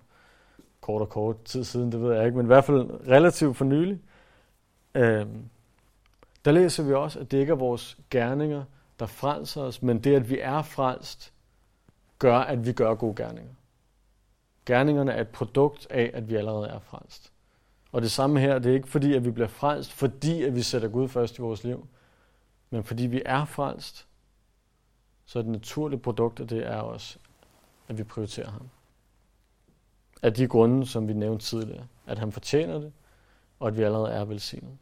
kort 0.82 1.02
og 1.02 1.10
kort 1.10 1.44
tid 1.44 1.64
siden, 1.64 1.92
det 1.92 2.02
ved 2.02 2.16
jeg 2.16 2.26
ikke, 2.26 2.38
men 2.38 2.46
i 2.46 2.48
hvert 2.48 2.66
fald 2.66 3.08
relativt 3.08 3.58
for 3.58 3.66
nylig, 3.66 4.00
øh, 4.96 5.26
der 6.46 6.52
læser 6.52 6.84
vi 6.84 6.94
også, 6.94 7.20
at 7.20 7.32
det 7.32 7.38
ikke 7.38 7.52
er 7.52 7.56
vores 7.56 7.98
gerninger, 8.10 8.64
der 9.00 9.06
frelser 9.06 9.62
os, 9.62 9.82
men 9.82 10.00
det, 10.00 10.16
at 10.16 10.30
vi 10.30 10.40
er 10.40 10.62
frelst, 10.62 11.34
gør, 12.22 12.38
at 12.38 12.66
vi 12.66 12.74
gør 12.74 12.96
gode 12.96 13.16
gerninger. 13.16 13.54
Gerningerne 14.66 15.12
er 15.12 15.22
et 15.22 15.28
produkt 15.28 15.88
af, 15.90 16.12
at 16.14 16.30
vi 16.30 16.36
allerede 16.36 16.68
er 16.68 16.80
frelst. 16.80 17.32
Og 17.92 18.02
det 18.02 18.12
samme 18.12 18.40
her, 18.40 18.60
det 18.60 18.70
er 18.70 18.76
ikke 18.76 18.88
fordi, 18.88 19.14
at 19.14 19.26
vi 19.26 19.32
bliver 19.32 19.48
frelst, 19.48 19.92
fordi 19.92 20.44
at 20.44 20.56
vi 20.56 20.62
sætter 20.62 20.88
Gud 20.88 21.08
først 21.08 21.38
i 21.38 21.42
vores 21.42 21.64
liv, 21.64 21.88
men 22.70 22.84
fordi 22.84 23.06
vi 23.06 23.22
er 23.26 23.46
frelst, 23.46 24.08
så 25.26 25.40
er 25.40 25.44
det 25.44 25.52
naturlige 25.52 26.00
produkt 26.00 26.40
af 26.40 26.48
det 26.48 26.68
er 26.68 26.78
også, 26.78 27.20
at 27.88 27.98
vi 27.98 28.04
prioriterer 28.04 28.52
ham. 28.52 28.70
Af 30.22 30.34
de 30.34 30.48
grunde, 30.48 30.86
som 30.86 31.08
vi 31.08 31.14
nævnte 31.14 31.46
tidligere. 31.46 31.88
At 32.08 32.20
han 32.20 32.32
fortjener 32.32 32.80
det, 32.80 32.94
og 33.60 33.68
at 33.68 33.78
vi 33.78 33.84
allerede 33.84 34.12
er 34.12 34.26
velsignet. 34.26 34.78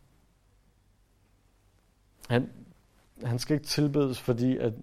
Han, 2.30 2.52
han 3.24 3.40
skal 3.40 3.54
ikke 3.54 3.68
tilbedes, 3.68 4.20
fordi 4.20 4.58
at, 4.58 4.74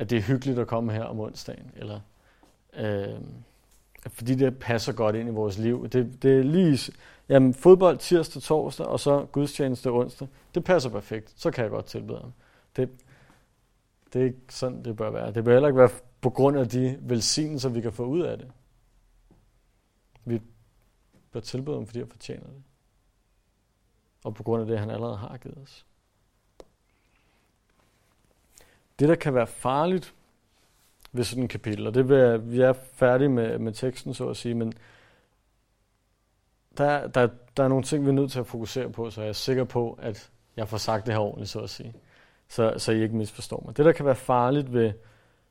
at 0.00 0.10
det 0.10 0.18
er 0.18 0.22
hyggeligt 0.22 0.58
at 0.58 0.66
komme 0.66 0.92
her 0.92 1.04
om 1.04 1.20
onsdagen, 1.20 1.70
eller 1.76 2.00
øh, 2.76 3.20
fordi 4.08 4.34
det 4.34 4.58
passer 4.58 4.92
godt 4.92 5.16
ind 5.16 5.28
i 5.28 5.32
vores 5.32 5.58
liv. 5.58 5.88
Det, 5.88 6.22
det 6.22 6.38
er 6.38 6.42
lige, 6.42 6.92
jamen 7.28 7.54
fodbold 7.54 7.98
tirsdag, 7.98 8.42
torsdag, 8.42 8.86
og 8.86 9.00
så 9.00 9.26
gudstjeneste 9.32 9.90
onsdag. 9.90 10.28
Det 10.54 10.64
passer 10.64 10.90
perfekt. 10.90 11.32
Så 11.36 11.50
kan 11.50 11.62
jeg 11.62 11.70
godt 11.70 11.86
tilbede 11.86 12.18
ham. 12.18 12.32
Det, 12.76 12.88
det 14.12 14.20
er 14.20 14.24
ikke 14.24 14.40
sådan, 14.48 14.84
det 14.84 14.96
bør 14.96 15.10
være. 15.10 15.32
Det 15.32 15.44
bør 15.44 15.52
heller 15.52 15.68
ikke 15.68 15.78
være 15.78 15.90
på 16.20 16.30
grund 16.30 16.58
af 16.58 16.68
de 16.68 16.98
velsignelser, 17.00 17.68
vi 17.68 17.80
kan 17.80 17.92
få 17.92 18.04
ud 18.04 18.20
af 18.20 18.38
det. 18.38 18.52
Vi 20.24 20.40
bør 21.32 21.40
tilbede 21.40 21.76
ham, 21.76 21.86
fordi 21.86 21.98
jeg 21.98 22.08
fortjener 22.08 22.46
det. 22.46 22.62
Og 24.24 24.34
på 24.34 24.42
grund 24.42 24.62
af 24.62 24.66
det, 24.68 24.78
han 24.78 24.90
allerede 24.90 25.16
har 25.16 25.36
givet 25.36 25.58
os. 25.58 25.86
Det, 29.00 29.08
der 29.08 29.14
kan 29.14 29.34
være 29.34 29.46
farligt 29.46 30.14
ved 31.12 31.24
sådan 31.24 31.44
et 31.44 31.50
kapitel, 31.50 31.86
og 31.86 31.94
det 31.94 32.08
vil, 32.08 32.52
vi 32.52 32.60
er 32.60 32.72
færdige 32.72 33.28
med, 33.28 33.58
med 33.58 33.72
teksten, 33.72 34.14
så 34.14 34.28
at 34.28 34.36
sige, 34.36 34.54
men 34.54 34.72
der, 36.78 37.06
der, 37.06 37.28
der 37.56 37.64
er 37.64 37.68
nogle 37.68 37.84
ting, 37.84 38.04
vi 38.04 38.08
er 38.08 38.12
nødt 38.12 38.32
til 38.32 38.40
at 38.40 38.46
fokusere 38.46 38.90
på, 38.90 39.10
så 39.10 39.20
jeg 39.20 39.28
er 39.28 39.32
sikker 39.32 39.64
på, 39.64 39.98
at 40.02 40.30
jeg 40.56 40.68
får 40.68 40.76
sagt 40.76 41.06
det 41.06 41.14
her 41.14 41.20
ordentligt, 41.20 41.50
så 41.50 41.60
at 41.60 41.70
sige. 41.70 41.94
Så, 42.48 42.74
så 42.76 42.92
I 42.92 43.02
ikke 43.02 43.16
misforstår 43.16 43.62
mig. 43.66 43.76
Det, 43.76 43.84
der 43.84 43.92
kan 43.92 44.06
være 44.06 44.14
farligt 44.14 44.72
ved, 44.72 44.92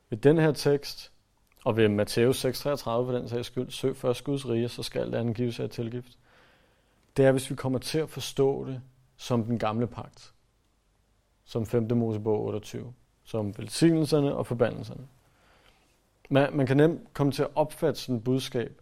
ved 0.09 0.17
den 0.17 0.37
her 0.37 0.51
tekst, 0.51 1.11
og 1.65 1.77
ved 1.77 1.89
Matthæus 1.89 2.45
6:33 2.45 2.83
for 2.83 3.11
den 3.11 3.29
sags 3.29 3.47
skyld, 3.47 3.71
søg 3.71 3.97
først 3.97 4.23
Guds 4.23 4.49
rige, 4.49 4.69
så 4.69 4.83
skal 4.83 5.07
det 5.07 5.15
andet 5.15 5.35
gives 5.35 5.59
af 5.59 5.69
tilgift. 5.69 6.17
Det 7.17 7.25
er, 7.25 7.31
hvis 7.31 7.49
vi 7.49 7.55
kommer 7.55 7.79
til 7.79 7.99
at 7.99 8.09
forstå 8.09 8.65
det 8.65 8.81
som 9.17 9.43
den 9.43 9.59
gamle 9.59 9.87
pagt. 9.87 10.33
Som 11.45 11.65
5. 11.65 11.87
Mosebog 11.97 12.45
28. 12.45 12.93
Som 13.30 13.57
velsignelserne 13.57 14.36
og 14.36 14.47
forbandelserne. 14.47 15.07
Man, 16.30 16.53
man 16.53 16.65
kan 16.65 16.77
nemt 16.77 17.13
komme 17.13 17.32
til 17.32 17.43
at 17.43 17.49
opfatte 17.55 17.99
sådan 17.99 18.15
et 18.15 18.23
budskab, 18.23 18.82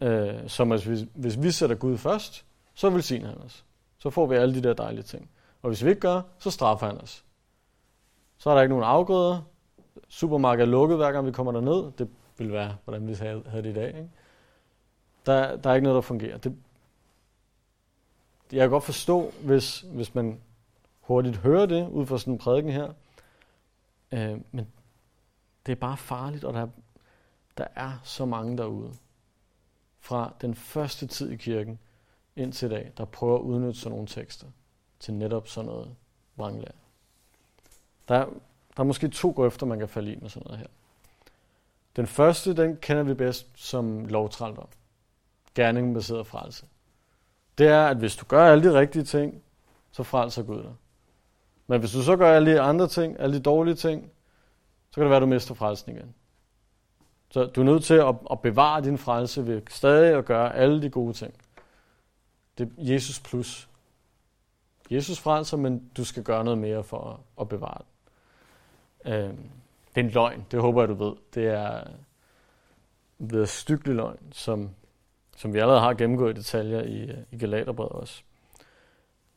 øh, 0.00 0.48
som 0.48 0.72
at 0.72 0.84
hvis, 0.84 1.06
hvis 1.14 1.42
vi 1.42 1.50
sætter 1.50 1.76
Gud 1.76 1.98
først, 1.98 2.44
så 2.74 2.90
velsigner 2.90 3.28
han 3.28 3.38
os. 3.38 3.64
Så 3.98 4.10
får 4.10 4.26
vi 4.26 4.36
alle 4.36 4.54
de 4.54 4.62
der 4.62 4.74
dejlige 4.74 5.02
ting. 5.02 5.30
Og 5.62 5.68
hvis 5.68 5.84
vi 5.84 5.88
ikke 5.88 6.00
gør, 6.00 6.20
så 6.38 6.50
straffer 6.50 6.86
han 6.86 6.98
os. 7.00 7.24
Så 8.38 8.50
er 8.50 8.54
der 8.54 8.62
ikke 8.62 8.74
nogen 8.74 8.84
afgrøder. 8.84 9.42
Supermarkedet 10.08 10.66
er 10.66 10.70
lukket, 10.70 10.96
hver 10.96 11.12
gang 11.12 11.26
vi 11.26 11.32
kommer 11.32 11.52
derned. 11.52 11.92
Det 11.98 12.08
vil 12.36 12.52
være, 12.52 12.76
hvordan 12.84 13.08
vi 13.08 13.14
havde, 13.14 13.42
havde 13.46 13.62
det 13.62 13.70
i 13.70 13.74
dag. 13.74 13.88
Ikke? 13.88 14.10
Der, 15.26 15.56
der 15.56 15.70
er 15.70 15.74
ikke 15.74 15.84
noget, 15.84 15.94
der 15.94 16.00
fungerer. 16.00 16.38
Det, 16.38 16.56
jeg 18.52 18.60
kan 18.60 18.70
godt 18.70 18.84
forstå, 18.84 19.32
hvis, 19.44 19.80
hvis 19.80 20.14
man 20.14 20.40
hurtigt 21.00 21.36
hører 21.36 21.66
det 21.66 21.88
ud 21.88 22.06
fra 22.06 22.18
sådan 22.18 22.32
en 22.32 22.38
prædiken 22.38 22.72
her. 22.72 22.92
Øh, 24.12 24.40
men 24.50 24.72
det 25.66 25.72
er 25.72 25.76
bare 25.76 25.96
farligt, 25.96 26.44
og 26.44 26.54
der, 26.54 26.68
der 27.58 27.66
er 27.74 27.92
så 28.02 28.24
mange 28.24 28.56
derude. 28.56 28.92
Fra 30.00 30.32
den 30.40 30.54
første 30.54 31.06
tid 31.06 31.30
i 31.30 31.36
kirken 31.36 31.78
indtil 32.36 32.66
i 32.66 32.70
dag, 32.70 32.92
der 32.96 33.04
prøver 33.04 33.38
at 33.38 33.42
udnytte 33.42 33.80
sådan 33.80 33.92
nogle 33.92 34.06
tekster 34.06 34.46
til 35.00 35.14
netop 35.14 35.48
sådan 35.48 35.66
noget 35.66 35.94
vranglære. 36.36 36.72
Der, 38.08 38.24
der 38.76 38.82
er 38.82 38.84
måske 38.84 39.08
to 39.08 39.30
grøfter, 39.30 39.66
man 39.66 39.78
kan 39.78 39.88
falde 39.88 40.12
i 40.12 40.16
med 40.16 40.28
sådan 40.28 40.46
noget 40.46 40.58
her. 40.58 40.66
Den 41.96 42.06
første, 42.06 42.56
den 42.56 42.76
kender 42.76 43.02
vi 43.02 43.14
bedst 43.14 43.46
som 43.54 44.06
lovtrældom. 44.06 44.68
Gerningen 45.54 45.94
baseret 45.94 46.26
frelse. 46.26 46.66
Det 47.58 47.66
er, 47.66 47.86
at 47.86 47.96
hvis 47.96 48.16
du 48.16 48.24
gør 48.24 48.52
alle 48.52 48.70
de 48.70 48.78
rigtige 48.78 49.04
ting, 49.04 49.42
så 49.90 50.02
frelser 50.02 50.42
Gud 50.42 50.62
dig. 50.62 50.74
Men 51.68 51.80
hvis 51.80 51.92
du 51.92 52.02
så 52.02 52.16
gør 52.16 52.32
alle 52.32 52.52
de 52.52 52.60
andre 52.60 52.88
ting, 52.88 53.20
alle 53.20 53.36
de 53.36 53.42
dårlige 53.42 53.74
ting, 53.74 54.10
så 54.90 54.94
kan 54.94 55.02
det 55.02 55.10
være, 55.10 55.16
at 55.16 55.22
du 55.22 55.26
mister 55.26 55.54
frelsen 55.54 55.96
igen. 55.96 56.14
Så 57.30 57.44
du 57.44 57.60
er 57.60 57.64
nødt 57.64 57.84
til 57.84 57.94
at, 57.94 58.14
at 58.30 58.40
bevare 58.40 58.82
din 58.82 58.98
frelse 58.98 59.46
ved 59.46 59.62
stadig 59.70 60.18
at 60.18 60.24
gøre 60.24 60.54
alle 60.54 60.82
de 60.82 60.90
gode 60.90 61.12
ting. 61.12 61.34
Det 62.58 62.68
er 62.78 62.92
Jesus 62.92 63.20
plus. 63.20 63.68
Jesus 64.90 65.20
frelser, 65.20 65.56
men 65.56 65.90
du 65.96 66.04
skal 66.04 66.22
gøre 66.22 66.44
noget 66.44 66.58
mere 66.58 66.84
for 66.84 67.10
at, 67.10 67.16
at 67.40 67.48
bevare 67.48 67.78
den. 69.04 69.12
Øh, 69.12 69.28
det 69.94 70.00
er 70.00 70.00
en 70.00 70.10
løgn, 70.10 70.46
det 70.50 70.60
håber 70.60 70.82
jeg, 70.82 70.88
du 70.88 70.94
ved. 70.94 71.16
Det 71.34 71.46
er 71.46 71.84
ved 73.18 73.46
styggelig 73.46 73.96
løgn, 73.96 74.32
som, 74.32 74.70
som 75.36 75.54
vi 75.54 75.58
allerede 75.58 75.80
har 75.80 75.94
gennemgået 75.94 76.30
i 76.30 76.38
detaljer 76.38 76.82
i, 76.82 77.00
øh, 77.00 77.18
i 77.32 77.38
Galaterbrevet 77.38 77.92
også. 77.92 78.22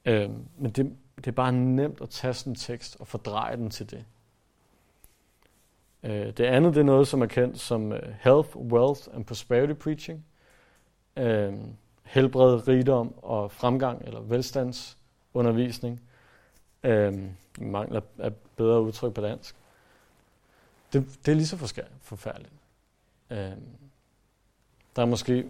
Øh, 0.06 0.30
men 0.58 0.72
det, 0.72 0.98
det 1.26 1.28
er 1.28 1.36
bare 1.36 1.52
nemt 1.52 2.02
at 2.02 2.10
tage 2.10 2.34
sådan 2.34 2.52
en 2.52 2.56
tekst 2.56 2.98
og 3.00 3.08
fordreje 3.08 3.58
den 3.58 3.70
til 3.70 3.92
det. 3.92 4.06
Øh, 6.04 6.26
det 6.26 6.40
andet 6.40 6.74
det 6.74 6.80
er 6.80 6.86
noget, 6.86 7.08
som 7.08 7.22
er 7.22 7.26
kendt 7.26 7.60
som 7.60 7.92
øh, 7.92 8.14
Health, 8.20 8.58
Wealth 8.58 9.02
and 9.14 9.26
Prosperity 9.26 9.74
Preaching. 9.74 10.26
Øh, 11.18 11.54
helbred, 12.04 12.68
rigdom 12.68 13.14
og 13.22 13.52
fremgang, 13.52 14.02
eller 14.06 14.20
velstandsundervisning. 14.20 16.02
Øh, 16.84 17.24
mangler 17.60 18.02
af 18.20 18.34
bedre 18.56 18.82
udtryk 18.82 19.14
på 19.14 19.22
dansk. 19.22 19.56
Det, 20.94 21.06
det 21.26 21.32
er 21.32 21.36
lige 21.36 21.48
så 21.48 21.58
forfærdeligt. 22.02 22.54
Øh, 23.30 23.52
der 24.96 25.02
er 25.02 25.06
måske 25.06 25.50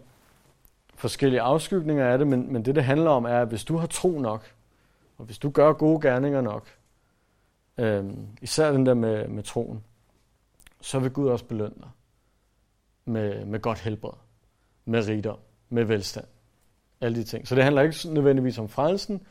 forskellige 0.96 1.42
afskygninger 1.42 2.06
af 2.08 2.18
det, 2.18 2.28
men, 2.28 2.54
men 2.54 2.66
det, 2.66 2.76
det 2.76 2.84
handler 2.84 3.10
om, 3.10 3.26
er, 3.26 3.42
at 3.42 3.48
hvis 3.48 3.64
du 3.64 3.78
har 3.78 3.88
tro 3.88 4.20
nok, 4.20 4.54
og 5.22 5.26
hvis 5.26 5.38
du 5.38 5.50
gør 5.50 5.74
gode 5.74 6.02
gerninger 6.02 6.42
nok, 6.42 6.68
øh, 7.78 8.06
især 8.42 8.72
den 8.72 8.86
der 8.86 8.94
med, 8.94 9.28
med 9.28 9.44
troen, 9.44 9.84
så 10.82 11.00
vil 11.00 11.12
Gud 11.12 11.28
også 11.28 11.46
belønne 11.46 11.76
dig 11.80 11.90
med, 13.06 13.46
med 13.46 13.60
godt 13.60 13.80
helbred, 13.80 14.14
med 14.86 15.08
rigdom, 15.08 15.38
med 15.70 15.84
velstand. 15.84 16.26
Alle 17.02 17.20
de 17.20 17.24
ting. 17.24 17.48
Så 17.48 17.56
det 17.56 17.64
handler 17.64 17.82
ikke 17.82 18.10
nødvendigvis 18.10 18.58
om 18.58 18.70
frelsen, 18.70 19.26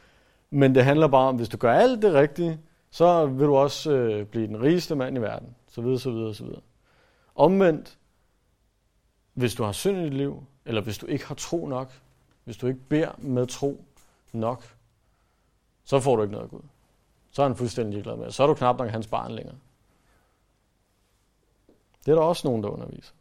men 0.51 0.74
det 0.74 0.84
handler 0.84 1.09
bare 1.09 1.28
om, 1.28 1.36
hvis 1.36 1.49
du 1.49 1.57
gør 1.57 1.72
alt 1.72 2.03
det 2.03 2.14
rigtige, 2.14 2.61
så 2.91 3.26
vil 3.26 3.47
du 3.47 3.57
også 3.57 3.93
øh, 3.93 4.26
blive 4.26 4.47
den 4.47 4.62
rigeste 4.62 4.95
mand 4.95 5.16
i 5.16 5.20
verden. 5.20 5.57
Så 5.68 5.80
videre, 5.82 5.99
så 5.99 6.11
videre, 6.11 6.34
så 6.34 6.45
videre. 6.45 6.61
Omvendt, 7.34 7.99
hvis 9.34 9.55
du 9.55 9.64
har 9.64 9.72
synd 9.72 9.99
i 9.99 10.05
dit 10.05 10.14
liv, 10.14 10.45
eller 10.64 10.82
hvis 10.82 10.99
du 10.99 11.07
ikke 11.07 11.26
har 11.26 11.34
tro 11.34 11.66
nok, 11.66 11.93
hvis 12.45 12.57
du 12.57 12.66
ikke 12.66 12.80
beder 12.80 13.12
med 13.18 13.47
tro 13.47 13.84
nok, 14.32 14.64
så 15.85 16.01
får 16.01 16.16
du 16.16 16.22
ikke 16.22 16.33
noget 16.33 16.45
af 16.45 16.51
Gud. 16.51 16.62
Så 17.31 17.43
er 17.43 17.47
han 17.47 17.57
fuldstændig 17.57 17.93
ligeglad 17.93 18.16
med 18.16 18.31
Så 18.31 18.43
er 18.43 18.47
du 18.47 18.55
knap 18.55 18.78
nok 18.78 18.89
hans 18.89 19.07
barn 19.07 19.33
længere. 19.33 19.57
Det 22.07 22.12
er 22.12 22.14
der 22.14 22.22
også 22.22 22.49
nogen, 22.49 22.62
der 22.62 22.68
underviser. 22.68 23.12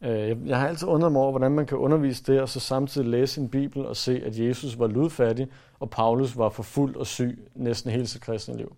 Øh, 0.00 0.48
jeg 0.48 0.58
har 0.58 0.68
altid 0.68 0.88
undret 0.88 1.12
mig 1.12 1.22
over, 1.22 1.30
hvordan 1.30 1.52
man 1.52 1.66
kan 1.66 1.78
undervise 1.78 2.22
det, 2.32 2.40
og 2.40 2.48
så 2.48 2.60
samtidig 2.60 3.08
læse 3.08 3.40
en 3.40 3.48
bibel 3.48 3.86
og 3.86 3.96
se, 3.96 4.22
at 4.24 4.38
Jesus 4.38 4.78
var 4.78 4.86
ludfattig, 4.86 5.48
og 5.80 5.90
Paulus 5.90 6.36
var 6.36 6.48
fuld 6.48 6.96
og 6.96 7.06
syg 7.06 7.50
næsten 7.54 7.90
hele 7.90 8.06
sit 8.06 8.20
kristne 8.20 8.56
liv. 8.56 8.76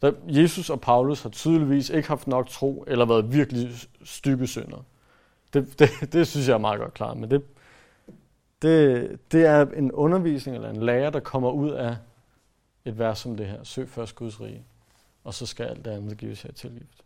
Så 0.00 0.14
Jesus 0.26 0.70
og 0.70 0.80
Paulus 0.80 1.22
har 1.22 1.30
tydeligvis 1.30 1.90
ikke 1.90 2.08
haft 2.08 2.26
nok 2.26 2.48
tro, 2.48 2.84
eller 2.86 3.04
været 3.04 3.32
virkelig 3.32 3.70
stykke 4.04 4.46
synder. 4.46 4.84
Det, 5.52 5.68
det, 5.78 6.12
det 6.12 6.26
synes 6.26 6.48
jeg 6.48 6.54
er 6.54 6.58
meget 6.58 6.80
godt 6.80 6.94
klart, 6.94 7.16
men 7.16 7.30
det, 7.30 7.42
det, 8.62 9.18
det 9.32 9.46
er 9.46 9.66
en 9.66 9.92
undervisning 9.92 10.56
eller 10.56 10.70
en 10.70 10.82
lærer, 10.82 11.10
der 11.10 11.20
kommer 11.20 11.50
ud 11.50 11.70
af 11.70 11.96
et 12.84 12.98
vers 12.98 13.18
som 13.18 13.36
det 13.36 13.46
her. 13.46 13.64
Søg 13.64 13.88
først 13.88 14.14
Guds 14.14 14.40
rige, 14.40 14.64
og 15.24 15.34
så 15.34 15.46
skal 15.46 15.66
alt 15.66 15.84
det 15.84 15.90
andet 15.90 16.18
gives 16.18 16.42
her 16.42 16.52
tilgift. 16.52 17.04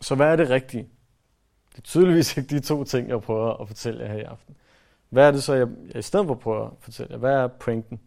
Så 0.00 0.14
hvad 0.14 0.26
er 0.26 0.36
det 0.36 0.50
rigtige? 0.50 0.88
Det 1.72 1.78
er 1.78 1.82
tydeligvis 1.82 2.36
ikke 2.36 2.56
de 2.56 2.60
to 2.60 2.84
ting, 2.84 3.08
jeg 3.08 3.22
prøver 3.22 3.54
at 3.54 3.68
fortælle 3.68 4.04
jer 4.04 4.12
her 4.12 4.18
i 4.18 4.22
aften. 4.22 4.56
Hvad 5.08 5.26
er 5.26 5.30
det 5.30 5.42
så, 5.42 5.54
jeg, 5.54 5.68
jeg 5.86 5.96
i 5.96 6.02
stedet 6.02 6.26
for 6.26 6.34
prøver 6.34 6.66
at 6.66 6.72
fortælle 6.80 7.12
jer? 7.12 7.18
Hvad 7.18 7.32
er 7.34 7.46
pointen? 7.46 8.00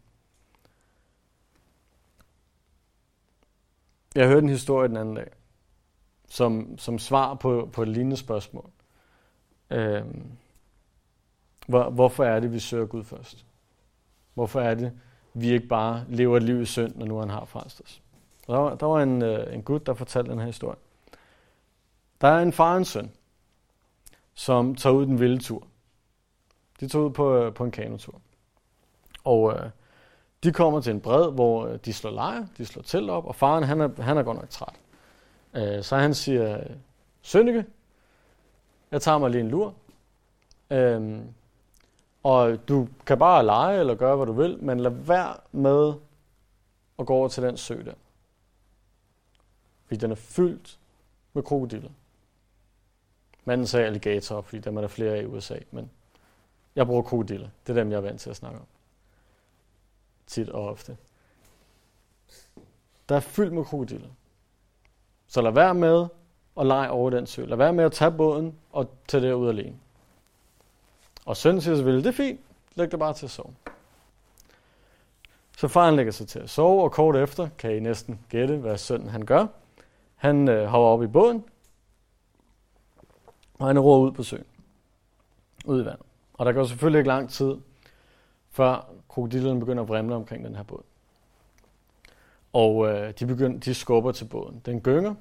Jeg 4.15 4.27
hørte 4.27 4.43
en 4.43 4.49
historie 4.49 4.87
den 4.87 4.97
anden 4.97 5.15
dag, 5.15 5.31
som, 6.27 6.77
som 6.77 6.99
svar 6.99 7.33
på, 7.33 7.69
på 7.73 7.81
et 7.81 7.87
lignende 7.87 8.17
spørgsmål. 8.17 8.69
Øhm, 9.69 10.31
hvor, 11.67 11.89
hvorfor 11.89 12.23
er 12.23 12.39
det, 12.39 12.53
vi 12.53 12.59
søger 12.59 12.85
Gud 12.85 13.03
først? 13.03 13.45
Hvorfor 14.33 14.61
er 14.61 14.75
det, 14.75 14.91
vi 15.33 15.51
ikke 15.51 15.67
bare 15.67 16.05
lever 16.09 16.37
et 16.37 16.43
liv 16.43 16.61
i 16.61 16.65
synd, 16.65 16.95
når 16.95 17.05
nu 17.05 17.17
han 17.19 17.29
har 17.29 17.45
frelst 17.45 17.81
os? 17.85 18.01
Der 18.47 18.57
var, 18.57 18.75
der 18.75 18.85
var 18.85 19.01
en, 19.01 19.21
øh, 19.21 19.53
en 19.53 19.63
gut, 19.63 19.85
der 19.85 19.93
fortalte 19.93 20.31
den 20.31 20.39
her 20.39 20.45
historie. 20.45 20.77
Der 22.21 22.27
er 22.27 22.39
en 22.39 22.53
far 22.53 22.71
og 22.71 22.77
en 22.77 22.85
søn, 22.85 23.11
som 24.33 24.75
tager 24.75 24.93
ud 24.93 25.05
den 25.05 25.19
vilde 25.19 25.37
tur. 25.37 25.67
De 26.79 26.87
tog 26.87 27.05
ud 27.05 27.09
på, 27.09 27.35
øh, 27.35 27.53
på 27.53 27.63
en 27.63 27.71
kanotur. 27.71 28.21
Og 29.23 29.53
øh, 29.53 29.69
de 30.43 30.51
kommer 30.51 30.81
til 30.81 30.91
en 30.91 31.01
bred, 31.01 31.31
hvor 31.31 31.67
øh, 31.67 31.79
de 31.85 31.93
slår 31.93 32.11
lejr, 32.11 32.45
de 32.57 32.65
slår 32.65 32.83
telt 32.83 33.09
op, 33.09 33.25
og 33.25 33.35
faren 33.35 33.63
han 33.63 33.81
er, 33.81 34.01
han 34.01 34.17
er 34.17 34.23
godt 34.23 34.37
nok 34.37 34.49
træt. 34.49 34.75
Øh, 35.53 35.83
så 35.83 35.95
han 35.95 36.13
siger, 36.13 36.63
Sønneke, 37.21 37.65
jeg 38.91 39.01
tager 39.01 39.17
mig 39.17 39.31
lige 39.31 39.41
en 39.41 39.49
lur. 39.49 39.73
Øh, 40.71 41.19
og 42.25 42.67
du 42.67 42.87
kan 43.05 43.19
bare 43.19 43.45
lege 43.45 43.79
eller 43.79 43.95
gøre, 43.95 44.15
hvad 44.15 44.25
du 44.25 44.33
vil, 44.33 44.63
men 44.63 44.79
lad 44.79 44.91
være 44.91 45.37
med 45.51 45.93
at 46.99 47.05
gå 47.05 47.13
over 47.13 47.27
til 47.27 47.43
den 47.43 47.57
sø 47.57 47.83
der. 47.85 47.93
Fordi 49.85 49.99
den 49.99 50.11
er 50.11 50.15
fyldt 50.15 50.79
med 51.33 51.43
krokodiller. 51.43 51.89
Manden 53.43 53.67
sagde 53.67 53.85
alligator, 53.85 54.41
fordi 54.41 54.59
dem 54.59 54.77
er 54.77 54.81
der 54.81 54.87
flere 54.87 55.21
i 55.21 55.25
USA, 55.25 55.57
men 55.71 55.91
jeg 56.75 56.85
bruger 56.85 57.01
krokodiller. 57.01 57.49
Det 57.67 57.77
er 57.77 57.83
dem, 57.83 57.91
jeg 57.91 57.97
er 57.97 58.01
vant 58.01 58.21
til 58.21 58.29
at 58.29 58.35
snakke 58.35 58.59
om. 58.59 58.65
Tit 60.27 60.49
og 60.49 60.69
ofte. 60.69 60.97
Der 63.09 63.15
er 63.15 63.19
fyldt 63.19 63.53
med 63.53 63.65
krokodiller. 63.65 64.09
Så 65.27 65.41
lad 65.41 65.51
være 65.51 65.73
med 65.73 66.07
at 66.59 66.65
lege 66.65 66.89
over 66.89 67.09
den 67.09 67.27
sø. 67.27 67.45
Lad 67.45 67.57
være 67.57 67.73
med 67.73 67.83
at 67.83 67.91
tage 67.91 68.11
båden 68.11 68.55
og 68.71 68.89
tage 69.07 69.27
det 69.27 69.33
ud 69.33 69.49
alene. 69.49 69.79
Og 71.25 71.37
sønnen 71.37 71.61
siger 71.61 71.75
selvfølgelig, 71.75 72.03
det 72.03 72.09
er 72.09 72.23
fint, 72.23 72.39
læg 72.75 72.91
dig 72.91 72.99
bare 72.99 73.13
til 73.13 73.25
at 73.25 73.31
sove. 73.31 73.53
Så 75.57 75.67
faren 75.67 75.95
lægger 75.95 76.11
sig 76.11 76.27
til 76.27 76.39
at 76.39 76.49
sove, 76.49 76.83
og 76.83 76.91
kort 76.91 77.15
efter 77.15 77.49
kan 77.57 77.75
I 77.75 77.79
næsten 77.79 78.19
gætte, 78.29 78.57
hvad 78.57 78.77
sønnen 78.77 79.09
han 79.09 79.25
gør. 79.25 79.47
Han 80.15 80.49
øh, 80.49 80.65
hopper 80.65 80.87
op 80.87 81.03
i 81.03 81.07
båden, 81.07 81.43
og 83.53 83.67
han 83.67 83.79
roer 83.79 83.99
ud 83.99 84.11
på 84.11 84.23
søen. 84.23 84.45
Ud 85.65 85.81
i 85.81 85.85
vandet. 85.85 86.05
Og 86.33 86.45
der 86.45 86.51
går 86.51 86.63
selvfølgelig 86.63 86.99
ikke 86.99 87.07
lang 87.07 87.29
tid, 87.29 87.55
før 88.51 88.89
krokodillerne 89.09 89.59
begynder 89.59 89.83
at 89.83 89.89
vrimle 89.89 90.15
omkring 90.15 90.45
den 90.45 90.55
her 90.55 90.63
båd. 90.63 90.81
Og 92.53 92.87
øh, 92.87 93.13
de, 93.19 93.25
begynder, 93.25 93.59
de 93.59 93.73
skubber 93.73 94.11
til 94.11 94.25
båden. 94.25 94.61
Den 94.65 94.81
gynger. 94.81 95.15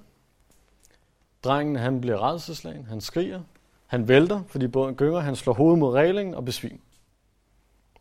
Drengen 1.44 1.76
han 1.76 2.00
bliver 2.00 2.32
redselslagen. 2.32 2.86
Han 2.86 3.00
skriger. 3.00 3.40
Han 3.94 4.08
vælter, 4.08 4.42
fordi 4.46 4.66
båden 4.66 4.94
gynger. 4.94 5.20
Han 5.20 5.36
slår 5.36 5.52
hovedet 5.52 5.78
mod 5.78 5.94
reglingen 5.94 6.34
og 6.34 6.44
besvimer. 6.44 6.78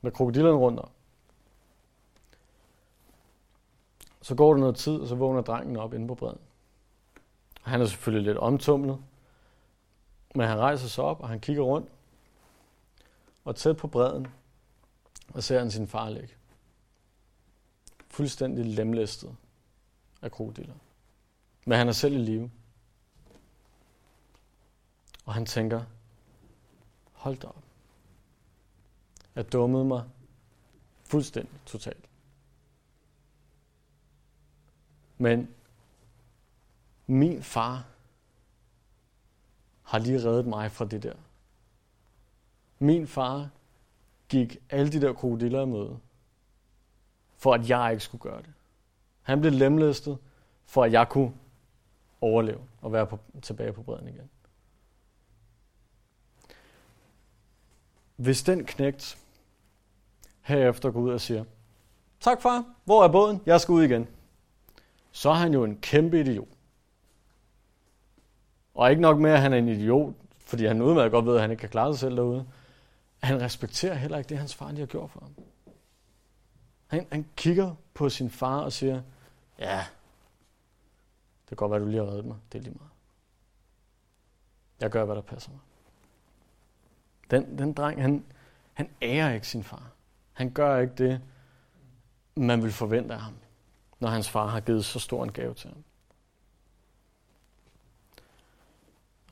Med 0.02 0.12
krokodillerne 0.12 0.58
rundt 0.58 0.80
om. 0.80 0.90
Så 4.22 4.36
går 4.36 4.54
der 4.54 4.60
noget 4.60 4.76
tid, 4.76 4.96
og 4.96 5.08
så 5.08 5.16
vågner 5.16 5.42
drengen 5.42 5.78
op 5.78 5.94
inde 5.94 6.08
på 6.08 6.16
bredden. 6.16 6.42
Han 7.62 7.82
er 7.82 7.86
selvfølgelig 7.86 8.26
lidt 8.26 8.38
omtumlet, 8.38 8.98
men 10.36 10.48
han 10.48 10.60
rejser 10.60 10.88
sig 10.88 11.04
op, 11.04 11.22
og 11.22 11.30
han 11.30 11.40
kigger 11.40 11.64
rundt. 11.64 11.90
Og 13.46 13.56
tæt 13.56 13.78
på 13.78 13.88
bredden, 13.88 14.28
og 15.34 15.44
ser 15.44 15.60
han 15.60 15.72
sin 15.72 15.88
far 15.88 16.10
ligge. 16.10 16.34
Fuldstændig 18.08 18.66
lemlæstet 18.66 19.36
af 20.22 20.32
krokodiller. 20.32 20.76
Men 21.66 21.78
han 21.78 21.88
er 21.88 21.92
selv 21.92 22.14
i 22.14 22.18
live. 22.18 22.52
Og 25.26 25.34
han 25.34 25.46
tænker, 25.46 25.84
hold 27.12 27.38
da 27.38 27.48
op. 27.48 27.64
Jeg 29.36 29.54
dummede 29.54 29.86
mig 29.86 30.04
fuldstændig 31.04 31.60
totalt. 31.66 32.10
Men 35.18 35.50
min 37.08 37.44
far 37.44 37.86
har 39.84 40.00
lige 40.00 40.24
reddet 40.24 40.48
mig 40.48 40.72
fra 40.72 40.86
det 40.86 41.04
der. 41.04 41.16
Min 42.80 43.08
far 43.08 43.50
gik 44.30 44.58
alle 44.70 44.92
de 44.92 45.02
der 45.02 45.14
krokodiller 45.14 45.62
i 45.62 45.66
møde, 45.66 46.00
for 47.38 47.54
at 47.54 47.70
jeg 47.70 47.92
ikke 47.92 48.04
skulle 48.04 48.22
gøre 48.22 48.42
det. 48.42 48.54
Han 49.22 49.42
blev 49.42 49.52
lemlæstet, 49.52 50.18
for 50.66 50.84
at 50.84 50.92
jeg 50.92 51.10
kunne 51.10 51.34
overleve 52.22 52.62
og 52.82 52.92
være 52.92 53.08
på, 53.08 53.20
tilbage 53.42 53.74
på 53.74 53.84
bredden 53.84 54.08
igen. 54.08 54.30
Hvis 58.16 58.44
den 58.44 58.66
knægt 58.66 59.18
herefter 60.42 60.92
går 60.92 61.00
ud 61.00 61.10
og 61.10 61.22
siger, 61.22 61.44
tak 62.20 62.42
far, 62.42 62.66
hvor 62.84 63.04
er 63.04 63.08
båden? 63.08 63.42
Jeg 63.46 63.62
skal 63.62 63.72
ud 63.74 63.84
igen. 63.84 64.08
Så 65.12 65.30
er 65.30 65.34
han 65.34 65.54
jo 65.54 65.64
en 65.64 65.78
kæmpe 65.78 66.20
idiot. 66.20 66.48
Og 68.74 68.90
ikke 68.90 69.02
nok 69.02 69.20
med, 69.20 69.32
at 69.32 69.42
han 69.42 69.54
er 69.54 69.58
en 69.58 69.70
idiot, 69.70 70.14
fordi 70.40 70.66
han 70.66 70.82
udmærket 70.82 71.12
godt 71.12 71.26
ved, 71.26 71.36
at 71.36 71.42
han 71.42 71.52
ikke 71.52 71.62
kan 71.62 71.70
klare 71.70 71.94
sig 71.94 72.00
selv 72.00 72.16
derude. 72.16 72.48
Han 73.20 73.42
respekterer 73.42 73.94
heller 73.94 74.18
ikke 74.18 74.30
det, 74.30 74.38
hans 74.38 74.56
far 74.56 74.70
lige 74.70 74.80
har 74.80 74.86
gjort 74.86 75.12
for 75.12 75.20
ham. 75.20 75.36
Han, 76.88 77.08
han 77.12 77.26
kigger 77.36 77.76
på 77.94 78.10
sin 78.10 78.30
far 78.30 78.60
og 78.60 78.74
siger, 78.74 79.02
ja, 79.60 79.86
det 81.42 81.48
kan 81.48 81.58
godt 81.58 81.72
være, 81.72 81.80
du 81.80 81.86
lige 81.86 82.04
har 82.04 82.08
reddet 82.12 82.26
mig. 82.26 82.38
Det 82.52 82.58
er 82.58 82.64
lige 82.64 82.76
meget. 82.80 82.92
Jeg 84.80 84.90
gør, 84.90 85.06
hvad 85.06 85.16
der 85.16 85.22
passer 85.22 85.52
mig. 85.52 85.60
Den, 87.32 87.58
den 87.58 87.74
dreng, 87.74 88.02
han, 88.02 88.26
han 88.74 88.90
ærer 89.02 89.34
ikke 89.34 89.48
sin 89.48 89.64
far. 89.64 89.92
Han 90.34 90.52
gør 90.52 90.80
ikke 90.80 90.94
det, 90.96 91.22
man 92.36 92.64
vil 92.64 92.72
forvente 92.72 93.14
af 93.14 93.22
ham, 93.22 93.36
når 94.00 94.10
hans 94.10 94.30
far 94.30 94.48
har 94.48 94.60
givet 94.60 94.86
så 94.86 95.00
stor 95.00 95.24
en 95.24 95.32
gave 95.32 95.54
til 95.54 95.70
ham. 95.70 95.84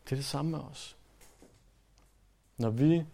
Det 0.03 0.11
er 0.11 0.15
det 0.15 0.25
samme 0.25 0.51
med 0.51 0.59
os. 0.59 0.97
Når 2.57 2.69
vi 2.69 3.05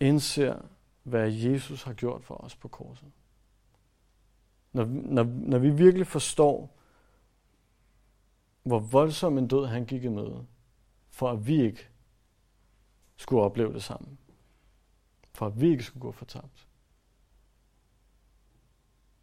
indser, 0.00 0.62
hvad 1.02 1.32
Jesus 1.32 1.82
har 1.82 1.92
gjort 1.92 2.24
for 2.24 2.34
os 2.34 2.56
på 2.56 2.68
korset. 2.68 3.08
Når, 4.72 4.84
når, 4.84 5.24
når 5.24 5.58
vi 5.58 5.70
virkelig 5.70 6.06
forstår, 6.06 6.76
hvor 8.62 8.78
voldsom 8.78 9.38
en 9.38 9.48
død 9.48 9.66
han 9.66 9.84
gik 9.84 10.04
i 10.04 10.08
møde, 10.08 10.46
for 11.10 11.30
at 11.30 11.46
vi 11.46 11.62
ikke 11.62 11.89
skulle 13.20 13.42
opleve 13.42 13.72
det 13.72 13.82
sammen. 13.82 14.18
For 15.32 15.46
at 15.46 15.60
vi 15.60 15.70
ikke 15.70 15.84
skulle 15.84 16.02
gå 16.02 16.12
fortabt. 16.12 16.66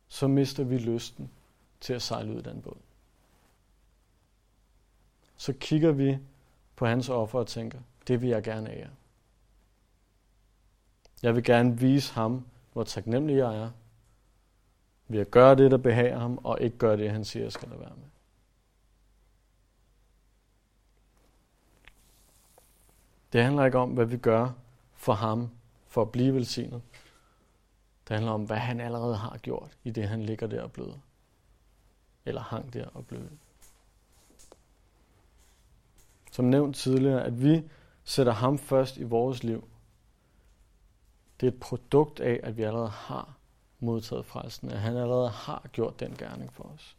så 0.07 0.27
mister 0.27 0.63
vi 0.63 0.77
lysten 0.77 1.31
til 1.79 1.93
at 1.93 2.01
sejle 2.01 2.33
ud 2.33 2.39
i 2.39 2.41
den 2.41 2.61
båd. 2.61 2.77
Så 5.37 5.53
kigger 5.53 5.91
vi 5.91 6.17
på 6.75 6.85
hans 6.85 7.09
offer 7.09 7.39
og 7.39 7.47
tænker, 7.47 7.79
det 8.07 8.21
vil 8.21 8.29
jeg 8.29 8.43
gerne 8.43 8.73
ære. 8.73 8.89
Jeg 11.23 11.35
vil 11.35 11.43
gerne 11.43 11.79
vise 11.79 12.13
ham, 12.13 12.45
hvor 12.73 12.83
taknemmelig 12.83 13.37
jeg 13.37 13.57
er, 13.57 13.71
ved 15.07 15.19
at 15.19 15.31
gøre 15.31 15.55
det, 15.55 15.71
der 15.71 15.77
behager 15.77 16.19
ham, 16.19 16.37
og 16.37 16.61
ikke 16.61 16.77
gøre 16.77 16.97
det, 16.97 17.11
han 17.11 17.25
siger, 17.25 17.43
jeg 17.43 17.51
skal 17.51 17.69
lade 17.69 17.79
være 17.79 17.95
med. 17.95 18.07
Det 23.33 23.43
handler 23.43 23.65
ikke 23.65 23.77
om, 23.77 23.89
hvad 23.89 24.05
vi 24.05 24.17
gør 24.17 24.49
for 24.93 25.13
ham, 25.13 25.49
for 25.87 26.01
at 26.01 26.11
blive 26.11 26.33
velsignet. 26.33 26.81
Det 28.07 28.15
handler 28.15 28.31
om, 28.31 28.43
hvad 28.43 28.57
han 28.57 28.81
allerede 28.81 29.15
har 29.15 29.37
gjort, 29.37 29.77
i 29.83 29.91
det 29.91 30.07
han 30.07 30.23
ligger 30.23 30.47
der 30.47 30.63
og 30.63 30.71
bløder. 30.71 30.97
Eller 32.25 32.41
hang 32.41 32.73
der 32.73 32.87
og 32.93 33.05
bløder. 33.05 33.29
Som 36.31 36.45
nævnt 36.45 36.75
tidligere, 36.75 37.23
at 37.23 37.43
vi 37.43 37.63
sætter 38.03 38.33
ham 38.33 38.57
først 38.57 38.97
i 38.97 39.03
vores 39.03 39.43
liv. 39.43 39.67
Det 41.39 41.47
er 41.47 41.51
et 41.51 41.59
produkt 41.59 42.19
af, 42.19 42.39
at 42.43 42.57
vi 42.57 42.63
allerede 42.63 42.89
har 42.89 43.37
modtaget 43.79 44.25
frelsen, 44.25 44.71
at 44.71 44.79
han 44.79 44.97
allerede 44.97 45.29
har 45.29 45.69
gjort 45.71 45.99
den 45.99 46.15
gerning 46.17 46.53
for 46.53 46.63
os. 46.63 46.97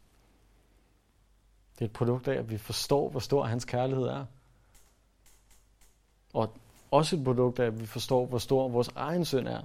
Det 1.73 1.81
er 1.81 1.85
et 1.85 1.93
produkt 1.93 2.27
af, 2.27 2.35
at 2.35 2.49
vi 2.49 2.57
forstår, 2.57 3.09
hvor 3.09 3.19
stor 3.19 3.43
hans 3.43 3.65
kærlighed 3.65 4.05
er. 4.05 4.25
Og 6.39 6.53
også 6.91 7.15
et 7.15 7.23
produkt 7.23 7.59
af, 7.59 7.65
at 7.65 7.79
vi 7.79 7.85
forstår, 7.85 8.25
hvor 8.25 8.37
stor 8.37 8.67
vores 8.67 8.87
egen 8.95 9.25
synd 9.25 9.47
er, 9.47 9.61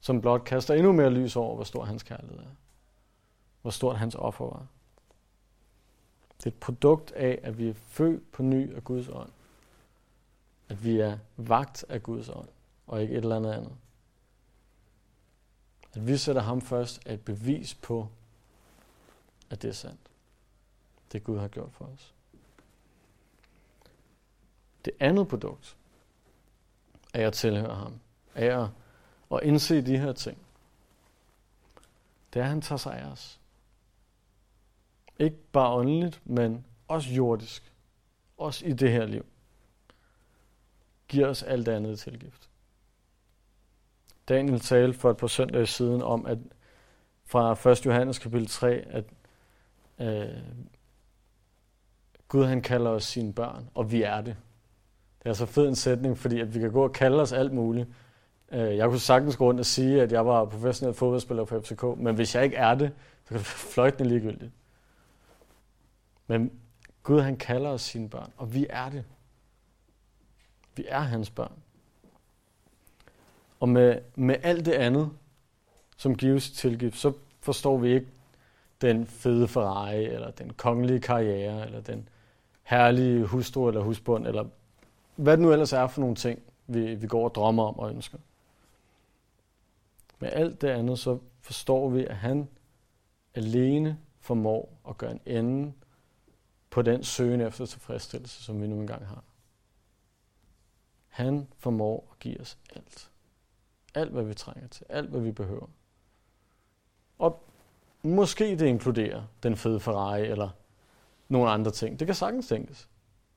som 0.00 0.20
blot 0.20 0.44
kaster 0.44 0.74
endnu 0.74 0.92
mere 0.92 1.10
lys 1.10 1.36
over, 1.36 1.54
hvor 1.54 1.64
stor 1.64 1.84
hans 1.84 2.02
kærlighed 2.02 2.38
er. 2.38 2.54
Hvor 3.62 3.70
stort 3.70 3.98
hans 3.98 4.14
offer 4.14 4.44
var. 4.44 4.66
Det 6.38 6.46
er 6.46 6.50
et 6.50 6.60
produkt 6.60 7.12
af, 7.12 7.38
at 7.42 7.58
vi 7.58 7.68
er 7.68 7.74
født 7.74 8.32
på 8.32 8.42
ny 8.42 8.74
af 8.76 8.84
Guds 8.84 9.08
ånd. 9.08 9.30
At 10.68 10.84
vi 10.84 11.00
er 11.00 11.18
vagt 11.36 11.84
af 11.88 12.02
Guds 12.02 12.28
ånd, 12.28 12.48
og 12.86 13.02
ikke 13.02 13.14
et 13.14 13.18
eller 13.18 13.36
andet 13.36 13.52
andet. 13.52 13.72
At 15.94 16.06
vi 16.06 16.16
sætter 16.16 16.42
ham 16.42 16.60
først 16.60 17.02
er 17.06 17.14
et 17.14 17.24
bevis 17.24 17.74
på, 17.74 18.08
at 19.50 19.62
det 19.62 19.68
er 19.68 19.72
sandt. 19.72 20.00
Det 21.12 21.24
Gud 21.24 21.38
har 21.38 21.48
gjort 21.48 21.72
for 21.72 21.84
os. 21.84 22.13
Det 24.84 24.92
andet 25.00 25.28
produkt 25.28 25.76
af 27.14 27.22
at 27.22 27.32
tilhøre 27.32 27.74
ham, 27.74 28.00
af 28.34 28.62
at, 28.62 28.68
at 29.32 29.40
indse 29.42 29.86
de 29.86 29.98
her 29.98 30.12
ting, 30.12 30.38
det 32.34 32.40
er, 32.40 32.44
at 32.44 32.50
han 32.50 32.60
tager 32.60 32.76
sig 32.76 32.98
af 32.98 33.06
os. 33.06 33.40
Ikke 35.18 35.36
bare 35.52 35.74
åndeligt, 35.74 36.20
men 36.24 36.64
også 36.88 37.10
jordisk. 37.10 37.72
Også 38.38 38.66
i 38.66 38.72
det 38.72 38.92
her 38.92 39.06
liv. 39.06 39.26
Giver 41.08 41.28
os 41.28 41.42
alt 41.42 41.68
andet 41.68 41.98
tilgift. 41.98 42.50
Daniel 44.28 44.60
talte 44.60 44.98
for 44.98 45.10
et 45.10 45.16
par 45.16 45.26
søndage 45.26 45.66
siden 45.66 46.02
om, 46.02 46.26
at 46.26 46.38
fra 47.24 47.70
1. 47.70 47.86
Johannes 47.86 48.18
kapitel 48.18 48.48
3, 48.48 48.70
at 48.70 49.04
øh, 49.98 50.42
Gud 52.28 52.44
han 52.44 52.62
kalder 52.62 52.90
os 52.90 53.04
sine 53.04 53.32
børn, 53.32 53.70
og 53.74 53.92
vi 53.92 54.02
er 54.02 54.20
det. 54.20 54.36
Det 55.24 55.30
er 55.30 55.34
så 55.34 55.46
fed 55.46 55.68
en 55.68 55.76
sætning, 55.76 56.18
fordi 56.18 56.40
at 56.40 56.54
vi 56.54 56.60
kan 56.60 56.72
gå 56.72 56.84
og 56.84 56.92
kalde 56.92 57.22
os 57.22 57.32
alt 57.32 57.52
muligt. 57.52 57.88
Øh, 58.52 58.76
jeg 58.76 58.88
kunne 58.88 59.00
sagtens 59.00 59.36
gå 59.36 59.46
rundt 59.46 59.60
og 59.60 59.66
sige, 59.66 60.02
at 60.02 60.12
jeg 60.12 60.26
var 60.26 60.44
professionel 60.44 60.94
fodboldspiller 60.94 61.44
på 61.44 61.60
FCK, 61.60 61.82
men 61.96 62.14
hvis 62.14 62.34
jeg 62.34 62.44
ikke 62.44 62.56
er 62.56 62.74
det, 62.74 62.92
så 63.24 63.28
kan 63.28 63.36
det 63.38 63.40
være 63.40 63.44
fløjtende 63.44 64.08
ligegyldigt. 64.08 64.52
Men 66.26 66.52
Gud 67.02 67.20
han 67.20 67.36
kalder 67.36 67.70
os 67.70 67.82
sine 67.82 68.08
børn, 68.08 68.32
og 68.36 68.54
vi 68.54 68.66
er 68.70 68.88
det. 68.88 69.04
Vi 70.76 70.84
er 70.88 71.00
hans 71.00 71.30
børn. 71.30 71.52
Og 73.60 73.68
med, 73.68 73.98
med 74.14 74.36
alt 74.42 74.66
det 74.66 74.72
andet, 74.72 75.10
som 75.96 76.14
gives 76.14 76.50
tilgift, 76.50 76.96
så 76.96 77.12
forstår 77.40 77.78
vi 77.78 77.94
ikke 77.94 78.06
den 78.80 79.06
fede 79.06 79.48
Ferrari, 79.48 80.04
eller 80.04 80.30
den 80.30 80.52
kongelige 80.52 81.00
karriere, 81.00 81.66
eller 81.66 81.80
den 81.80 82.08
herlige 82.62 83.24
hustru 83.24 83.68
eller 83.68 83.80
husbund, 83.80 84.26
eller 84.26 84.44
hvad 85.16 85.36
det 85.36 85.42
nu 85.42 85.52
ellers 85.52 85.72
er 85.72 85.86
for 85.86 86.00
nogle 86.00 86.16
ting, 86.16 86.42
vi, 86.66 86.94
vi 86.94 87.06
går 87.06 87.24
og 87.24 87.34
drømmer 87.34 87.64
om 87.64 87.78
og 87.78 87.90
ønsker. 87.90 88.18
Med 90.18 90.30
alt 90.32 90.60
det 90.60 90.68
andet, 90.68 90.98
så 90.98 91.18
forstår 91.40 91.88
vi, 91.88 92.04
at 92.04 92.16
han 92.16 92.48
alene 93.34 93.98
formår 94.20 94.78
at 94.88 94.98
gøre 94.98 95.10
en 95.10 95.20
ende 95.26 95.72
på 96.70 96.82
den 96.82 97.04
søgen 97.04 97.40
efter 97.40 97.66
tilfredsstillelse, 97.66 98.42
som 98.42 98.62
vi 98.62 98.66
nu 98.66 98.80
engang 98.80 99.06
har. 99.06 99.24
Han 101.08 101.48
formår 101.58 102.08
at 102.12 102.18
give 102.18 102.40
os 102.40 102.58
alt. 102.76 103.10
Alt, 103.94 104.10
hvad 104.10 104.24
vi 104.24 104.34
trænger 104.34 104.68
til. 104.68 104.86
Alt, 104.88 105.10
hvad 105.10 105.20
vi 105.20 105.32
behøver. 105.32 105.66
Og 107.18 107.42
måske 108.02 108.58
det 108.58 108.66
inkluderer 108.66 109.22
den 109.42 109.56
fede 109.56 109.80
Ferrari 109.80 110.26
eller 110.26 110.50
nogle 111.28 111.50
andre 111.50 111.70
ting. 111.70 111.98
Det 111.98 112.06
kan 112.06 112.14
sagtens 112.14 112.48
tænkes. 112.48 112.88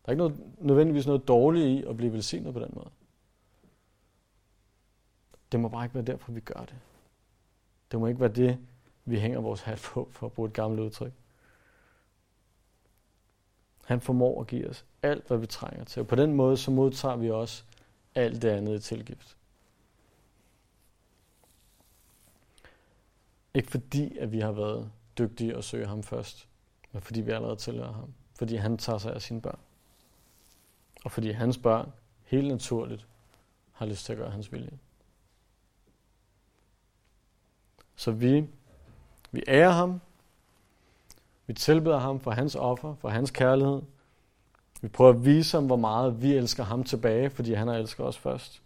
Der 0.08 0.12
er 0.12 0.14
ikke 0.14 0.24
noget, 0.24 0.54
nødvendigvis 0.58 1.08
noget 1.08 1.28
dårligt 1.28 1.66
i 1.66 1.84
at 1.84 1.98
blive 1.98 2.14
velsignet 2.14 2.54
på 2.54 2.60
den 2.60 2.72
måde. 2.74 2.90
Det 5.52 5.60
må 5.60 5.70
bare 5.70 5.86
ikke 5.86 5.96
være 5.96 6.06
derfor, 6.06 6.32
vi 6.32 6.40
gør 6.40 6.60
det. 6.60 6.76
Det 7.92 8.00
må 8.00 8.08
ikke 8.08 8.20
være 8.20 8.34
det, 8.34 8.58
vi 9.06 9.20
hænger 9.20 9.40
vores 9.42 9.62
hat 9.62 9.82
på, 9.94 10.08
for 10.12 10.26
at 10.26 10.34
bruge 10.34 10.48
et 10.48 10.54
gammelt 10.54 10.82
udtryk. 10.82 11.12
Han 13.86 14.02
formår 14.02 14.42
at 14.42 14.48
give 14.48 14.70
os 14.70 14.86
alt, 15.02 15.28
hvad 15.28 15.38
vi 15.38 15.46
trænger 15.46 15.84
til. 15.84 16.00
Og 16.00 16.08
på 16.08 16.16
den 16.16 16.34
måde, 16.34 16.58
så 16.58 16.72
modtager 16.72 17.16
vi 17.16 17.32
også 17.32 17.64
alt 18.16 18.42
det 18.42 18.50
andet 18.50 18.76
i 18.76 18.80
tilgift. 18.80 19.38
Ikke 23.54 23.72
fordi, 23.72 24.18
at 24.18 24.32
vi 24.32 24.40
har 24.40 24.52
været 24.52 24.92
dygtige 25.18 25.56
at 25.56 25.64
søge 25.64 25.88
ham 25.88 26.04
først, 26.04 26.48
men 26.92 27.02
fordi 27.02 27.22
vi 27.22 27.32
allerede 27.32 27.56
tilhører 27.56 27.94
ham. 27.94 28.14
Fordi 28.36 28.56
han 28.56 28.78
tager 28.78 28.98
sig 28.98 29.14
af 29.14 29.22
sine 29.22 29.42
børn. 29.42 29.60
Og 31.04 31.12
fordi 31.12 31.32
hans 31.32 31.58
børn 31.58 31.92
helt 32.24 32.48
naturligt 32.48 33.08
har 33.72 33.86
lyst 33.86 34.06
til 34.06 34.14
at 34.14 34.18
gøre 34.18 34.32
hans 34.32 34.52
vilje. 34.54 34.80
Så 37.96 38.12
vi, 38.12 38.48
vi 39.32 39.44
ærer 39.48 39.72
ham, 39.72 40.02
vi 41.48 41.54
tilbeder 41.54 41.98
ham 41.98 42.20
for 42.20 42.32
hans 42.32 42.56
offer, 42.56 42.96
for 42.96 43.10
hans 43.10 43.32
kærlighed. 43.32 43.82
Vi 44.82 44.88
prøver 44.88 45.14
at 45.14 45.26
vise 45.26 45.58
ham, 45.58 45.66
hvor 45.66 45.76
meget 45.76 46.22
vi 46.22 46.34
elsker 46.34 46.64
ham 46.64 46.84
tilbage, 46.84 47.30
fordi 47.30 47.54
han 47.54 47.68
har 47.68 47.76
elsket 47.76 48.06
os 48.06 48.18
først. 48.18 48.62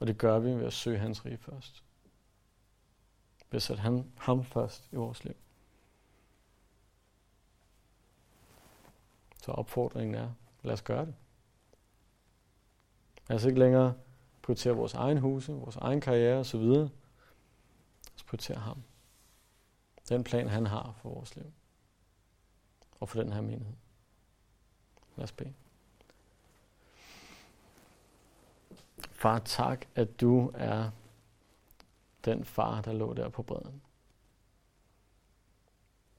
Og 0.00 0.06
det 0.06 0.18
gør 0.18 0.38
vi 0.38 0.50
ved 0.50 0.66
at 0.66 0.72
søge 0.72 0.98
hans 0.98 1.26
rige 1.26 1.38
først. 1.38 1.82
Ved 3.50 3.56
at 3.56 3.62
sætte 3.62 3.80
han, 3.82 4.12
ham 4.16 4.44
først 4.44 4.88
i 4.92 4.96
vores 4.96 5.24
liv. 5.24 5.34
Så 9.42 9.52
opfordringen 9.52 10.14
er, 10.14 10.30
lad 10.62 10.72
os 10.72 10.82
gøre 10.82 11.06
det. 11.06 11.14
Lad 13.30 13.36
os 13.36 13.44
ikke 13.44 13.58
længere 13.58 13.94
prioritere 14.42 14.74
vores 14.74 14.94
egen 14.94 15.18
huse, 15.18 15.52
vores 15.52 15.76
egen 15.76 16.00
karriere 16.00 16.38
osv. 16.38 16.62
Så 18.16 18.26
prioritere 18.26 18.56
ham. 18.56 18.82
Den 20.08 20.24
plan, 20.24 20.48
han 20.48 20.66
har 20.66 20.94
for 21.02 21.08
vores 21.08 21.36
liv. 21.36 21.52
Og 23.00 23.08
for 23.08 23.22
den 23.22 23.32
her 23.32 23.40
menighed. 23.40 23.76
Lad 25.16 25.24
os 25.24 25.32
bede. 25.32 25.54
Far, 29.10 29.38
tak, 29.38 29.86
at 29.94 30.20
du 30.20 30.52
er 30.54 30.90
den 32.24 32.44
far, 32.44 32.80
der 32.80 32.92
lå 32.92 33.14
der 33.14 33.28
på 33.28 33.42
bredden. 33.42 33.82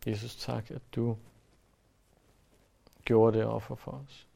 Jesus, 0.08 0.36
tak, 0.36 0.72
at 0.72 0.82
du 0.96 1.18
gjorde 3.06 3.38
det 3.38 3.46
offer 3.46 3.76
for 3.76 3.92
os. 3.92 4.28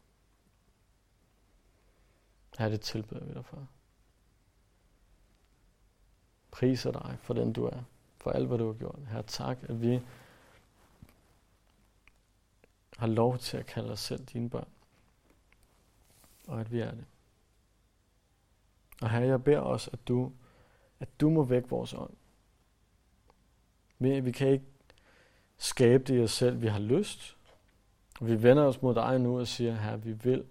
Her 2.58 2.70
det 2.70 2.82
tilbeder 2.82 3.26
vi 3.26 3.34
dig 3.34 3.46
for. 3.46 3.68
Priser 6.52 6.92
dig 6.92 7.18
for 7.20 7.34
den 7.34 7.54
du 7.54 7.66
er, 7.66 7.84
for 8.18 8.32
alt 8.32 8.48
hvad 8.48 8.58
du 8.58 8.68
har 8.68 8.74
gjort. 8.74 9.00
Her 9.08 9.22
tak, 9.22 9.58
at 9.64 9.82
vi 9.82 10.02
har 12.98 13.08
lov 13.08 13.38
til 13.38 13.58
at 13.58 13.66
kalde 13.66 13.92
os 13.92 14.00
selv 14.00 14.26
dine 14.26 14.50
børn. 14.50 14.68
Og 16.48 16.60
at 16.60 16.72
vi 16.72 16.80
er 16.80 16.92
det. 16.92 17.06
Og 19.02 19.10
her 19.10 19.20
jeg 19.20 19.44
beder 19.44 19.60
os, 19.60 19.88
at 19.94 20.08
du, 20.08 20.32
at 21.00 21.20
du 21.22 21.30
må 21.30 21.44
vække 21.44 21.70
vores 21.70 21.94
ånd. 21.94 22.14
Vi, 24.00 24.20
vi 24.20 24.32
kan 24.32 24.48
ikke 24.48 24.66
skabe 25.58 26.04
det 26.04 26.20
i 26.20 26.24
os 26.24 26.32
selv, 26.32 26.62
vi 26.62 26.68
har 26.68 26.80
lyst. 26.80 27.38
Vi 28.22 28.44
vender 28.44 28.64
os 28.64 28.82
mod 28.82 28.96
dig 28.96 29.20
nu 29.20 29.40
og 29.40 29.48
siger, 29.48 29.76
her 29.76 29.98
vi 29.98 30.12
vil, 30.12 30.46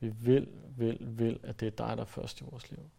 vi 0.00 0.08
vil, 0.08 0.48
vil, 0.76 0.98
vil, 1.00 1.40
at 1.42 1.60
det 1.60 1.66
er 1.66 1.86
dig, 1.86 1.96
der 1.96 2.02
er 2.02 2.06
først 2.06 2.40
i 2.40 2.44
vores 2.44 2.70
liv. 2.70 2.90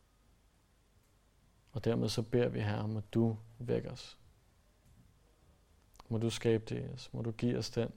Og 1.71 1.85
dermed 1.85 2.09
så 2.09 2.21
beder 2.21 2.49
vi 2.49 2.59
her 2.59 2.77
om, 2.77 2.97
at 2.97 3.13
du 3.13 3.37
vækker 3.59 3.91
os. 3.91 4.17
Må 6.09 6.17
du 6.17 6.29
skabe 6.29 6.65
det 6.65 6.89
i 6.89 6.93
os. 6.93 7.13
Må 7.13 7.21
du 7.21 7.31
give 7.31 7.57
os 7.57 7.69
den 7.69 7.91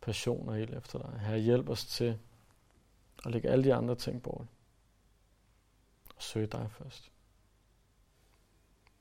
passion 0.00 0.48
og 0.48 0.56
helt 0.56 0.74
efter 0.74 0.98
dig. 0.98 1.20
Herre, 1.20 1.38
hjælp 1.38 1.68
os 1.68 1.86
til 1.86 2.18
at 3.24 3.32
lægge 3.32 3.48
alle 3.48 3.64
de 3.64 3.74
andre 3.74 3.94
ting 3.94 4.22
bort. 4.22 4.46
Og 6.16 6.22
søge 6.22 6.46
dig 6.46 6.70
først. 6.70 7.12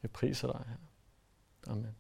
Vi 0.02 0.08
priser 0.08 0.52
dig, 0.52 0.66
her. 0.68 0.78
Amen. 1.72 1.96